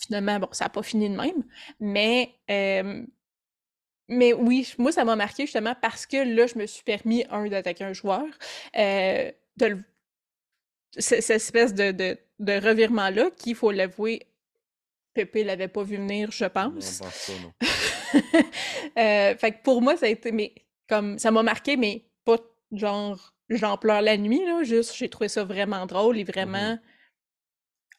finalement, 0.00 0.38
bon, 0.40 0.48
ça 0.52 0.66
n'a 0.66 0.68
pas 0.70 0.82
fini 0.82 1.08
de 1.08 1.16
même. 1.16 1.44
Mais, 1.80 2.38
mais 4.08 4.32
oui, 4.32 4.72
moi, 4.78 4.92
ça 4.92 5.04
m'a 5.04 5.16
marqué 5.16 5.44
justement 5.46 5.74
parce 5.80 6.06
que 6.06 6.16
là, 6.16 6.46
je 6.46 6.58
me 6.58 6.66
suis 6.66 6.84
permis, 6.84 7.24
un, 7.30 7.46
d'attaquer 7.48 7.84
un 7.84 7.92
joueur, 7.92 8.24
euh, 8.78 9.32
de 9.56 9.78
cette 10.98 11.30
espèce 11.30 11.74
de, 11.74 11.90
de, 11.90 12.18
de 12.38 12.52
revirement-là, 12.52 13.30
qu'il 13.36 13.54
faut 13.54 13.70
l'avouer, 13.70 14.26
Pépé 15.14 15.44
l'avait 15.44 15.68
pas 15.68 15.82
vu 15.82 15.96
venir, 15.96 16.30
je 16.30 16.44
pense. 16.44 17.00
Non, 17.00 17.08
pas 17.08 17.72
non. 18.14 18.22
euh, 19.02 19.36
fait 19.36 19.52
que 19.52 19.62
pour 19.62 19.82
moi, 19.82 19.96
ça 19.96 20.06
a 20.06 20.10
été, 20.10 20.30
mais 20.30 20.54
comme, 20.88 21.18
ça 21.18 21.30
m'a 21.30 21.42
marqué, 21.42 21.76
mais 21.76 22.04
pas 22.24 22.36
genre, 22.72 23.34
j'en 23.48 23.76
pleure 23.78 24.02
la 24.02 24.18
nuit, 24.18 24.44
là, 24.44 24.62
juste, 24.62 24.94
j'ai 24.94 25.08
trouvé 25.08 25.28
ça 25.28 25.42
vraiment 25.44 25.86
drôle 25.86 26.18
et 26.18 26.24
mmh 26.24 26.26
vraiment 26.26 26.78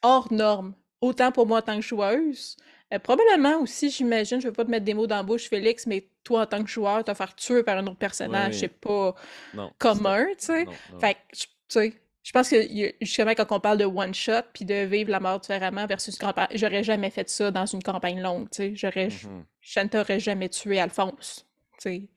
hors 0.02 0.32
norme 0.32 0.74
Autant 1.00 1.32
pour 1.32 1.46
moi 1.46 1.58
en 1.58 1.62
tant 1.62 1.76
que 1.76 1.82
joueuse. 1.82 2.56
Euh, 2.92 2.98
probablement 2.98 3.60
aussi, 3.60 3.90
j'imagine, 3.90 4.40
je 4.40 4.46
ne 4.46 4.50
veux 4.50 4.54
pas 4.54 4.64
te 4.64 4.70
mettre 4.70 4.84
des 4.84 4.94
mots 4.94 5.06
dans 5.06 5.16
la 5.16 5.22
bouche, 5.22 5.48
Félix, 5.48 5.86
mais 5.86 6.08
toi, 6.24 6.42
en 6.42 6.46
tant 6.46 6.64
que 6.64 6.70
joueur, 6.70 7.04
te 7.04 7.12
faire 7.12 7.34
tuer 7.34 7.62
par 7.62 7.76
un 7.76 7.86
autre 7.86 7.98
personnage, 7.98 8.54
c'est 8.60 8.68
pas 8.68 9.14
commun, 9.78 10.26
tu 10.38 10.46
sais. 10.46 10.66
Fait 10.98 11.16
tu 11.32 11.46
sais, 11.68 11.92
je 12.22 12.32
pense 12.32 12.48
que 12.48 12.56
justement, 13.00 13.32
quand 13.34 13.52
on 13.52 13.60
parle 13.60 13.78
de 13.78 13.84
one-shot 13.84 14.42
puis 14.52 14.64
de 14.64 14.84
vivre 14.84 15.10
la 15.10 15.20
mort 15.20 15.38
différemment 15.40 15.86
versus 15.86 16.14
une 16.14 16.26
campagne, 16.26 16.48
j'aurais 16.54 16.82
jamais 16.82 17.10
fait 17.10 17.28
ça 17.28 17.50
dans 17.50 17.66
une 17.66 17.82
campagne 17.82 18.20
longue, 18.20 18.48
tu 18.50 18.56
sais. 18.56 18.72
J'aurais, 18.74 19.08
mm 19.08 20.18
jamais 20.18 20.48
tué 20.48 20.80
Alphonse, 20.80 21.46
tu 21.72 21.82
sais. 21.82 22.08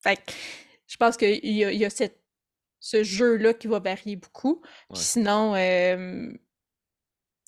Fait 0.00 0.18
je 0.86 0.96
pense 0.96 1.16
qu'il 1.16 1.44
y 1.44 1.64
a, 1.64 1.72
y 1.72 1.84
a 1.84 1.90
cette, 1.90 2.20
ce 2.80 3.04
jeu-là 3.04 3.54
qui 3.54 3.68
va 3.68 3.78
varier 3.78 4.16
beaucoup. 4.16 4.60
sinon, 4.92 5.54
euh, 5.54 6.32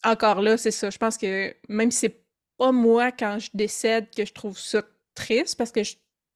encore 0.05 0.41
là, 0.43 0.57
c'est 0.57 0.71
ça. 0.71 0.91
Je 0.91 0.99
pense 0.99 1.17
que 1.17 1.55
même 1.69 1.91
si 1.91 2.01
c'est 2.01 2.25
pas 2.59 2.73
moi 2.73 3.13
quand 3.13 3.39
je 3.39 3.51
décède 3.55 4.09
que 4.15 4.25
je 4.25 4.33
trouve 4.33 4.59
ça 4.59 4.83
triste, 5.15 5.57
parce 5.57 5.73
que 5.73 5.81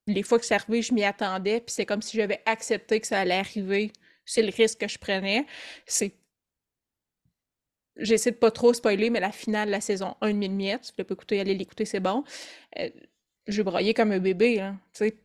les 0.07 0.23
fois 0.23 0.39
que 0.39 0.45
c'est 0.45 0.55
arrivé, 0.55 0.83
je 0.83 0.95
m'y 0.95 1.05
attendais, 1.05 1.61
puis 1.61 1.73
c'est 1.73 1.87
comme 1.87 2.03
si 2.03 2.17
j'avais 2.17 2.43
accepté 2.47 3.01
que 3.01 3.07
ça 3.07 3.21
allait 3.21 3.35
arriver. 3.35 3.93
C'est 4.25 4.43
le 4.43 4.51
risque 4.51 4.81
que 4.81 4.89
je 4.89 4.99
prenais. 4.99 5.47
C'est. 5.87 6.15
J'essaie 7.97 8.33
de 8.33 8.37
pas 8.37 8.51
trop 8.51 8.75
spoiler, 8.75 9.09
mais 9.09 9.21
la 9.21 9.33
finale 9.33 9.69
de 9.69 9.73
la 9.73 9.81
saison 9.81 10.17
1 10.21 10.33
de 10.33 10.37
Mille 10.37 10.53
Miettes, 10.53 10.85
si 10.85 10.93
vous 10.93 11.05
voulez 11.09 11.17
pas 11.17 11.41
allez 11.41 11.55
l'écouter, 11.55 11.87
c'est 11.87 12.01
bon. 12.01 12.25
Euh, 12.79 12.91
je 13.47 13.63
broyais 13.63 13.95
comme 13.95 14.13
un 14.13 14.19
bébé, 14.19 14.61
hein, 14.61 14.79
tu 14.93 14.99
sais. 15.07 15.17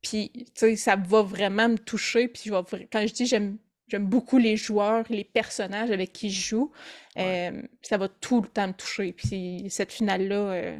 Puis, 0.00 0.30
tu 0.30 0.44
sais, 0.54 0.76
ça 0.76 0.96
va 0.96 1.22
vraiment 1.22 1.68
me 1.68 1.78
toucher. 1.78 2.28
Puis, 2.28 2.50
quand 2.50 3.06
je 3.06 3.12
dis 3.12 3.26
j'aime 3.26 3.58
J'aime 3.88 4.06
beaucoup 4.06 4.38
les 4.38 4.56
joueurs, 4.56 5.04
les 5.10 5.24
personnages 5.24 5.90
avec 5.90 6.12
qui 6.12 6.30
je 6.30 6.48
joue. 6.48 6.72
Euh, 7.18 7.62
ça 7.82 7.98
va 7.98 8.08
tout 8.08 8.40
le 8.40 8.48
temps 8.48 8.68
me 8.68 8.72
toucher. 8.72 9.12
Puis 9.12 9.66
cette 9.68 9.92
finale-là, 9.92 10.36
euh, 10.36 10.78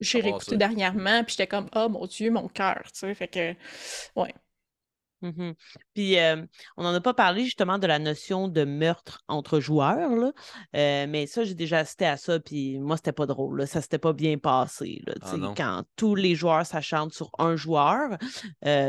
j'ai 0.00 0.20
réécouté 0.20 0.56
dernièrement, 0.56 1.24
puis 1.24 1.32
j'étais 1.32 1.46
comme, 1.46 1.68
oh 1.74 1.88
mon 1.88 2.06
Dieu, 2.06 2.30
mon 2.30 2.48
cœur, 2.48 2.82
tu 2.92 3.00
sais. 3.00 3.14
Fait 3.14 3.28
que, 3.28 3.54
ouais. 4.16 4.34
Mmh 5.22 5.52
puis, 5.92 6.18
euh, 6.18 6.46
on 6.78 6.82
n'en 6.82 6.94
a 6.94 7.00
pas 7.02 7.12
parlé 7.12 7.44
justement 7.44 7.78
de 7.78 7.86
la 7.86 7.98
notion 7.98 8.48
de 8.48 8.64
meurtre 8.64 9.22
entre 9.28 9.60
joueurs, 9.60 10.16
là. 10.16 10.32
mais 11.06 11.26
ça, 11.26 11.44
j'ai 11.44 11.54
déjà 11.54 11.78
assisté 11.78 12.06
à 12.06 12.16
ça, 12.16 12.40
puis 12.40 12.78
moi, 12.78 12.96
c'était 12.96 13.12
pas 13.12 13.26
drôle. 13.26 13.58
Là. 13.58 13.66
Ça 13.66 13.82
s'était 13.82 13.98
pas 13.98 14.14
bien 14.14 14.38
passé. 14.38 15.02
Là, 15.06 15.14
ah 15.20 15.52
quand 15.54 15.84
tous 15.96 16.14
les 16.14 16.34
joueurs 16.34 16.64
s'acharnent 16.64 17.10
sur 17.10 17.30
un 17.38 17.56
joueur, 17.56 18.16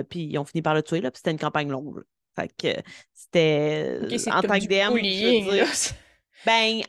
puis 0.09 0.23
ils 0.23 0.37
ont 0.37 0.45
fini 0.45 0.61
par 0.61 0.73
le 0.73 0.83
tuer, 0.83 1.01
là, 1.01 1.11
puis 1.11 1.17
c'était 1.17 1.31
une 1.31 1.39
campagne 1.39 1.69
longue. 1.69 2.01
Fait 2.35 2.51
que 2.57 2.81
c'était 3.13 3.99
en 4.31 4.41
tant 4.41 4.59
que 4.59 4.67
DM. 4.67 4.93
ben, 6.45 6.81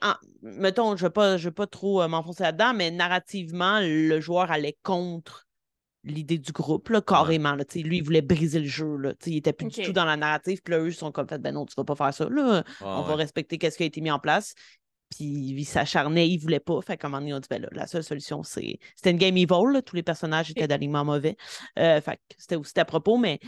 mettons, 0.42 0.96
je 0.96 1.04
ne 1.06 1.38
veux, 1.38 1.50
pas 1.50 1.66
trop 1.66 2.02
euh, 2.02 2.08
m'enfoncer 2.08 2.42
là-dedans, 2.42 2.74
mais 2.74 2.90
narrativement, 2.90 3.80
le 3.80 4.20
joueur 4.20 4.50
allait 4.50 4.76
contre 4.82 5.46
l'idée 6.04 6.38
du 6.38 6.52
groupe, 6.52 6.88
là, 6.88 7.00
carrément. 7.00 7.54
Là, 7.54 7.64
lui, 7.76 7.98
il 7.98 8.02
voulait 8.02 8.22
briser 8.22 8.60
le 8.60 8.66
jeu. 8.66 8.96
Là, 8.96 9.12
il 9.26 9.36
était 9.36 9.52
plus 9.52 9.68
du 9.68 9.82
tout 9.82 9.92
dans 9.92 10.04
la 10.04 10.16
narrative. 10.16 10.60
Puis 10.62 10.72
là, 10.72 10.80
eux 10.80 10.90
sont 10.90 11.12
comme, 11.12 11.26
ben 11.26 11.52
non, 11.52 11.66
tu 11.66 11.74
vas 11.76 11.84
pas 11.84 11.94
faire 11.94 12.14
ça. 12.14 12.28
Là. 12.28 12.64
on 12.80 13.02
va 13.02 13.14
respecter 13.14 13.58
ce 13.70 13.76
qui 13.76 13.82
a 13.82 13.86
été 13.86 14.00
mis 14.00 14.10
en 14.10 14.18
place. 14.18 14.54
Puis 15.10 15.26
il 15.26 15.64
s'acharnait, 15.64 16.28
il 16.28 16.38
voulait 16.38 16.60
pas. 16.60 16.80
Fait 16.80 16.96
qu'à 16.96 17.06
un 17.06 17.10
moment 17.10 17.20
donné, 17.20 17.34
on 17.34 17.38
dit, 17.38 17.48
ben 17.48 17.60
là, 17.60 17.68
la 17.72 17.86
seule 17.86 18.02
solution, 18.02 18.42
c'est. 18.42 18.78
C'était 18.96 19.10
une 19.10 19.18
game 19.18 19.36
evil, 19.36 19.82
tous 19.84 19.94
les 19.94 20.02
personnages 20.02 20.50
étaient 20.50 20.66
d'alignement 20.66 21.04
mauvais. 21.04 21.36
Euh, 21.78 22.00
fait 22.00 22.18
c'était 22.38 22.56
aussi 22.56 22.78
à 22.80 22.84
propos, 22.84 23.18
mais 23.18 23.38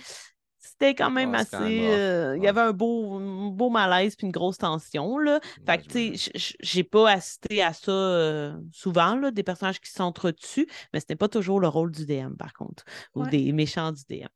c'était 0.78 0.94
quand 0.94 1.10
même 1.10 1.34
assez. 1.34 1.88
Euh, 1.88 2.36
il 2.36 2.42
y 2.42 2.48
avait 2.48 2.60
un 2.60 2.72
beau, 2.72 3.50
beau 3.50 3.70
malaise 3.70 4.16
puis 4.16 4.26
une 4.26 4.32
grosse 4.32 4.58
tension. 4.58 5.18
Là. 5.18 5.40
Fait 5.64 5.78
que, 5.78 5.84
tu 5.84 6.16
sais, 6.16 6.54
j'ai 6.60 6.82
pas 6.82 7.12
assisté 7.12 7.62
à 7.62 7.72
ça 7.72 7.92
euh, 7.92 8.56
souvent, 8.72 9.14
là, 9.14 9.30
des 9.30 9.44
personnages 9.44 9.80
qui 9.80 9.90
s'entretuent, 9.90 10.66
mais 10.92 10.98
ce 10.98 11.06
n'est 11.10 11.16
pas 11.16 11.28
toujours 11.28 11.60
le 11.60 11.68
rôle 11.68 11.92
du 11.92 12.06
DM, 12.06 12.34
par 12.36 12.52
contre, 12.52 12.84
ou 13.14 13.24
des 13.26 13.52
méchants 13.52 13.92
du 13.92 14.02
DM. 14.08 14.26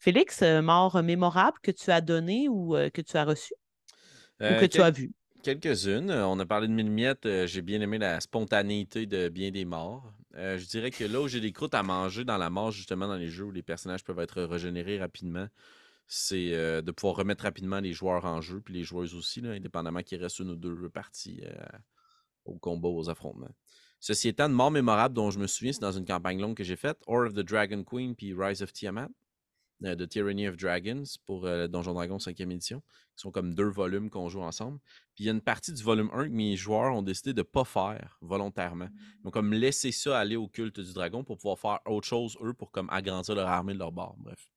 Félix, 0.00 0.42
euh, 0.42 0.60
mort 0.60 1.00
mémorable 1.02 1.58
que 1.62 1.70
tu 1.70 1.90
as 1.90 2.00
donné 2.00 2.48
ou 2.48 2.74
que 2.92 3.00
tu 3.00 3.16
as 3.16 3.24
reçu? 3.24 3.54
Ou 4.40 4.54
que 4.60 4.66
tu 4.66 4.82
as 4.82 4.90
vu? 4.90 5.12
Quelques-unes. 5.42 6.10
On 6.10 6.38
a 6.40 6.46
parlé 6.46 6.66
de 6.68 6.72
Mille 6.72 7.16
J'ai 7.46 7.62
bien 7.62 7.80
aimé 7.80 7.98
la 7.98 8.20
spontanéité 8.20 9.06
de 9.06 9.28
bien 9.28 9.50
des 9.50 9.64
morts. 9.64 10.12
Euh, 10.34 10.58
je 10.58 10.66
dirais 10.66 10.90
que 10.90 11.04
là 11.04 11.20
où 11.20 11.28
j'ai 11.28 11.40
des 11.40 11.52
croûtes 11.52 11.74
à 11.74 11.82
manger 11.82 12.24
dans 12.24 12.36
la 12.36 12.50
mort, 12.50 12.70
justement, 12.70 13.06
dans 13.06 13.16
les 13.16 13.28
jeux 13.28 13.44
où 13.44 13.50
les 13.50 13.62
personnages 13.62 14.04
peuvent 14.04 14.18
être 14.18 14.42
régénérés 14.42 14.98
rapidement, 14.98 15.46
c'est 16.06 16.54
euh, 16.54 16.82
de 16.82 16.90
pouvoir 16.90 17.16
remettre 17.16 17.44
rapidement 17.44 17.80
les 17.80 17.92
joueurs 17.92 18.24
en 18.24 18.40
jeu, 18.40 18.60
puis 18.60 18.74
les 18.74 18.84
joueuses 18.84 19.14
aussi, 19.14 19.40
indépendamment 19.44 20.02
qu'il 20.02 20.20
reste 20.20 20.38
une 20.40 20.50
ou 20.50 20.56
deux 20.56 20.88
parties 20.88 21.40
euh, 21.44 21.78
au 22.44 22.58
combat, 22.58 22.88
aux 22.88 23.08
affrontements. 23.08 23.50
Ceci 24.00 24.28
étant, 24.28 24.48
de 24.48 24.54
mort 24.54 24.70
mémorable 24.70 25.14
dont 25.14 25.30
je 25.30 25.38
me 25.38 25.46
souviens, 25.46 25.72
c'est 25.72 25.80
dans 25.80 25.92
une 25.92 26.04
campagne 26.04 26.40
longue 26.40 26.56
que 26.56 26.64
j'ai 26.64 26.76
faite, 26.76 26.98
Or 27.06 27.26
of 27.26 27.34
the 27.34 27.40
Dragon 27.40 27.82
Queen 27.84 28.14
puis 28.14 28.32
Rise 28.32 28.62
of 28.62 28.72
Tiamat, 28.72 29.08
de 29.80 30.02
euh, 30.02 30.06
Tyranny 30.06 30.48
of 30.48 30.56
Dragons 30.56 31.04
pour 31.26 31.42
Donjon 31.68 31.94
Dragon 31.94 32.16
5e 32.16 32.50
édition, 32.50 32.80
qui 33.16 33.22
sont 33.22 33.30
comme 33.30 33.54
deux 33.54 33.68
volumes 33.68 34.10
qu'on 34.10 34.28
joue 34.28 34.42
ensemble. 34.42 34.78
Puis 35.14 35.24
il 35.24 35.26
y 35.26 35.30
a 35.30 35.32
une 35.32 35.40
partie 35.40 35.72
du 35.72 35.82
volume 35.82 36.10
1 36.12 36.28
que 36.28 36.32
mes 36.32 36.56
joueurs 36.56 36.94
ont 36.94 37.02
décidé 37.02 37.32
de 37.32 37.40
ne 37.40 37.44
pas 37.44 37.64
faire 37.64 38.18
volontairement. 38.20 38.88
Ils 39.22 39.28
ont 39.28 39.30
comme 39.30 39.52
laissé 39.52 39.92
ça 39.92 40.18
aller 40.18 40.36
au 40.36 40.48
culte 40.48 40.80
du 40.80 40.92
dragon 40.92 41.24
pour 41.24 41.36
pouvoir 41.36 41.58
faire 41.58 41.80
autre 41.92 42.06
chose, 42.06 42.36
eux, 42.42 42.54
pour 42.54 42.70
comme 42.70 42.88
agrandir 42.90 43.34
leur 43.34 43.48
armée 43.48 43.74
de 43.74 43.78
leur 43.78 43.92
bord. 43.92 44.16
Bref. 44.18 44.50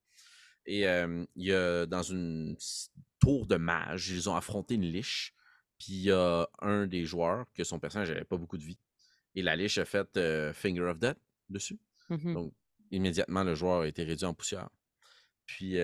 Et 0.66 0.82
il 0.84 1.28
y 1.36 1.54
a 1.54 1.86
dans 1.86 2.04
une 2.04 2.56
tour 3.20 3.48
de 3.48 3.56
mage, 3.56 4.10
ils 4.10 4.30
ont 4.30 4.36
affronté 4.36 4.76
une 4.76 4.86
liche. 4.86 5.34
Puis 5.78 5.94
il 5.94 6.02
y 6.04 6.12
a 6.12 6.48
un 6.60 6.86
des 6.86 7.06
joueurs 7.06 7.46
que 7.56 7.64
son 7.64 7.80
personnage 7.80 8.10
n'avait 8.10 8.24
pas 8.24 8.38
beaucoup 8.38 8.58
de 8.58 8.64
vie. 8.64 8.78
Et 9.34 9.42
la 9.42 9.56
liche 9.56 9.80
a 9.80 9.86
fait 9.86 10.20
Finger 10.54 10.84
of 10.84 11.00
Death 11.00 11.18
dessus. 11.50 11.80
Mmh 12.10 12.34
Donc, 12.34 12.54
immédiatement, 12.92 13.44
le 13.44 13.56
joueur 13.56 13.82
a 13.82 13.88
été 13.88 14.04
réduit 14.04 14.26
en 14.26 14.34
poussière. 14.34 14.70
Puis, 15.56 15.80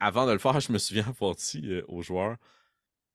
avant 0.00 0.26
de 0.26 0.32
le 0.32 0.38
faire, 0.38 0.60
je 0.60 0.72
me 0.72 0.78
souviens 0.78 1.06
avoir 1.08 1.34
dit 1.34 1.80
au 1.88 2.02
joueur 2.02 2.36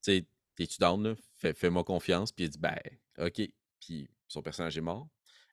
Tu 0.04 0.12
sais, 0.12 0.26
t'es-tu 0.56 0.78
down, 0.80 1.04
là? 1.04 1.16
Fais-moi 1.54 1.84
confiance. 1.84 2.32
Puis 2.32 2.46
il 2.46 2.50
dit 2.50 2.60
Ben, 2.60 2.78
OK. 3.18 3.42
Puis 3.80 4.10
son 4.28 4.42
personnage 4.42 4.78
est 4.78 4.82
mort. 4.82 5.08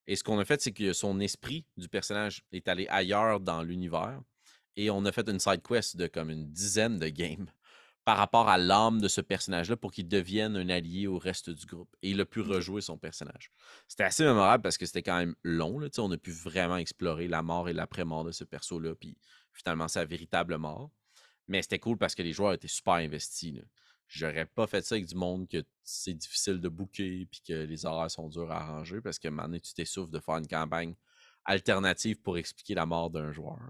Et 0.07 0.17
ce 0.17 0.25
qu'on 0.25 0.39
a 0.39 0.45
fait, 0.45 0.61
c'est 0.61 0.73
que 0.73 0.93
son 0.93 1.21
esprit 1.21 1.67
du 1.77 1.89
personnage 1.89 2.43
est 2.53 2.67
allé 2.69 2.87
ailleurs 2.89 3.39
dans 3.41 3.63
l'univers. 3.63 4.21
Et 4.77 4.91
on 4.91 5.05
a 5.05 5.13
fait 5.13 5.29
une 5.29 5.39
side 5.39 5.63
quest 5.63 5.97
de 5.97 6.07
comme 6.07 6.31
une 6.31 6.51
dizaine 6.51 6.99
de 6.99 7.09
games 7.09 7.51
par 8.11 8.17
rapport 8.17 8.49
à 8.49 8.59
l'âme 8.59 9.01
de 9.01 9.07
ce 9.07 9.21
personnage-là 9.21 9.77
pour 9.77 9.93
qu'il 9.93 10.09
devienne 10.09 10.57
un 10.57 10.69
allié 10.69 11.07
au 11.07 11.17
reste 11.17 11.49
du 11.49 11.65
groupe. 11.65 11.95
Et 12.03 12.11
il 12.11 12.21
a 12.21 12.25
pu 12.25 12.41
rejouer 12.41 12.81
son 12.81 12.99
personnage. 12.99 13.53
C'était 13.87 14.03
assez 14.03 14.25
mémorable 14.25 14.65
parce 14.65 14.79
que 14.79 14.85
c'était 14.85 15.05
quand 15.05 15.17
même 15.17 15.37
long. 15.45 15.79
Là, 15.79 15.87
on 15.99 16.11
a 16.11 16.17
pu 16.17 16.33
vraiment 16.33 16.77
explorer 16.77 17.29
la 17.29 17.43
mort 17.43 17.69
et 17.69 17.73
l'après-mort 17.73 18.25
de 18.25 18.33
ce 18.33 18.43
perso-là, 18.43 18.97
puis 18.97 19.17
finalement 19.53 19.87
sa 19.87 20.05
véritable 20.05 20.57
mort. 20.57 20.91
Mais 21.47 21.63
c'était 21.63 21.79
cool 21.79 21.99
parce 21.99 22.17
que 22.17 22.23
les 22.23 22.33
joueurs 22.33 22.53
étaient 22.53 22.67
super 22.67 22.95
investis. 22.95 23.61
J'aurais 24.09 24.47
pas 24.47 24.67
fait 24.67 24.85
ça 24.85 24.97
avec 24.97 25.07
du 25.07 25.15
monde 25.15 25.47
que 25.47 25.63
c'est 25.85 26.15
difficile 26.15 26.61
de 26.61 26.69
booker 26.69 27.29
puis 27.31 27.43
que 27.47 27.53
les 27.53 27.87
horaires 27.87 28.11
sont 28.11 28.29
durs 28.29 28.51
à 28.51 28.61
arranger 28.61 29.01
parce 29.01 29.21
que 29.21 29.29
maintenant 29.29 29.61
tu 29.61 29.73
t'essouffles 29.73 30.11
de 30.11 30.19
faire 30.19 30.39
une 30.39 30.49
campagne 30.49 30.97
alternative 31.45 32.21
pour 32.21 32.39
expliquer 32.39 32.75
la 32.75 32.87
mort 32.87 33.09
d'un 33.11 33.31
joueur. 33.31 33.61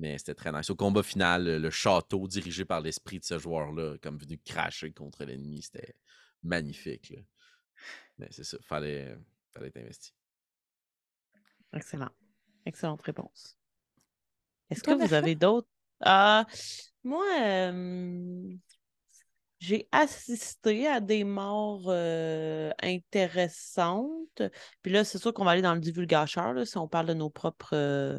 Mais 0.00 0.16
c'était 0.16 0.34
très 0.34 0.50
nice. 0.50 0.70
Au 0.70 0.74
combat 0.74 1.02
final, 1.02 1.60
le 1.60 1.70
château 1.70 2.26
dirigé 2.26 2.64
par 2.64 2.80
l'esprit 2.80 3.18
de 3.18 3.24
ce 3.24 3.38
joueur-là, 3.38 3.98
comme 4.02 4.16
venu 4.16 4.38
cracher 4.38 4.92
contre 4.92 5.26
l'ennemi, 5.26 5.60
c'était 5.60 5.94
magnifique. 6.42 7.14
Mais 8.16 8.26
c'est 8.30 8.44
ça, 8.44 8.56
fallait, 8.62 9.14
fallait 9.52 9.66
être 9.68 9.76
investi. 9.76 10.14
Excellent. 11.74 12.10
Excellente 12.64 13.02
réponse. 13.02 13.58
Est-ce 14.70 14.82
que 14.82 14.92
vous 14.92 15.12
avez 15.12 15.34
d'autres? 15.34 15.68
Ah, 16.00 16.46
moi, 17.04 17.26
j'ai 19.58 19.86
assisté 19.92 20.86
à 20.86 21.00
des 21.00 21.24
morts 21.24 21.88
euh, 21.88 22.70
intéressantes. 22.82 24.42
Puis 24.80 24.92
là, 24.92 25.04
c'est 25.04 25.18
sûr 25.18 25.34
qu'on 25.34 25.44
va 25.44 25.50
aller 25.50 25.60
dans 25.60 25.74
le 25.74 25.80
divulgateur, 25.80 26.66
si 26.66 26.78
on 26.78 26.88
parle 26.88 27.06
de 27.06 27.14
nos 27.14 27.28
propres 27.28 27.74
euh, 27.74 28.18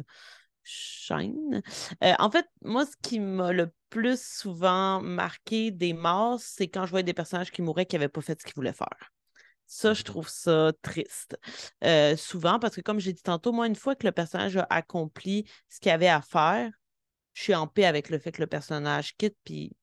chaîne. 0.64 1.62
Euh, 2.02 2.14
en 2.18 2.30
fait, 2.30 2.46
moi, 2.62 2.86
ce 2.86 2.96
qui 3.02 3.20
m'a 3.20 3.52
le 3.52 3.72
plus 3.90 4.20
souvent 4.22 5.00
marqué 5.00 5.70
des 5.70 5.92
morts, 5.92 6.40
c'est 6.40 6.68
quand 6.68 6.86
je 6.86 6.90
voyais 6.90 7.04
des 7.04 7.14
personnages 7.14 7.50
qui 7.50 7.62
mouraient 7.62 7.86
qui 7.86 7.96
n'avaient 7.96 8.08
pas 8.08 8.20
fait 8.20 8.40
ce 8.40 8.44
qu'ils 8.44 8.54
voulaient 8.54 8.72
faire. 8.72 9.12
Ça, 9.66 9.94
je 9.94 10.02
trouve 10.02 10.28
ça 10.28 10.72
triste. 10.82 11.38
Euh, 11.84 12.16
souvent, 12.16 12.58
parce 12.58 12.76
que 12.76 12.80
comme 12.80 13.00
j'ai 13.00 13.12
dit 13.12 13.22
tantôt, 13.22 13.52
moi, 13.52 13.66
une 13.66 13.76
fois 13.76 13.94
que 13.94 14.06
le 14.06 14.12
personnage 14.12 14.56
a 14.56 14.66
accompli 14.68 15.48
ce 15.68 15.80
qu'il 15.80 15.92
avait 15.92 16.08
à 16.08 16.20
faire, 16.20 16.70
je 17.32 17.42
suis 17.42 17.54
en 17.54 17.66
paix 17.66 17.86
avec 17.86 18.10
le 18.10 18.18
fait 18.18 18.32
que 18.32 18.42
le 18.42 18.46
personnage 18.46 19.16
quitte, 19.16 19.36
puis 19.44 19.74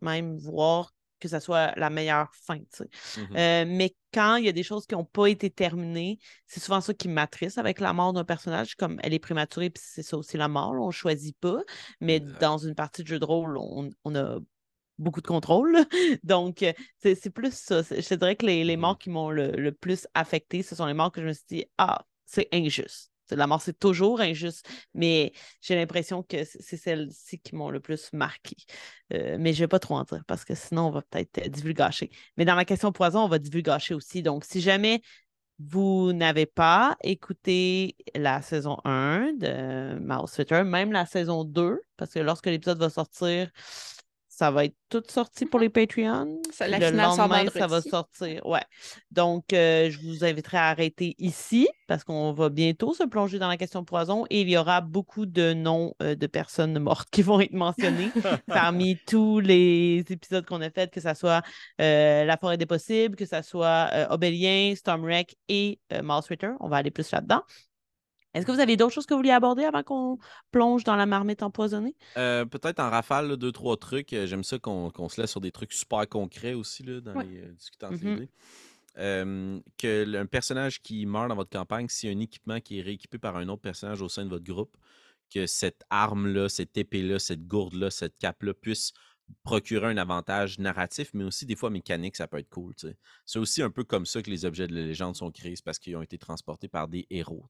même 0.00 0.36
voir 0.36 0.92
que 1.24 1.30
ça 1.30 1.40
soit 1.40 1.72
la 1.76 1.90
meilleure 1.90 2.30
fin. 2.34 2.58
Mmh 2.58 3.36
euh, 3.36 3.64
mais 3.66 3.96
quand 4.12 4.36
il 4.36 4.44
y 4.44 4.48
a 4.48 4.52
des 4.52 4.62
choses 4.62 4.86
qui 4.86 4.94
n'ont 4.94 5.04
pas 5.04 5.26
été 5.26 5.50
terminées, 5.50 6.18
c'est 6.46 6.60
souvent 6.60 6.80
ça 6.80 6.92
qui 6.94 7.08
m'attriste 7.08 7.58
avec 7.58 7.80
la 7.80 7.92
mort 7.92 8.12
d'un 8.12 8.24
personnage, 8.24 8.76
comme 8.76 9.00
elle 9.02 9.14
est 9.14 9.18
prématurée, 9.18 9.70
puis 9.70 9.82
c'est 9.84 10.02
ça 10.02 10.16
aussi 10.16 10.36
la 10.36 10.48
mort, 10.48 10.72
on 10.72 10.88
ne 10.88 10.92
choisit 10.92 11.36
pas. 11.38 11.62
Mais 12.00 12.20
dans 12.20 12.58
une 12.58 12.74
partie 12.74 13.02
de 13.02 13.08
jeu 13.08 13.18
de 13.18 13.24
rôle, 13.24 13.56
on, 13.58 14.14
a 14.14 14.38
beaucoup 14.98 15.22
de 15.22 15.26
contrôle. 15.26 15.76
Donc, 16.22 16.62
euh, 16.62 16.72
c'est 16.98 17.30
plus 17.30 17.54
ça. 17.54 17.82
Je 17.82 18.06
te 18.06 18.14
dirais 18.14 18.36
que 18.36 18.46
les, 18.46 18.76
mmh 18.76 18.80
morts 18.80 18.98
qui 18.98 19.10
m'ont 19.10 19.30
le, 19.30 19.50
le, 19.52 19.72
plus 19.72 20.06
affecté, 20.14 20.62
ce 20.62 20.76
sont 20.76 20.86
les 20.86 20.94
morts 20.94 21.10
que 21.10 21.22
je 21.22 21.26
me 21.26 21.32
suis 21.32 21.46
dit, 21.48 21.64
ah, 21.78 22.04
c'est 22.26 22.48
injuste. 22.52 23.13
La 23.30 23.46
mort, 23.46 23.62
c'est 23.62 23.78
toujours 23.78 24.20
injuste, 24.20 24.68
mais 24.94 25.32
j'ai 25.60 25.74
l'impression 25.74 26.22
que 26.22 26.44
c'est 26.44 26.76
celles-ci 26.76 27.38
qui 27.38 27.54
m'ont 27.54 27.70
le 27.70 27.80
plus 27.80 28.12
marqué. 28.12 28.56
Euh, 29.12 29.36
mais 29.38 29.52
je 29.52 29.58
ne 29.58 29.64
vais 29.64 29.68
pas 29.68 29.78
trop 29.78 29.96
en 29.96 30.04
dire 30.04 30.24
parce 30.26 30.44
que 30.44 30.54
sinon, 30.54 30.88
on 30.88 30.90
va 30.90 31.02
peut-être 31.02 31.46
euh, 31.46 31.48
divulgacher. 31.48 32.10
Mais 32.36 32.44
dans 32.44 32.54
la 32.54 32.64
question 32.64 32.92
poison, 32.92 33.20
on 33.24 33.28
va 33.28 33.38
divulgacher 33.38 33.94
aussi. 33.94 34.22
Donc, 34.22 34.44
si 34.44 34.60
jamais 34.60 35.02
vous 35.58 36.12
n'avez 36.12 36.46
pas 36.46 36.96
écouté 37.02 37.96
la 38.14 38.42
saison 38.42 38.78
1 38.84 39.34
de 39.34 39.98
Mouse 40.00 40.32
Twitter, 40.32 40.64
même 40.64 40.92
la 40.92 41.06
saison 41.06 41.44
2, 41.44 41.80
parce 41.96 42.12
que 42.12 42.18
lorsque 42.18 42.46
l'épisode 42.46 42.78
va 42.78 42.90
sortir, 42.90 43.50
ça 44.36 44.50
va 44.50 44.64
être 44.64 44.74
tout 44.88 45.02
sorti 45.08 45.46
pour 45.46 45.60
les 45.60 45.68
Patreons. 45.68 46.40
Ça, 46.50 46.66
le 46.66 46.90
lendemain, 46.90 47.46
ça 47.50 47.68
va 47.68 47.80
sortir. 47.80 48.44
Ouais. 48.44 48.64
Donc, 49.12 49.52
euh, 49.52 49.90
je 49.90 49.98
vous 50.00 50.24
inviterai 50.24 50.56
à 50.56 50.66
arrêter 50.70 51.14
ici 51.18 51.68
parce 51.86 52.02
qu'on 52.02 52.32
va 52.32 52.48
bientôt 52.48 52.94
se 52.94 53.04
plonger 53.04 53.38
dans 53.38 53.46
la 53.46 53.56
question 53.56 53.84
poison 53.84 54.24
et 54.30 54.40
il 54.40 54.50
y 54.50 54.56
aura 54.56 54.80
beaucoup 54.80 55.24
de 55.24 55.52
noms 55.52 55.94
euh, 56.02 56.16
de 56.16 56.26
personnes 56.26 56.76
mortes 56.80 57.08
qui 57.10 57.22
vont 57.22 57.40
être 57.40 57.52
mentionnés 57.52 58.10
parmi 58.48 58.98
tous 59.06 59.38
les 59.38 60.04
épisodes 60.10 60.44
qu'on 60.44 60.62
a 60.62 60.70
fait, 60.70 60.90
que 60.90 61.00
ce 61.00 61.14
soit 61.14 61.42
euh, 61.80 62.24
La 62.24 62.36
forêt 62.36 62.56
des 62.56 62.66
possibles, 62.66 63.14
que 63.14 63.26
ce 63.26 63.40
soit 63.42 63.90
Obélien, 64.10 64.74
Stormwreck 64.74 65.36
et 65.48 65.78
Mouse 66.02 66.26
Ritter. 66.26 66.50
On 66.58 66.68
va 66.68 66.78
aller 66.78 66.90
plus 66.90 67.08
là-dedans. 67.12 67.42
Est-ce 68.34 68.44
que 68.44 68.52
vous 68.52 68.60
avez 68.60 68.76
d'autres 68.76 68.92
choses 68.92 69.06
que 69.06 69.14
vous 69.14 69.18
vouliez 69.18 69.30
aborder 69.30 69.64
avant 69.64 69.82
qu'on 69.82 70.18
plonge 70.50 70.84
dans 70.84 70.96
la 70.96 71.06
marmite 71.06 71.42
empoisonnée? 71.42 71.94
Euh, 72.16 72.44
peut-être 72.44 72.80
en 72.80 72.90
rafale, 72.90 73.36
deux, 73.36 73.52
trois 73.52 73.76
trucs. 73.76 74.12
Euh, 74.12 74.26
j'aime 74.26 74.42
ça 74.42 74.58
qu'on 74.58 75.08
se 75.08 75.20
laisse 75.20 75.30
sur 75.30 75.40
des 75.40 75.52
trucs 75.52 75.72
super 75.72 76.08
concrets 76.08 76.54
aussi 76.54 76.82
là, 76.82 77.00
dans 77.00 77.20
les 77.20 77.40
euh, 77.40 77.52
discutants 77.52 77.90
mm 77.92 78.26
que 79.76 80.16
un 80.16 80.26
personnage 80.26 80.80
qui 80.80 81.04
meurt 81.04 81.28
dans 81.28 81.34
votre 81.34 81.50
campagne, 81.50 81.86
c'est 81.88 82.08
un 82.08 82.20
équipement 82.20 82.60
qui 82.60 82.78
est 82.78 82.82
rééquipé 82.82 83.18
par 83.18 83.36
un 83.36 83.48
autre 83.48 83.62
personnage 83.62 84.00
au 84.02 84.08
sein 84.08 84.24
de 84.24 84.30
votre 84.30 84.44
groupe, 84.44 84.76
que 85.34 85.46
cette 85.46 85.82
arme-là, 85.90 86.48
cette 86.48 86.76
épée-là, 86.76 87.18
cette 87.18 87.44
gourde-là, 87.48 87.90
cette 87.90 88.16
cape-là 88.18 88.54
puisse 88.54 88.92
procurer 89.42 89.86
un 89.86 89.96
avantage 89.96 90.58
narratif, 90.58 91.10
mais 91.14 91.24
aussi 91.24 91.46
des 91.46 91.56
fois 91.56 91.70
mécanique, 91.70 92.16
ça 92.16 92.28
peut 92.28 92.38
être 92.38 92.48
cool. 92.48 92.74
C'est 93.24 93.38
aussi 93.38 93.62
un 93.62 93.70
peu 93.70 93.84
comme 93.84 94.06
ça 94.06 94.22
que 94.22 94.30
les 94.30 94.44
objets 94.44 94.66
de 94.66 94.74
la 94.74 94.82
légende 94.82 95.16
sont 95.16 95.30
créés, 95.30 95.56
c'est 95.56 95.64
parce 95.64 95.78
qu'ils 95.78 95.96
ont 95.96 96.02
été 96.02 96.18
transportés 96.18 96.68
par 96.68 96.88
des 96.88 97.06
héros. 97.10 97.46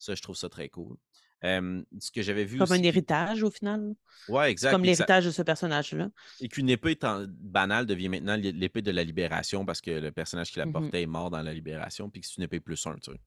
Ça, 0.00 0.16
je 0.16 0.22
trouve 0.22 0.34
ça 0.34 0.48
très 0.48 0.68
cool. 0.68 0.96
ce 1.42 2.10
que 2.12 2.22
j'avais 2.22 2.44
vu. 2.44 2.58
Comme 2.58 2.72
un 2.72 2.82
héritage 2.82 3.44
au 3.44 3.50
final? 3.50 3.94
Ouais, 4.28 4.50
exact. 4.50 4.72
Comme 4.72 4.82
l'héritage 4.82 5.26
de 5.26 5.30
ce 5.30 5.42
personnage-là. 5.42 6.10
Et 6.40 6.48
qu'une 6.48 6.68
épée 6.68 6.98
banale 7.28 7.86
devient 7.86 8.08
maintenant 8.08 8.36
l'épée 8.36 8.82
de 8.82 8.90
la 8.90 9.04
libération 9.04 9.64
parce 9.64 9.80
que 9.80 9.92
le 9.92 10.10
personnage 10.10 10.50
qui 10.50 10.58
la 10.58 10.66
mmh 10.66 10.72
portait 10.72 11.02
est 11.02 11.06
mort 11.06 11.30
dans 11.30 11.42
la 11.42 11.54
libération, 11.54 12.10
puis 12.10 12.22
que 12.22 12.26
c'est 12.26 12.38
une 12.38 12.44
épée 12.44 12.60
plus 12.60 12.84
un, 12.86 12.96
tu 12.96 13.12
sais. 13.12 13.20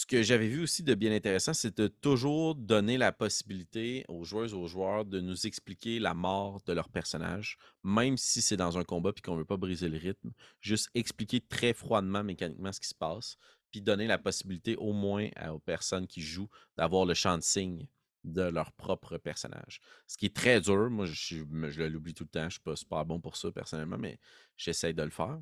Ce 0.00 0.06
que 0.06 0.22
j'avais 0.22 0.48
vu 0.48 0.62
aussi 0.62 0.82
de 0.82 0.94
bien 0.94 1.12
intéressant, 1.12 1.52
c'est 1.52 1.76
de 1.76 1.86
toujours 1.86 2.54
donner 2.54 2.96
la 2.96 3.12
possibilité 3.12 4.06
aux 4.08 4.24
joueuses, 4.24 4.54
aux 4.54 4.66
joueurs 4.66 5.04
de 5.04 5.20
nous 5.20 5.46
expliquer 5.46 5.98
la 5.98 6.14
mort 6.14 6.62
de 6.64 6.72
leur 6.72 6.88
personnage, 6.88 7.58
même 7.84 8.16
si 8.16 8.40
c'est 8.40 8.56
dans 8.56 8.78
un 8.78 8.82
combat 8.82 9.12
et 9.14 9.20
qu'on 9.20 9.34
ne 9.34 9.40
veut 9.40 9.44
pas 9.44 9.58
briser 9.58 9.90
le 9.90 9.98
rythme. 9.98 10.32
Juste 10.62 10.88
expliquer 10.94 11.42
très 11.42 11.74
froidement, 11.74 12.24
mécaniquement, 12.24 12.72
ce 12.72 12.80
qui 12.80 12.88
se 12.88 12.94
passe, 12.94 13.36
puis 13.70 13.82
donner 13.82 14.06
la 14.06 14.16
possibilité 14.16 14.74
au 14.76 14.94
moins 14.94 15.28
aux 15.52 15.58
personnes 15.58 16.06
qui 16.06 16.22
jouent 16.22 16.48
d'avoir 16.78 17.04
le 17.04 17.12
champ 17.12 17.36
de 17.36 17.42
signe 17.42 17.86
de 18.24 18.44
leur 18.44 18.72
propre 18.72 19.18
personnage. 19.18 19.82
Ce 20.06 20.16
qui 20.16 20.24
est 20.24 20.34
très 20.34 20.62
dur. 20.62 20.88
Moi, 20.88 21.04
je, 21.04 21.82
l'oublie 21.82 22.14
tout 22.14 22.24
le 22.24 22.30
temps. 22.30 22.40
Je 22.40 22.46
ne 22.46 22.50
suis 22.52 22.60
pas 22.60 22.74
super 22.74 23.04
bon 23.04 23.20
pour 23.20 23.36
ça 23.36 23.52
personnellement, 23.52 23.98
mais 23.98 24.18
j'essaie 24.56 24.94
de 24.94 25.02
le 25.02 25.10
faire. 25.10 25.38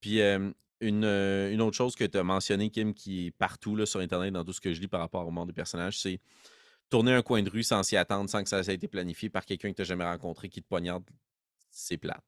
Puis 0.00 0.20
euh, 0.20 0.52
une, 0.80 1.60
autre 1.60 1.76
chose 1.76 1.94
que 1.94 2.04
tu 2.04 2.18
as 2.18 2.24
mentionné, 2.24 2.70
Kim, 2.70 2.94
qui 2.94 3.26
est 3.26 3.30
partout 3.32 3.76
là, 3.76 3.86
sur 3.86 4.00
Internet 4.00 4.32
dans 4.32 4.44
tout 4.44 4.52
ce 4.52 4.60
que 4.60 4.72
je 4.72 4.80
lis 4.80 4.88
par 4.88 5.00
rapport 5.00 5.26
au 5.26 5.30
monde 5.30 5.48
des 5.48 5.54
personnages, 5.54 5.98
c'est 5.98 6.20
tourner 6.90 7.12
un 7.12 7.22
coin 7.22 7.42
de 7.42 7.50
rue 7.50 7.62
sans 7.62 7.82
s'y 7.82 7.96
attendre, 7.96 8.30
sans 8.30 8.42
que 8.42 8.48
ça 8.48 8.60
ait 8.60 8.74
été 8.74 8.88
planifié 8.88 9.28
par 9.28 9.44
quelqu'un 9.44 9.70
que 9.70 9.76
tu 9.76 9.82
n'as 9.82 9.86
jamais 9.86 10.04
rencontré 10.04 10.48
qui 10.48 10.62
te 10.62 10.68
poignarde. 10.68 11.04
C'est 11.70 11.98
plate. 11.98 12.24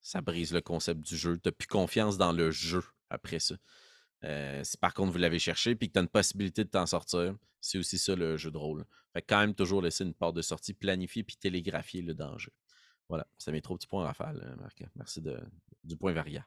Ça 0.00 0.20
brise 0.20 0.52
le 0.52 0.60
concept 0.60 1.00
du 1.00 1.16
jeu. 1.16 1.36
Tu 1.36 1.48
n'as 1.48 1.52
plus 1.52 1.68
confiance 1.68 2.16
dans 2.18 2.32
le 2.32 2.50
jeu 2.50 2.82
après 3.10 3.38
ça. 3.38 3.54
Euh, 4.24 4.62
si 4.64 4.76
par 4.76 4.94
contre 4.94 5.12
vous 5.12 5.18
l'avez 5.18 5.40
cherché 5.40 5.74
puis 5.74 5.88
que 5.88 5.94
tu 5.94 5.98
as 5.98 6.02
une 6.02 6.08
possibilité 6.08 6.64
de 6.64 6.70
t'en 6.70 6.86
sortir, 6.86 7.36
C'est 7.60 7.78
aussi 7.78 7.98
ça 7.98 8.14
le 8.14 8.36
jeu 8.36 8.50
de 8.50 8.56
rôle. 8.56 8.84
Fait 9.12 9.22
quand 9.22 9.40
même 9.40 9.54
toujours 9.54 9.82
laisser 9.82 10.04
une 10.04 10.14
porte 10.14 10.36
de 10.36 10.42
sortie 10.42 10.74
planifiée 10.74 11.22
puis 11.22 11.36
télégraphier 11.36 12.02
le 12.02 12.14
danger. 12.14 12.52
Voilà, 13.08 13.26
ça 13.36 13.52
met 13.52 13.60
trop 13.60 13.76
petits 13.76 13.86
points 13.86 14.04
rafale, 14.04 14.40
euh, 14.44 14.56
Marc. 14.56 14.82
Merci 14.96 15.22
du 15.84 15.96
point 15.96 16.12
variant. 16.12 16.44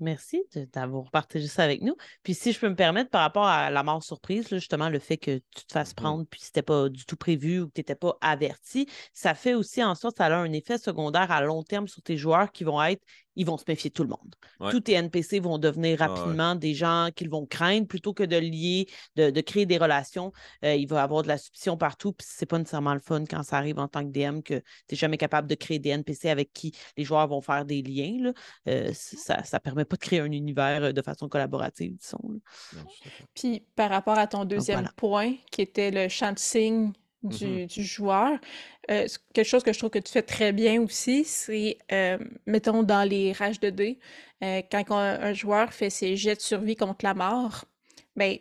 Merci 0.00 0.44
d'avoir 0.72 1.10
partagé 1.10 1.48
ça 1.48 1.64
avec 1.64 1.82
nous. 1.82 1.96
Puis 2.22 2.32
si 2.34 2.52
je 2.52 2.60
peux 2.60 2.68
me 2.68 2.76
permettre, 2.76 3.10
par 3.10 3.22
rapport 3.22 3.46
à 3.46 3.68
la 3.68 3.82
mort 3.82 4.02
surprise, 4.02 4.48
justement, 4.48 4.88
le 4.88 5.00
fait 5.00 5.16
que 5.16 5.38
tu 5.38 5.64
te 5.66 5.72
fasses 5.72 5.90
mmh 5.90 5.94
prendre 5.94 6.26
puis 6.30 6.40
c'était 6.40 6.62
pas 6.62 6.88
du 6.88 7.04
tout 7.04 7.16
prévu 7.16 7.60
ou 7.60 7.66
que 7.66 7.72
tu 7.74 7.80
n'étais 7.80 7.96
pas 7.96 8.16
averti, 8.20 8.88
ça 9.12 9.34
fait 9.34 9.54
aussi 9.54 9.82
en 9.82 9.96
sorte 9.96 10.16
que 10.16 10.22
ça 10.22 10.26
a 10.26 10.36
un 10.38 10.52
effet 10.52 10.78
secondaire 10.78 11.32
à 11.32 11.40
long 11.42 11.64
terme 11.64 11.88
sur 11.88 12.00
tes 12.02 12.16
joueurs 12.16 12.52
qui 12.52 12.62
vont 12.62 12.80
être 12.82 13.04
ils 13.36 13.46
vont 13.46 13.56
se 13.56 13.64
méfier 13.68 13.90
de 13.90 13.94
tout 13.94 14.02
le 14.02 14.10
monde. 14.10 14.34
Tous 14.70 14.80
tes 14.80 14.92
NPC 14.92 15.40
vont 15.40 15.58
devenir 15.58 16.00
rapidement 16.00 16.54
des 16.54 16.74
gens 16.74 17.08
qu'ils 17.14 17.30
vont 17.30 17.46
craindre 17.46 17.86
plutôt 17.86 18.12
que 18.12 18.24
de 18.24 18.36
lier, 18.36 18.88
de, 19.16 19.40
créer 19.40 19.66
des 19.66 19.78
relations. 19.78 20.32
Euh, 20.64 20.74
il 20.74 20.88
va 20.88 20.96
y 20.96 21.00
avoir 21.00 21.22
de 21.22 21.28
la 21.28 21.38
suspicion 21.38 21.76
partout, 21.76 22.12
puis 22.12 22.26
c'est 22.28 22.46
pas 22.46 22.58
nécessairement 22.58 22.94
le 22.94 23.00
fun 23.00 23.24
quand 23.24 23.42
ça 23.42 23.58
arrive 23.58 23.78
en 23.78 23.88
tant 23.88 24.04
que 24.04 24.10
DM 24.10 24.40
que 24.40 24.54
tu 24.54 24.62
n'es 24.92 24.96
jamais 24.96 25.16
capable 25.16 25.48
de 25.48 25.54
créer 25.54 25.78
des 25.78 25.90
NPC 25.90 26.28
avec 26.28 26.52
qui 26.52 26.72
les 26.96 27.04
joueurs 27.04 27.28
vont 27.28 27.40
faire 27.40 27.64
des 27.64 27.82
liens. 27.82 28.32
Euh, 28.68 28.90
ça 28.94 29.42
ne 29.52 29.58
permet 29.58 29.84
pas 29.84 29.96
de 29.96 30.00
créer 30.00 30.20
un 30.20 30.32
univers 30.32 30.84
euh, 30.84 30.92
de 30.92 31.02
façon 31.02 31.28
collaborative, 31.28 31.96
disons. 31.96 32.40
Puis 33.34 33.64
par 33.76 33.90
rapport 33.90 34.18
à 34.18 34.26
ton 34.26 34.44
deuxième 34.44 34.88
point, 34.96 35.34
qui 35.50 35.62
était 35.62 35.90
le 35.90 36.08
champ 36.08 36.32
de 36.32 36.38
Mmh 37.22 37.66
du, 37.66 37.82
joueur. 37.82 38.38
Euh, 38.92 39.06
quelque 39.34 39.46
chose 39.46 39.64
que 39.64 39.72
je 39.72 39.78
trouve 39.78 39.90
que 39.90 39.98
tu 39.98 40.12
fais 40.12 40.22
très 40.22 40.52
bien 40.52 40.80
aussi, 40.80 41.24
c'est, 41.24 41.78
euh, 41.90 42.16
mettons, 42.46 42.84
dans 42.84 43.02
les 43.02 43.32
rages 43.32 43.58
de 43.58 43.70
dés, 43.70 43.98
euh, 44.44 44.62
quand 44.70 44.92
un, 44.92 45.32
joueur 45.32 45.72
fait 45.72 45.90
ses 45.90 46.16
jets 46.16 46.36
de 46.36 46.40
survie 46.40 46.76
contre 46.76 47.04
la 47.04 47.14
mort, 47.14 47.64
ben, 48.14 48.38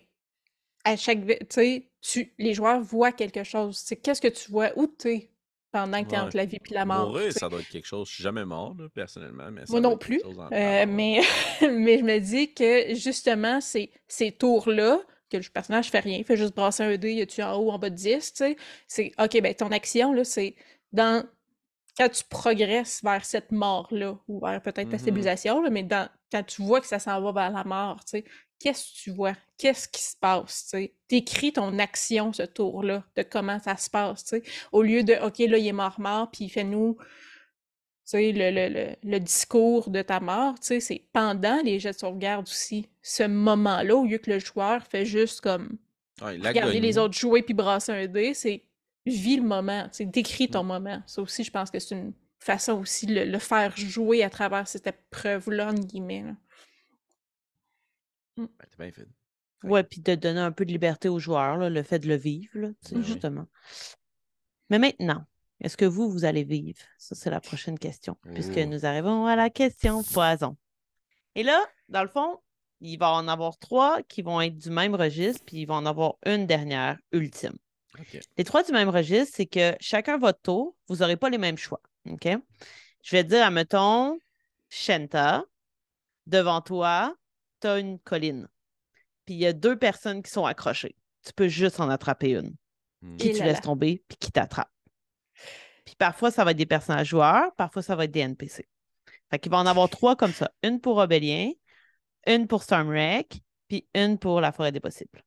à 0.83 0.95
chaque, 0.95 1.25
tu 1.25 1.89
sais, 2.03 2.33
les 2.37 2.53
joueurs 2.53 2.79
voient 2.79 3.11
quelque 3.11 3.43
chose. 3.43 3.77
C'est 3.83 3.95
qu'est-ce 3.95 4.21
que 4.21 4.27
tu 4.27 4.51
vois, 4.51 4.69
où 4.75 4.85
tu 4.85 5.11
es 5.11 5.31
pendant 5.71 6.03
que 6.03 6.09
tu 6.09 6.15
es 6.15 6.19
entre 6.19 6.37
la 6.37 6.45
vie 6.45 6.57
et 6.57 6.73
la 6.73 6.85
mort. 6.85 7.09
Mourir, 7.09 7.33
ça 7.33 7.49
doit 7.49 7.59
être 7.59 7.69
quelque 7.69 7.87
chose. 7.87 8.07
Je 8.09 8.13
suis 8.13 8.23
jamais 8.23 8.45
mort, 8.45 8.75
personnellement, 8.93 9.49
mais 9.51 9.63
Moi 9.69 9.81
non 9.81 9.97
plus. 9.97 10.21
mais, 10.51 10.85
mais 11.61 11.97
je 11.97 12.03
me 12.03 12.19
dis 12.19 12.53
que 12.53 12.93
justement, 12.93 13.59
ces, 13.59 13.91
ces 14.07 14.31
tours-là, 14.31 15.01
que 15.29 15.37
le 15.37 15.43
personnage 15.43 15.89
fait 15.89 15.99
rien, 15.99 16.17
il 16.17 16.23
fait 16.23 16.37
juste 16.37 16.55
brasser 16.55 16.83
un 16.83 16.97
dé, 16.97 17.13
il 17.13 17.27
tu 17.27 17.43
en 17.43 17.55
haut, 17.55 17.71
en 17.71 17.79
bas 17.79 17.89
de 17.89 17.95
10, 17.95 18.33
tu 18.33 18.37
sais. 18.37 18.57
C'est 18.87 19.11
OK, 19.19 19.41
ben 19.41 19.53
ton 19.53 19.71
action, 19.71 20.13
là, 20.13 20.23
c'est 20.23 20.55
dans. 20.93 21.25
Quand 21.97 22.09
tu 22.09 22.23
progresses 22.29 23.01
vers 23.03 23.25
cette 23.25 23.51
mort-là, 23.51 24.19
ou 24.27 24.39
vers 24.39 24.61
peut-être 24.61 24.89
ta 24.89 24.97
mmh 24.97 24.99
stabilisation, 24.99 25.69
mais 25.71 25.81
dans... 25.81 26.07
quand 26.31 26.43
tu 26.43 26.61
vois 26.61 26.79
que 26.79 26.85
ça 26.85 26.99
s'en 26.99 27.19
va 27.21 27.31
vers 27.31 27.51
la 27.51 27.63
mort, 27.63 28.05
tu 28.05 28.19
sais, 28.19 28.25
qu'est-ce 28.59 28.83
que 28.83 29.03
tu 29.03 29.11
vois? 29.11 29.33
Qu'est-ce 29.57 29.87
qui 29.87 30.03
se 30.03 30.15
passe? 30.15 30.69
Tu 30.71 30.91
écris 31.09 31.53
ton 31.53 31.79
action, 31.79 32.33
ce 32.33 32.43
tour-là, 32.43 33.03
de 33.15 33.23
comment 33.23 33.59
ça 33.59 33.77
se 33.77 33.89
passe, 33.89 34.25
tu 34.25 34.37
sais, 34.37 34.43
au 34.71 34.83
lieu 34.83 35.03
de 35.03 35.13
OK, 35.13 35.39
là, 35.39 35.57
il 35.57 35.65
est 35.65 35.71
mort-mort, 35.71 36.29
puis 36.29 36.45
il 36.45 36.49
fait 36.49 36.63
nous 36.63 36.97
sais, 38.11 38.31
le, 38.31 38.51
le, 38.51 38.95
le, 39.03 39.19
discours 39.19 39.89
de 39.89 40.01
ta 40.01 40.19
mort, 40.19 40.55
c'est 40.61 41.03
pendant 41.13 41.61
les 41.63 41.79
jets 41.79 41.93
de 41.93 41.97
sauvegarde 41.97 42.47
aussi. 42.47 42.87
Ce 43.01 43.23
moment-là, 43.23 43.95
au 43.95 44.05
lieu 44.05 44.17
que 44.17 44.31
le 44.31 44.39
joueur 44.39 44.83
fait 44.83 45.05
juste 45.05 45.41
comme 45.41 45.77
regarder 46.21 46.79
les 46.79 46.97
autres 46.97 47.17
jouer 47.17 47.41
puis 47.41 47.53
brasser 47.53 47.91
un 47.91 48.07
dé, 48.07 48.33
c'est 48.33 48.63
vis 49.05 49.37
le 49.37 49.43
moment, 49.43 49.89
décris 49.99 50.49
ton 50.49 50.63
mmh. 50.63 50.67
moment. 50.67 51.03
Ça 51.05 51.21
aussi, 51.21 51.43
je 51.43 51.51
pense 51.51 51.71
que 51.71 51.79
c'est 51.79 51.95
une 51.95 52.13
façon 52.39 52.73
aussi 52.73 53.05
de 53.05 53.21
le, 53.21 53.39
faire 53.39 53.75
jouer 53.75 54.23
à 54.23 54.29
travers 54.29 54.67
cette 54.67 54.87
épreuve-là, 54.87 55.69
en 55.69 55.73
guillemets. 55.73 56.23
Mmh. 58.37 58.45
Ben, 58.45 58.67
bien 58.79 58.91
fait. 58.91 59.07
Ouais, 59.63 59.83
puis 59.83 60.01
de 60.01 60.15
donner 60.15 60.39
un 60.39 60.51
peu 60.51 60.65
de 60.65 60.71
liberté 60.71 61.09
aux 61.09 61.19
joueurs, 61.19 61.57
le 61.57 61.83
fait 61.83 61.99
de 61.99 62.07
le 62.07 62.15
vivre, 62.15 62.51
là, 62.59 62.67
mmh 62.67 63.01
justement. 63.01 63.47
Mais 64.69 64.79
maintenant, 64.79 65.25
est-ce 65.61 65.77
que 65.77 65.85
vous, 65.85 66.09
vous 66.09 66.25
allez 66.25 66.43
vivre? 66.43 66.79
Ça, 66.97 67.15
c'est 67.15 67.29
la 67.29 67.41
prochaine 67.41 67.79
question, 67.79 68.17
puisque 68.33 68.57
nous 68.57 68.85
arrivons 68.85 69.25
à 69.25 69.35
la 69.35 69.49
question 69.49 70.03
poison. 70.03 70.55
Et 71.35 71.43
là, 71.43 71.65
dans 71.89 72.03
le 72.03 72.09
fond, 72.09 72.39
il 72.79 72.97
va 72.97 73.11
en 73.11 73.27
avoir 73.27 73.57
trois 73.57 74.03
qui 74.03 74.21
vont 74.21 74.39
être 74.41 74.57
du 74.57 74.69
même 74.69 74.95
registre, 74.95 75.43
puis 75.45 75.61
il 75.61 75.65
va 75.65 75.75
en 75.75 75.85
avoir 75.85 76.15
une 76.25 76.45
dernière, 76.45 76.97
ultime. 77.11 77.57
Les 78.37 78.43
trois 78.43 78.63
du 78.63 78.71
même 78.71 78.89
registre, 78.89 79.33
c'est 79.37 79.47
que 79.47 79.75
chacun 79.79 80.17
votre 80.17 80.41
tour, 80.41 80.75
vous 80.87 80.97
n'aurez 80.97 81.17
pas 81.17 81.29
les 81.29 81.39
mêmes 81.39 81.57
choix. 81.57 81.81
OK? 82.07 82.27
Je 83.03 83.15
vais 83.15 83.23
dire, 83.23 83.43
admettons, 83.43 84.19
Shenta, 84.69 85.43
devant 86.27 86.61
toi, 86.61 87.15
tu 87.61 87.67
as 87.67 87.79
une 87.79 87.97
colline. 87.99 88.47
Puis 89.25 89.35
il 89.35 89.39
y 89.39 89.47
a 89.47 89.53
deux 89.53 89.77
personnes 89.77 90.21
qui 90.21 90.29
sont 90.29 90.45
accrochées. 90.45 90.95
Tu 91.25 91.33
peux 91.33 91.47
juste 91.47 91.79
en 91.79 91.89
attraper 91.89 92.31
une. 92.31 92.55
Qui 93.17 93.33
tu 93.33 93.43
laisses 93.43 93.61
tomber, 93.61 94.03
puis 94.07 94.17
qui 94.17 94.31
t'attrape. 94.31 94.69
Puis 95.87 95.95
parfois, 95.95 96.31
ça 96.31 96.43
va 96.43 96.51
être 96.51 96.57
des 96.57 96.65
personnages 96.65 97.07
joueurs, 97.07 97.55
parfois, 97.55 97.81
ça 97.81 97.95
va 97.95 98.03
être 98.03 98.11
des 98.11 98.19
NPC. 98.19 98.67
Fait 99.31 99.39
qu'il 99.39 99.49
va 99.49 99.57
en 99.59 99.65
avoir 99.65 99.89
trois 99.89 100.17
comme 100.17 100.33
ça. 100.33 100.51
Une 100.61 100.81
pour 100.81 100.97
Obélien, 100.97 101.51
une 102.27 102.45
pour 102.45 102.61
Stormwreck, 102.63 103.39
puis 103.69 103.87
une 103.95 104.17
pour 104.17 104.41
La 104.41 104.51
Forêt 104.51 104.73
des 104.73 104.81
Possibles. 104.81 105.23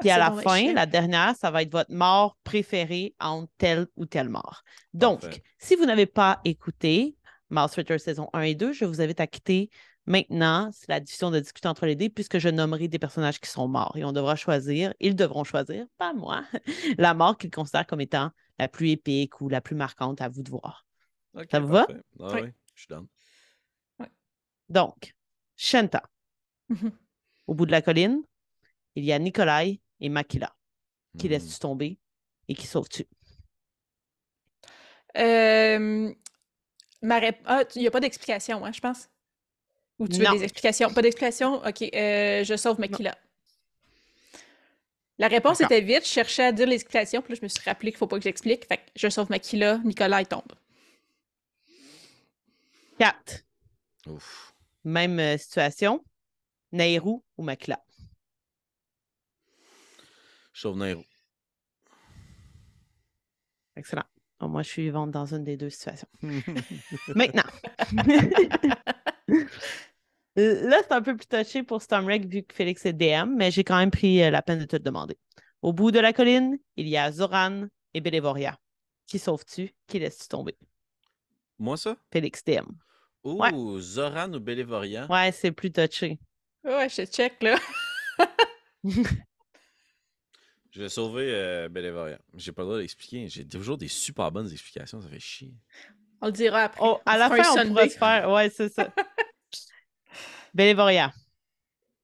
Puis 0.00 0.10
ah, 0.10 0.16
à 0.16 0.18
la 0.18 0.32
fin, 0.32 0.74
la 0.74 0.84
dernière, 0.84 1.34
ça 1.34 1.50
va 1.50 1.62
être 1.62 1.72
votre 1.72 1.92
mort 1.94 2.36
préférée 2.44 3.14
entre 3.20 3.50
telle 3.56 3.86
ou 3.96 4.04
telle 4.04 4.28
mort. 4.28 4.64
Donc, 4.92 5.22
si 5.56 5.76
vous 5.76 5.86
n'avez 5.86 6.04
pas 6.04 6.42
écouté 6.44 7.16
Mouse 7.48 7.72
Ritter 7.72 7.98
saison 7.98 8.28
1 8.34 8.42
et 8.42 8.54
2, 8.54 8.74
je 8.74 8.84
vous 8.84 9.00
invite 9.00 9.20
à 9.20 9.26
quitter 9.26 9.70
maintenant. 10.04 10.68
C'est 10.74 10.90
la 10.90 11.00
diffusion 11.00 11.30
de 11.30 11.40
discuter 11.40 11.68
entre 11.68 11.86
les 11.86 11.96
dés, 11.96 12.10
puisque 12.10 12.38
je 12.38 12.50
nommerai 12.50 12.88
des 12.88 12.98
personnages 12.98 13.40
qui 13.40 13.48
sont 13.48 13.66
morts. 13.66 13.96
Et 13.96 14.04
on 14.04 14.12
devra 14.12 14.36
choisir, 14.36 14.92
ils 15.00 15.16
devront 15.16 15.44
choisir, 15.44 15.86
pas 15.96 16.12
moi, 16.12 16.44
la 16.98 17.14
mort 17.14 17.38
qu'ils 17.38 17.50
considèrent 17.50 17.86
comme 17.86 18.02
étant 18.02 18.30
la 18.58 18.68
plus 18.68 18.90
épique 18.90 19.40
ou 19.40 19.48
la 19.48 19.60
plus 19.60 19.76
marquante 19.76 20.20
à 20.20 20.28
vous 20.28 20.42
de 20.42 20.50
voir. 20.50 20.86
ça 21.50 21.60
vous 21.60 21.68
va? 21.68 21.86
Ah 22.20 22.40
oui. 22.40 22.50
je 22.74 22.80
suis 22.80 22.88
down. 22.88 23.06
Donc, 24.68 25.14
Shanta. 25.56 26.02
Au 27.46 27.54
bout 27.54 27.66
de 27.66 27.72
la 27.72 27.82
colline, 27.82 28.22
il 28.94 29.04
y 29.04 29.12
a 29.12 29.18
Nikolai 29.18 29.80
et 30.00 30.08
Makila. 30.08 30.54
Qui 31.18 31.28
laisse 31.28 31.42
laissent-tu 31.42 31.60
tomber 31.60 31.98
et 32.48 32.54
qui 32.54 32.66
sauves-tu? 32.66 33.04
Euh, 35.18 36.10
ah, 37.44 37.64
il 37.74 37.82
n'y 37.82 37.86
a 37.86 37.90
pas 37.90 38.00
d'explication, 38.00 38.64
hein, 38.64 38.72
je 38.72 38.80
pense? 38.80 39.10
Ou 39.98 40.08
tu 40.08 40.18
veux 40.18 40.30
des 40.32 40.42
explications? 40.42 40.92
Pas 40.92 41.02
d'explication? 41.02 41.56
OK. 41.56 41.82
Euh, 41.94 42.44
je 42.44 42.56
sauve 42.56 42.80
Makila. 42.80 43.14
La 45.22 45.28
réponse 45.28 45.60
était 45.60 45.80
vite. 45.80 46.02
Je 46.02 46.08
cherchais 46.08 46.46
à 46.46 46.50
dire 46.50 46.66
l'explication, 46.66 47.22
puis 47.22 47.32
là, 47.32 47.38
je 47.40 47.44
me 47.44 47.48
suis 47.48 47.62
rappelé 47.64 47.92
qu'il 47.92 47.94
ne 47.94 47.98
faut 47.98 48.08
pas 48.08 48.16
que 48.16 48.24
j'explique. 48.24 48.66
Fait 48.66 48.78
que 48.78 48.82
je 48.96 49.08
sauve 49.08 49.30
Makila, 49.30 49.78
Nicolas, 49.84 50.20
il 50.20 50.26
tombe. 50.26 50.42
4. 52.98 53.44
Même 54.82 55.20
euh, 55.20 55.38
situation. 55.38 56.04
Nairou 56.72 57.24
ou 57.38 57.44
Makila? 57.44 57.80
Je 60.54 60.60
sauve 60.60 60.76
Nairou. 60.76 61.04
Excellent. 63.76 64.02
moi, 64.40 64.64
je 64.64 64.70
suis 64.70 64.82
vivante 64.82 65.12
dans 65.12 65.32
une 65.32 65.44
des 65.44 65.56
deux 65.56 65.70
situations. 65.70 66.08
Maintenant. 67.14 67.44
Là, 70.36 70.78
c'est 70.82 70.92
un 70.92 71.02
peu 71.02 71.14
plus 71.14 71.26
touché 71.26 71.62
pour 71.62 71.82
Stormwreck 71.82 72.26
vu 72.26 72.42
que 72.42 72.54
Félix 72.54 72.86
est 72.86 72.94
DM, 72.94 73.34
mais 73.36 73.50
j'ai 73.50 73.64
quand 73.64 73.76
même 73.76 73.90
pris 73.90 74.22
euh, 74.22 74.30
la 74.30 74.40
peine 74.40 74.60
de 74.60 74.64
te 74.64 74.76
le 74.76 74.82
demander. 74.82 75.18
Au 75.60 75.72
bout 75.74 75.90
de 75.90 76.00
la 76.00 76.12
colline, 76.12 76.58
il 76.76 76.88
y 76.88 76.96
a 76.96 77.12
Zoran 77.12 77.66
et 77.92 78.00
Bélévoria. 78.00 78.58
Qui 79.06 79.18
sauves-tu? 79.18 79.74
Qui 79.86 79.98
laisses-tu 79.98 80.28
tomber? 80.28 80.56
Moi, 81.58 81.76
ça? 81.76 81.96
Félix 82.10 82.42
DM. 82.44 82.64
Ouh, 83.24 83.78
Zoran 83.78 84.32
ou 84.32 84.40
Bélévoria? 84.40 85.06
Ouais, 85.10 85.30
c'est 85.32 85.52
plus 85.52 85.70
touché. 85.70 86.18
Ouais, 86.64 86.88
je 86.88 87.04
check, 87.04 87.42
là. 87.42 87.56
je 88.84 90.82
vais 90.82 90.88
sauver 90.88 91.30
euh, 91.30 91.68
Bélévoria. 91.68 92.18
J'ai 92.36 92.52
pas 92.52 92.62
le 92.62 92.68
droit 92.68 92.78
d'expliquer. 92.78 93.28
J'ai 93.28 93.46
toujours 93.46 93.76
des 93.76 93.88
super 93.88 94.32
bonnes 94.32 94.50
explications. 94.50 95.00
Ça 95.02 95.08
fait 95.08 95.20
chier. 95.20 95.52
On 96.22 96.26
le 96.26 96.32
dira 96.32 96.62
après. 96.62 96.80
Oh, 96.82 96.98
à 97.04 97.18
la 97.18 97.28
fin, 97.28 97.62
on 97.62 97.68
pourra 97.68 97.88
se 97.88 97.98
faire. 97.98 98.30
Ouais, 98.30 98.48
c'est 98.48 98.70
ça. 98.70 98.92
Bélévoria. 100.54 101.12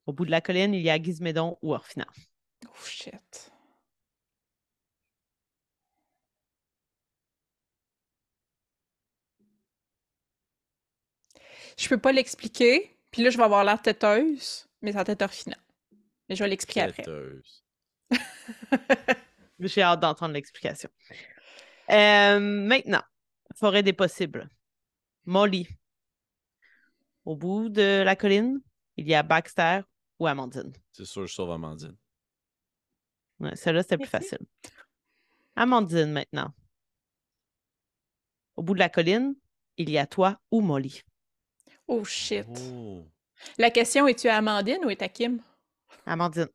Au 0.07 0.13
bout 0.13 0.25
de 0.25 0.31
la 0.31 0.41
colline, 0.41 0.75
il 0.75 0.83
y 0.83 0.91
a 0.91 1.01
Gizmédon 1.01 1.59
ou 1.63 1.75
Orphina. 1.75 2.07
Oh 2.67 2.85
shit. 2.85 3.53
Je 11.79 11.89
peux 11.89 11.99
pas 11.99 12.13
l'expliquer, 12.13 12.97
puis 13.11 13.23
là, 13.23 13.31
je 13.31 13.37
vais 13.37 13.45
avoir 13.45 13.65
l'air 13.65 13.81
têteuse, 13.81 14.69
mais 14.83 14.93
la 14.93 15.05
tête 15.05 15.23
Orphina. 15.23 15.57
Mais 16.29 16.35
je 16.35 16.43
vais 16.43 16.51
l'expliquer 16.51 16.83
après. 16.83 17.05
J'ai 19.61 19.83
hâte 19.83 20.01
d'entendre 20.01 20.35
l'explication. 20.35 20.89
Euh, 21.91 22.41
maintenant, 22.41 23.03
forêt 23.55 23.83
des 23.83 23.93
possibles. 23.93 24.49
Molly, 25.25 25.69
au 27.29 27.37
bout 27.37 27.69
de 27.69 28.03
la 28.03 28.17
colline, 28.17 28.59
il 28.97 29.07
y 29.07 29.15
a 29.15 29.23
Baxter 29.23 29.83
ou 30.19 30.27
Amandine. 30.27 30.73
C'est 30.93 31.05
sûr, 31.05 31.27
je 31.27 31.35
sauve 31.35 31.51
Amandine. 31.51 31.95
Ouais, 33.39 33.55
Celle-là, 33.55 33.83
c'était 33.83 33.99
plus 33.99 34.09
facile. 34.09 34.39
Amandine, 35.55 36.11
maintenant. 36.11 36.55
Au 38.57 38.63
bout 38.63 38.73
de 38.73 38.79
la 38.79 38.89
colline, 38.89 39.35
il 39.77 39.91
y 39.91 39.99
a 39.99 40.07
toi 40.07 40.41
ou 40.51 40.63
Molly. 40.63 41.03
Oh 41.87 42.03
shit. 42.03 42.47
Oh. 42.49 43.05
La 43.59 43.71
question, 43.71 44.09
es-tu 44.09 44.29
à 44.29 44.39
Amandine 44.39 44.83
ou 44.87 44.89
est 44.89 45.03
à 45.03 45.11
Kim? 45.11 45.43
Amandine. 46.07 46.49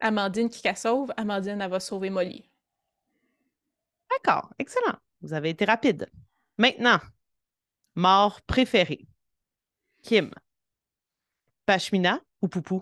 Amandine 0.00 0.50
qui 0.50 0.60
la 0.62 0.74
sauve, 0.74 1.10
Amandine, 1.16 1.62
elle 1.62 1.70
va 1.70 1.80
sauver 1.80 2.10
Molly. 2.10 2.46
D'accord, 4.10 4.52
excellent. 4.58 4.98
Vous 5.22 5.32
avez 5.32 5.48
été 5.48 5.64
rapide. 5.64 6.10
Maintenant, 6.58 7.00
mort 7.94 8.42
préférée. 8.42 9.08
Kim. 10.06 10.30
Pashmina 11.66 12.20
ou 12.40 12.46
Poupou? 12.46 12.80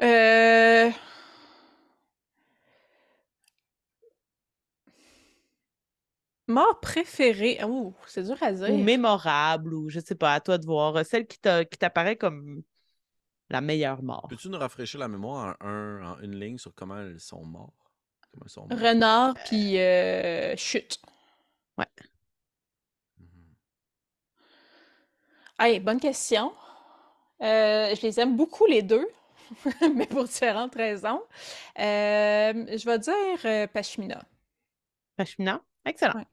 Euh... 0.00 0.92
Mort 6.46 6.78
préférée. 6.80 7.58
Oh, 7.64 7.92
c'est 8.06 8.22
dur 8.22 8.40
à 8.40 8.52
dire. 8.52 8.70
Ou 8.70 8.76
mémorable, 8.76 9.74
ou 9.74 9.88
je 9.88 9.98
sais 9.98 10.14
pas, 10.14 10.34
à 10.34 10.40
toi 10.40 10.58
de 10.58 10.64
voir. 10.64 11.04
Celle 11.04 11.26
qui 11.26 11.40
t'a- 11.40 11.64
qui 11.64 11.76
t'apparaît 11.76 12.14
comme 12.14 12.62
la 13.50 13.60
meilleure 13.60 14.00
mort. 14.00 14.28
Peux-tu 14.28 14.48
nous 14.48 14.58
rafraîchir 14.58 15.00
la 15.00 15.08
mémoire 15.08 15.56
en, 15.60 15.66
un- 15.66 16.12
en 16.12 16.20
une 16.20 16.38
ligne 16.38 16.58
sur 16.58 16.72
comment 16.72 16.98
elles 16.98 17.18
sont 17.18 17.44
mortes? 17.44 17.74
Comment 18.30 18.44
elles 18.44 18.50
sont 18.50 18.68
mortes? 18.68 18.80
Renard 18.80 19.34
puis 19.44 19.80
euh, 19.80 20.54
chute. 20.56 21.00
Ouais. 21.76 21.86
Hey, 25.58 25.80
bonne 25.80 26.00
question. 26.00 26.52
Euh, 27.42 27.94
je 27.94 28.02
les 28.02 28.20
aime 28.20 28.36
beaucoup 28.36 28.66
les 28.66 28.82
deux, 28.82 29.06
mais 29.94 30.06
pour 30.06 30.24
différentes 30.24 30.74
raisons. 30.74 31.22
Euh, 31.78 32.52
je 32.76 32.84
vais 32.84 32.98
dire 32.98 33.14
euh, 33.44 33.66
Pashmina. 33.66 34.22
Pashmina? 35.16 35.60
Excellent. 35.84 36.14
Ouais. 36.14 36.26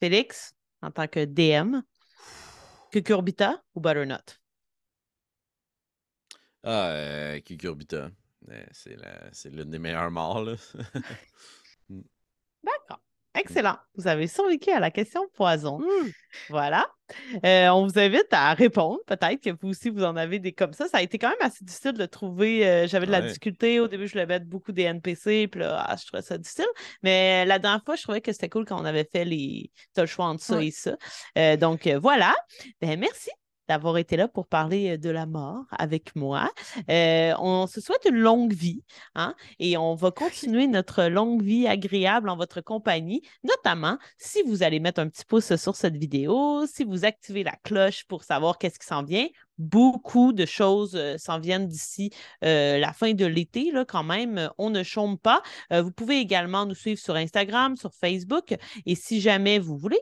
Félix, 0.00 0.54
en 0.82 0.90
tant 0.90 1.06
que 1.08 1.24
DM. 1.24 1.82
Cucurbita 2.90 3.62
ou 3.74 3.80
Butternut? 3.80 4.40
Ah, 6.64 6.90
euh, 6.90 7.40
Cucurbita. 7.40 8.10
C'est 8.72 9.50
l'une 9.50 9.70
des 9.70 9.78
meilleures 9.78 10.10
morts, 10.10 10.42
là. 10.42 10.54
D'accord. 12.64 13.00
Excellent. 13.34 13.76
Vous 13.94 14.08
avez 14.08 14.26
survécu 14.26 14.70
à 14.70 14.80
la 14.80 14.90
question 14.90 15.26
poison. 15.34 15.78
Voilà. 16.48 16.88
Euh, 17.44 17.68
on 17.68 17.86
vous 17.86 17.98
invite 17.98 18.26
à 18.32 18.52
répondre. 18.54 18.98
Peut-être 19.06 19.40
que 19.40 19.50
vous 19.50 19.68
aussi, 19.70 19.88
vous 19.88 20.02
en 20.04 20.16
avez 20.16 20.38
des 20.40 20.52
comme 20.52 20.72
ça. 20.72 20.88
Ça 20.88 20.98
a 20.98 21.02
été 21.02 21.16
quand 21.18 21.28
même 21.28 21.36
assez 21.40 21.64
difficile 21.64 21.92
de 21.92 22.06
trouver. 22.06 22.66
euh, 22.68 22.86
J'avais 22.88 23.06
de 23.06 23.12
la 23.12 23.20
Ouais. 23.20 23.28
difficulté. 23.28 23.78
Au 23.80 23.86
début, 23.88 24.06
je 24.08 24.12
voulais 24.12 24.26
mettre 24.26 24.46
beaucoup 24.46 24.72
des 24.72 24.82
NPC. 24.82 25.46
Puis 25.48 25.60
là, 25.60 25.84
ah, 25.88 25.96
je 25.96 26.06
trouvais 26.06 26.22
ça 26.22 26.38
difficile. 26.38 26.66
Mais 27.02 27.44
la 27.46 27.58
dernière 27.60 27.84
fois, 27.84 27.94
je 27.96 28.02
trouvais 28.02 28.20
que 28.20 28.32
c'était 28.32 28.48
cool 28.48 28.64
quand 28.64 28.80
on 28.80 28.84
avait 28.84 29.08
fait 29.10 29.24
les. 29.24 29.70
Tu 29.94 30.00
le 30.00 30.06
choix 30.06 30.26
entre 30.26 30.42
ça 30.42 30.56
Ouais. 30.56 30.66
et 30.66 30.70
ça. 30.72 30.96
Euh, 31.38 31.56
donc, 31.56 31.86
voilà. 31.86 32.34
Ben, 32.80 32.98
merci 32.98 33.30
d'avoir 33.70 33.98
été 33.98 34.16
là 34.16 34.26
pour 34.26 34.48
parler 34.48 34.98
de 34.98 35.10
la 35.10 35.26
mort 35.26 35.62
avec 35.70 36.16
moi. 36.16 36.50
Euh, 36.90 37.32
on 37.38 37.68
se 37.68 37.80
souhaite 37.80 38.04
une 38.04 38.16
longue 38.18 38.52
vie, 38.52 38.82
hein, 39.14 39.36
et 39.60 39.76
on 39.76 39.94
va 39.94 40.10
continuer 40.10 40.66
notre 40.66 41.04
longue 41.04 41.40
vie 41.40 41.68
agréable 41.68 42.28
en 42.30 42.36
votre 42.36 42.60
compagnie, 42.62 43.22
notamment 43.44 43.96
si 44.18 44.42
vous 44.42 44.64
allez 44.64 44.80
mettre 44.80 45.00
un 45.00 45.08
petit 45.08 45.24
pouce 45.24 45.54
sur 45.54 45.76
cette 45.76 45.96
vidéo, 45.96 46.66
si 46.66 46.82
vous 46.82 47.04
activez 47.04 47.44
la 47.44 47.54
cloche 47.62 48.04
pour 48.08 48.24
savoir 48.24 48.58
qu'est-ce 48.58 48.80
qui 48.80 48.86
s'en 48.86 49.04
vient. 49.04 49.28
Beaucoup 49.58 50.32
de 50.32 50.46
choses 50.46 50.96
euh, 50.96 51.16
s'en 51.18 51.38
viennent 51.38 51.68
d'ici 51.68 52.10
euh, 52.44 52.78
la 52.78 52.92
fin 52.92 53.12
de 53.12 53.26
l'été, 53.26 53.70
là, 53.70 53.84
quand 53.84 54.02
même. 54.02 54.38
euh, 54.38 54.48
On 54.58 54.70
ne 54.70 54.82
chôme 54.82 55.16
pas. 55.18 55.42
Vous 55.70 55.92
pouvez 55.92 56.18
également 56.18 56.66
nous 56.66 56.74
suivre 56.74 56.98
sur 56.98 57.14
Instagram, 57.14 57.76
sur 57.76 57.92
Facebook. 57.94 58.56
Et 58.86 58.94
si 58.94 59.20
jamais 59.20 59.58
vous 59.58 59.76
voulez, 59.76 60.00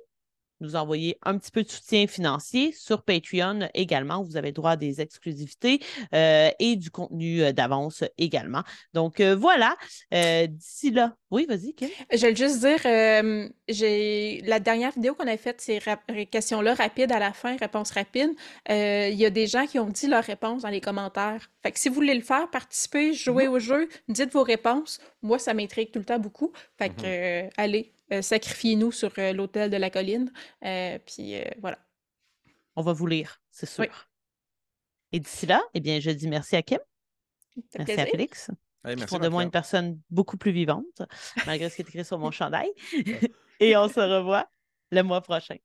nous 0.60 0.76
envoyer 0.76 1.18
un 1.22 1.38
petit 1.38 1.50
peu 1.50 1.62
de 1.62 1.68
soutien 1.68 2.06
financier 2.06 2.72
sur 2.72 3.02
Patreon 3.02 3.68
également. 3.74 4.22
Vous 4.22 4.36
avez 4.36 4.52
droit 4.52 4.72
à 4.72 4.76
des 4.76 5.00
exclusivités 5.00 5.80
euh, 6.14 6.50
et 6.58 6.76
du 6.76 6.90
contenu 6.90 7.42
euh, 7.42 7.52
d'avance 7.52 8.04
également. 8.18 8.62
Donc 8.94 9.20
euh, 9.20 9.34
voilà, 9.36 9.76
d'ici 10.12 10.90
là. 10.90 11.14
Oui, 11.30 11.44
vas-y, 11.46 11.74
Kim. 11.74 11.88
Je 12.10 12.26
vais 12.26 12.34
juste 12.34 12.60
dire, 12.60 12.80
j'ai 13.68 14.40
la 14.46 14.60
dernière 14.60 14.92
vidéo 14.92 15.14
qu'on 15.14 15.26
a 15.26 15.36
faite, 15.36 15.60
ces 15.60 15.78
rap- 15.78 16.10
questions-là 16.30 16.74
rapides 16.74 17.12
à 17.12 17.18
la 17.18 17.32
fin, 17.34 17.56
réponse 17.56 17.90
rapide. 17.90 18.30
euh, 18.70 19.08
Il 19.12 19.18
y 19.18 19.26
a 19.26 19.30
des 19.30 19.46
gens 19.46 19.66
qui 19.66 19.78
ont 19.78 19.90
dit 19.90 20.06
leurs 20.06 20.24
réponses 20.24 20.62
dans 20.62 20.70
les 20.70 20.80
commentaires. 20.80 21.50
Fait 21.62 21.70
que 21.72 21.78
si 21.78 21.88
vous 21.90 21.96
voulez 21.96 22.14
le 22.14 22.22
faire, 22.22 22.48
participez, 22.50 23.12
jouez 23.12 23.46
au 23.46 23.58
jeu, 23.58 23.88
dites 24.08 24.32
vos 24.32 24.42
réponses. 24.42 25.00
Moi, 25.20 25.38
ça 25.38 25.52
m'intrigue 25.52 25.90
tout 25.90 25.98
le 25.98 26.04
temps 26.06 26.18
beaucoup. 26.18 26.52
Fait 26.78 26.88
que 26.88 27.02
euh, 27.04 27.48
allez, 27.58 27.92
sacrifiez-nous 28.22 28.92
sur 28.92 29.12
euh, 29.18 29.32
l'hôtel 29.32 29.70
de 29.70 29.76
la 29.76 29.90
colline. 29.90 30.32
Euh, 30.64 30.98
puis 31.04 31.36
euh, 31.36 31.44
voilà. 31.60 31.78
On 32.76 32.82
va 32.82 32.92
vous 32.92 33.06
lire, 33.06 33.40
c'est 33.50 33.66
sûr. 33.66 33.84
Oui. 33.84 33.90
Et 35.12 35.20
d'ici 35.20 35.46
là, 35.46 35.62
eh 35.74 35.80
bien, 35.80 36.00
je 36.00 36.10
dis 36.10 36.28
merci 36.28 36.54
à 36.54 36.62
Kim, 36.62 36.78
merci 37.76 38.00
à. 38.00 38.06
Félix, 38.06 38.46
qui 38.46 38.96
merci, 38.96 39.06
font 39.06 39.18
de 39.18 39.28
moi 39.28 39.42
une 39.42 39.50
personne 39.50 40.00
beaucoup 40.10 40.36
plus 40.36 40.52
vivante, 40.52 41.02
malgré 41.46 41.70
ce 41.70 41.76
qui 41.76 41.82
est 41.82 41.88
écrit 41.88 42.04
sur 42.04 42.18
mon 42.18 42.30
chandail. 42.30 42.70
et 43.60 43.76
on 43.76 43.88
se 43.88 44.00
revoit 44.00 44.48
le 44.90 45.02
mois 45.02 45.22
prochain. 45.22 45.56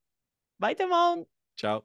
Bye 0.58 0.74
tout 0.74 0.84
le 0.84 0.90
monde! 0.90 1.26
Ciao. 1.56 1.82